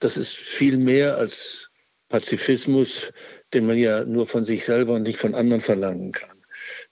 Das 0.00 0.16
ist 0.16 0.34
viel 0.34 0.78
mehr 0.78 1.18
als 1.18 1.70
Pazifismus, 2.08 3.12
den 3.52 3.66
man 3.66 3.78
ja 3.78 4.04
nur 4.04 4.26
von 4.26 4.44
sich 4.44 4.64
selber 4.64 4.94
und 4.94 5.02
nicht 5.02 5.18
von 5.18 5.34
anderen 5.34 5.60
verlangen 5.60 6.12
kann. 6.12 6.31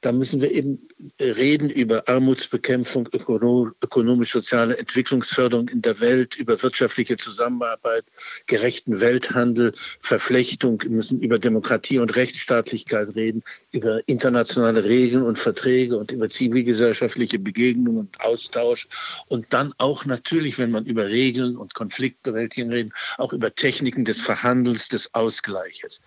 Da 0.02 0.12
müssen 0.12 0.40
wir 0.40 0.50
eben 0.50 0.88
reden 1.20 1.68
über 1.68 2.08
Armutsbekämpfung, 2.08 3.08
ökonomisch-soziale 3.12 4.78
Entwicklungsförderung 4.78 5.68
in 5.68 5.82
der 5.82 6.00
Welt, 6.00 6.36
über 6.36 6.62
wirtschaftliche 6.62 7.18
Zusammenarbeit, 7.18 8.04
gerechten 8.46 9.00
Welthandel, 9.00 9.72
Verflechtung. 10.00 10.82
Wir 10.82 10.90
müssen 10.90 11.20
über 11.20 11.38
Demokratie 11.38 11.98
und 11.98 12.16
Rechtsstaatlichkeit 12.16 13.14
reden, 13.14 13.42
über 13.72 14.00
internationale 14.06 14.84
Regeln 14.84 15.22
und 15.22 15.38
Verträge 15.38 15.98
und 15.98 16.12
über 16.12 16.30
zivilgesellschaftliche 16.30 17.38
Begegnung 17.38 17.98
und 17.98 18.20
Austausch. 18.20 18.88
Und 19.28 19.46
dann 19.50 19.74
auch 19.76 20.06
natürlich, 20.06 20.58
wenn 20.58 20.70
man 20.70 20.86
über 20.86 21.08
Regeln 21.08 21.58
und 21.58 21.74
Konfliktbewältigung 21.74 22.70
redet, 22.70 22.92
auch 23.18 23.34
über 23.34 23.54
Techniken 23.54 24.06
des 24.06 24.22
Verhandelns, 24.22 24.88
des 24.88 25.14
Ausgleiches. 25.14 26.00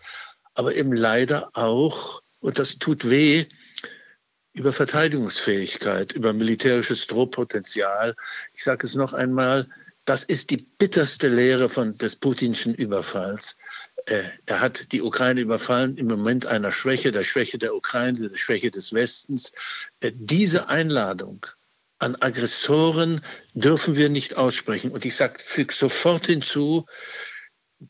Aber 0.56 0.74
eben 0.76 0.94
leider 0.94 1.52
auch, 1.54 2.24
und 2.40 2.58
das 2.58 2.80
tut 2.80 3.08
weh, 3.08 3.46
über 4.54 4.72
Verteidigungsfähigkeit, 4.72 6.14
über 6.14 6.34
militärisches 6.34 7.08
Drohpotenzial. 7.08 8.16
Ich 8.54 8.64
sage 8.64 8.86
es 8.86 8.96
noch 8.96 9.14
einmal, 9.14 9.68
das 10.06 10.24
ist 10.24 10.50
die 10.50 10.58
bitterste 10.58 11.30
Lehre 11.30 11.70
von, 11.70 11.98
des 11.98 12.16
putinschen 12.16 12.76
Überfalls. 12.76 13.58
Äh, 14.06 14.24
er 14.46 14.60
hat 14.60 14.92
die 14.92 15.02
Ukraine 15.02 15.42
überfallen 15.42 15.98
im 15.98 16.08
Moment 16.08 16.46
einer 16.46 16.72
Schwäche, 16.72 17.12
der 17.12 17.24
Schwäche 17.24 17.58
der 17.58 17.74
Ukraine, 17.74 18.30
der 18.30 18.38
Schwäche 18.38 18.70
des 18.70 18.94
Westens. 18.94 19.54
Äh, 20.02 20.12
diese 20.14 20.68
Einladung 20.68 21.46
an 22.00 22.18
Aggressoren 22.20 23.22
dürfen 23.54 23.96
wir 23.96 24.10
nicht 24.10 24.36
aussprechen. 24.36 24.92
Und 24.92 25.06
ich 25.06 25.16
sage, 25.16 25.40
füge 25.44 25.74
sofort 25.74 26.26
hinzu, 26.26 26.86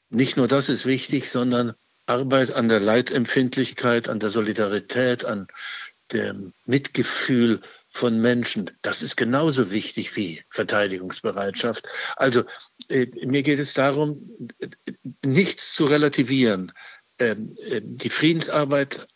nicht 0.10 0.38
nur 0.38 0.48
das 0.48 0.70
ist 0.70 0.86
wichtig, 0.86 1.30
sondern 1.30 1.74
Arbeit 2.06 2.52
an 2.52 2.70
der 2.70 2.80
Leitempfindlichkeit, 2.80 4.10
an 4.10 4.20
der 4.20 4.30
Solidarität, 4.30 5.26
an 5.26 5.48
dem 6.12 6.54
Mitgefühl 6.66 7.62
von 7.90 8.20
Menschen. 8.20 8.72
Das 8.82 9.02
ist 9.02 9.16
genauso 9.16 9.72
wichtig 9.72 10.16
wie 10.16 10.42
Verteidigungsbereitschaft. 10.50 11.88
Also 12.16 12.44
äh, 12.90 13.08
mir 13.26 13.44
geht 13.44 13.60
es 13.60 13.74
darum, 13.74 14.50
nichts 15.24 15.74
zu 15.74 15.86
relativieren. 15.86 16.72
Ähm, 17.20 17.56
äh, 17.70 17.82
die 17.84 18.10
Friedensarbeit 18.10 19.08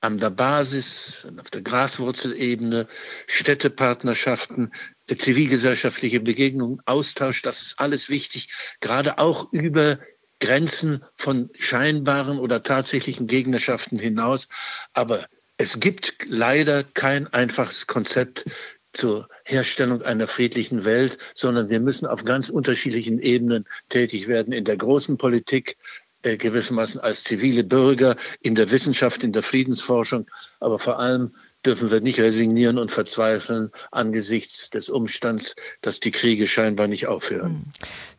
an 0.00 0.18
der 0.18 0.30
Basis, 0.30 1.26
auf 1.40 1.50
der 1.50 1.62
Graswurzelebene, 1.62 2.86
Städtepartnerschaften, 3.26 4.72
zivilgesellschaftliche 5.08 6.20
Begegnungen, 6.20 6.80
Austausch, 6.86 7.42
das 7.42 7.62
ist 7.62 7.80
alles 7.80 8.08
wichtig, 8.08 8.48
gerade 8.80 9.18
auch 9.18 9.52
über 9.52 9.98
Grenzen 10.40 11.04
von 11.16 11.50
scheinbaren 11.58 12.38
oder 12.38 12.62
tatsächlichen 12.62 13.26
Gegnerschaften 13.26 13.98
hinaus. 13.98 14.46
Aber 14.92 15.26
es 15.58 15.80
gibt 15.80 16.26
leider 16.28 16.84
kein 16.84 17.26
einfaches 17.26 17.86
Konzept 17.86 18.44
zur 18.92 19.28
Herstellung 19.44 20.02
einer 20.02 20.26
friedlichen 20.26 20.84
Welt, 20.84 21.18
sondern 21.34 21.68
wir 21.68 21.80
müssen 21.80 22.06
auf 22.06 22.24
ganz 22.24 22.48
unterschiedlichen 22.48 23.18
Ebenen 23.20 23.66
tätig 23.88 24.28
werden. 24.28 24.52
In 24.52 24.64
der 24.64 24.76
großen 24.76 25.18
Politik, 25.18 25.76
äh, 26.22 26.36
gewissermaßen 26.36 27.00
als 27.00 27.24
zivile 27.24 27.64
Bürger, 27.64 28.16
in 28.40 28.54
der 28.54 28.70
Wissenschaft, 28.70 29.22
in 29.22 29.32
der 29.32 29.42
Friedensforschung, 29.42 30.28
aber 30.58 30.78
vor 30.78 30.98
allem 30.98 31.32
dürfen 31.64 31.90
wir 31.90 32.00
nicht 32.00 32.20
resignieren 32.20 32.78
und 32.78 32.90
verzweifeln 32.90 33.70
angesichts 33.90 34.70
des 34.70 34.88
Umstands, 34.88 35.54
dass 35.80 36.00
die 36.00 36.10
Kriege 36.10 36.46
scheinbar 36.46 36.86
nicht 36.86 37.06
aufhören. 37.06 37.72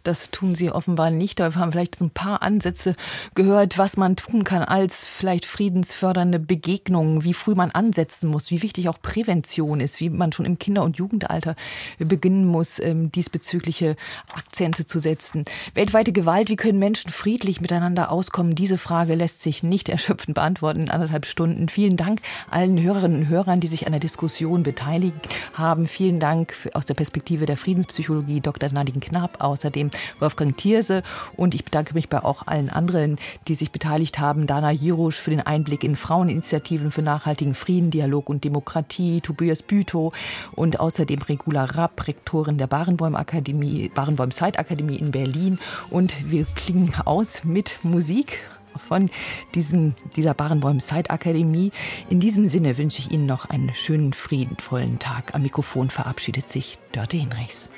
Das 0.04 0.32
tun 0.32 0.56
sie 0.56 0.72
offenbar 0.72 1.12
nicht. 1.12 1.40
Wir 1.40 1.54
haben 1.56 1.74
vielleicht 1.74 1.98
so 1.98 2.06
ein 2.06 2.10
paar 2.10 2.42
Ansätze 2.42 2.96
gehört, 3.36 3.78
was 3.78 3.98
man 3.98 4.16
tun 4.16 4.46
kann 4.46 4.64
als 4.64 5.06
vielleicht 5.06 5.46
friedensfördernde 5.46 6.40
Begegnungen, 6.40 7.26
wie 7.26 7.34
früh 7.34 7.54
man 7.54 7.72
ansetzen 7.72 8.30
muss, 8.30 8.50
wie 8.50 8.62
wichtig 8.62 8.88
auch 8.88 9.02
Prävention 9.02 9.82
ist, 9.82 10.00
wie 10.00 10.10
man 10.10 10.32
schon 10.32 10.46
im 10.46 10.58
Kinder- 10.58 10.84
und 10.84 10.98
Jugendalter 10.98 11.56
beginnen 11.98 12.46
muss, 12.46 12.80
ähm, 12.80 13.12
diesbezügliche 13.12 13.98
Akzente 14.34 14.86
zu 14.86 15.00
setzen. 15.00 15.44
Weltweite 15.74 16.14
Gewalt, 16.14 16.50
wie 16.50 16.56
können 16.56 16.80
Menschen 16.80 17.12
friedlich 17.12 17.60
miteinander 17.60 18.10
auskommen? 18.10 18.56
Diese 18.56 18.78
Frage 18.78 19.16
lässt 19.16 19.44
sich 19.44 19.64
nicht 19.64 19.90
erschöpfend 19.90 20.36
beantworten 20.36 20.84
in 20.84 20.90
anderthalb 20.90 21.26
Stunden. 21.26 21.68
Vielen 21.68 21.98
Dank 21.98 22.22
allen 22.50 22.82
Hörerinnen 22.82 23.24
und 23.24 23.28
Hörern, 23.28 23.60
die 23.60 23.68
sich 23.68 23.86
an 23.86 23.92
der 23.92 24.00
Diskussion 24.00 24.64
beteiligt 24.64 25.28
haben. 25.54 25.88
Vielen 25.88 26.22
Dank 26.22 26.54
aus 26.74 26.86
der 26.86 26.94
Perspektive 26.94 27.46
der 27.46 27.58
Friedenspsychologie 27.58 28.40
Dr. 28.40 28.70
Nadine 28.72 29.02
Knapp, 29.02 29.44
außerdem 29.44 29.89
Wolfgang 30.20 30.56
Thierse 30.58 31.04
und 31.36 31.56
ich 31.56 31.66
bedanke 31.66 31.94
mich 31.94 32.10
bei 32.10 32.24
auch 32.24 32.48
allen 32.48 32.70
anderen, 32.70 33.18
die 33.48 33.56
sich 33.56 33.72
beteiligt 33.72 34.20
haben. 34.20 34.48
Dana 34.48 34.72
Jirusch 34.72 35.18
für 35.18 35.32
den 35.32 35.42
Einblick 35.42 35.84
in 35.84 35.96
Fraueninitiativen 35.96 36.92
für 36.92 37.02
nachhaltigen 37.02 37.54
Frieden, 37.54 37.92
Dialog 37.92 38.30
und 38.30 38.44
Demokratie, 38.44 39.22
Tobias 39.22 39.62
Bütow 39.62 40.14
und 40.54 40.80
außerdem 40.80 41.22
Regula 41.22 41.66
Rapp, 41.66 42.08
Rektorin 42.08 42.58
der 42.58 42.68
Barenbäum 42.68 43.16
Akademie, 43.16 43.90
Barenbäum 43.94 44.32
Zeitakademie 44.32 44.98
in 44.98 45.12
Berlin 45.12 45.60
und 45.90 46.30
wir 46.30 46.46
klingen 46.56 46.94
aus 47.06 47.44
mit 47.44 47.78
Musik 47.84 48.40
von 48.88 49.10
diesem, 49.56 49.94
dieser 50.16 50.34
Barenbäum 50.34 50.80
Zeitakademie. 50.80 51.72
In 52.10 52.20
diesem 52.20 52.48
Sinne 52.48 52.78
wünsche 52.78 53.00
ich 53.00 53.12
Ihnen 53.12 53.26
noch 53.26 53.46
einen 53.46 53.74
schönen, 53.76 54.14
friedvollen 54.14 55.00
Tag. 55.00 55.36
Am 55.36 55.42
Mikrofon 55.42 55.90
verabschiedet 55.90 56.50
sich 56.50 56.78
Dörte 56.92 57.18
Hinrichs. 57.18 57.70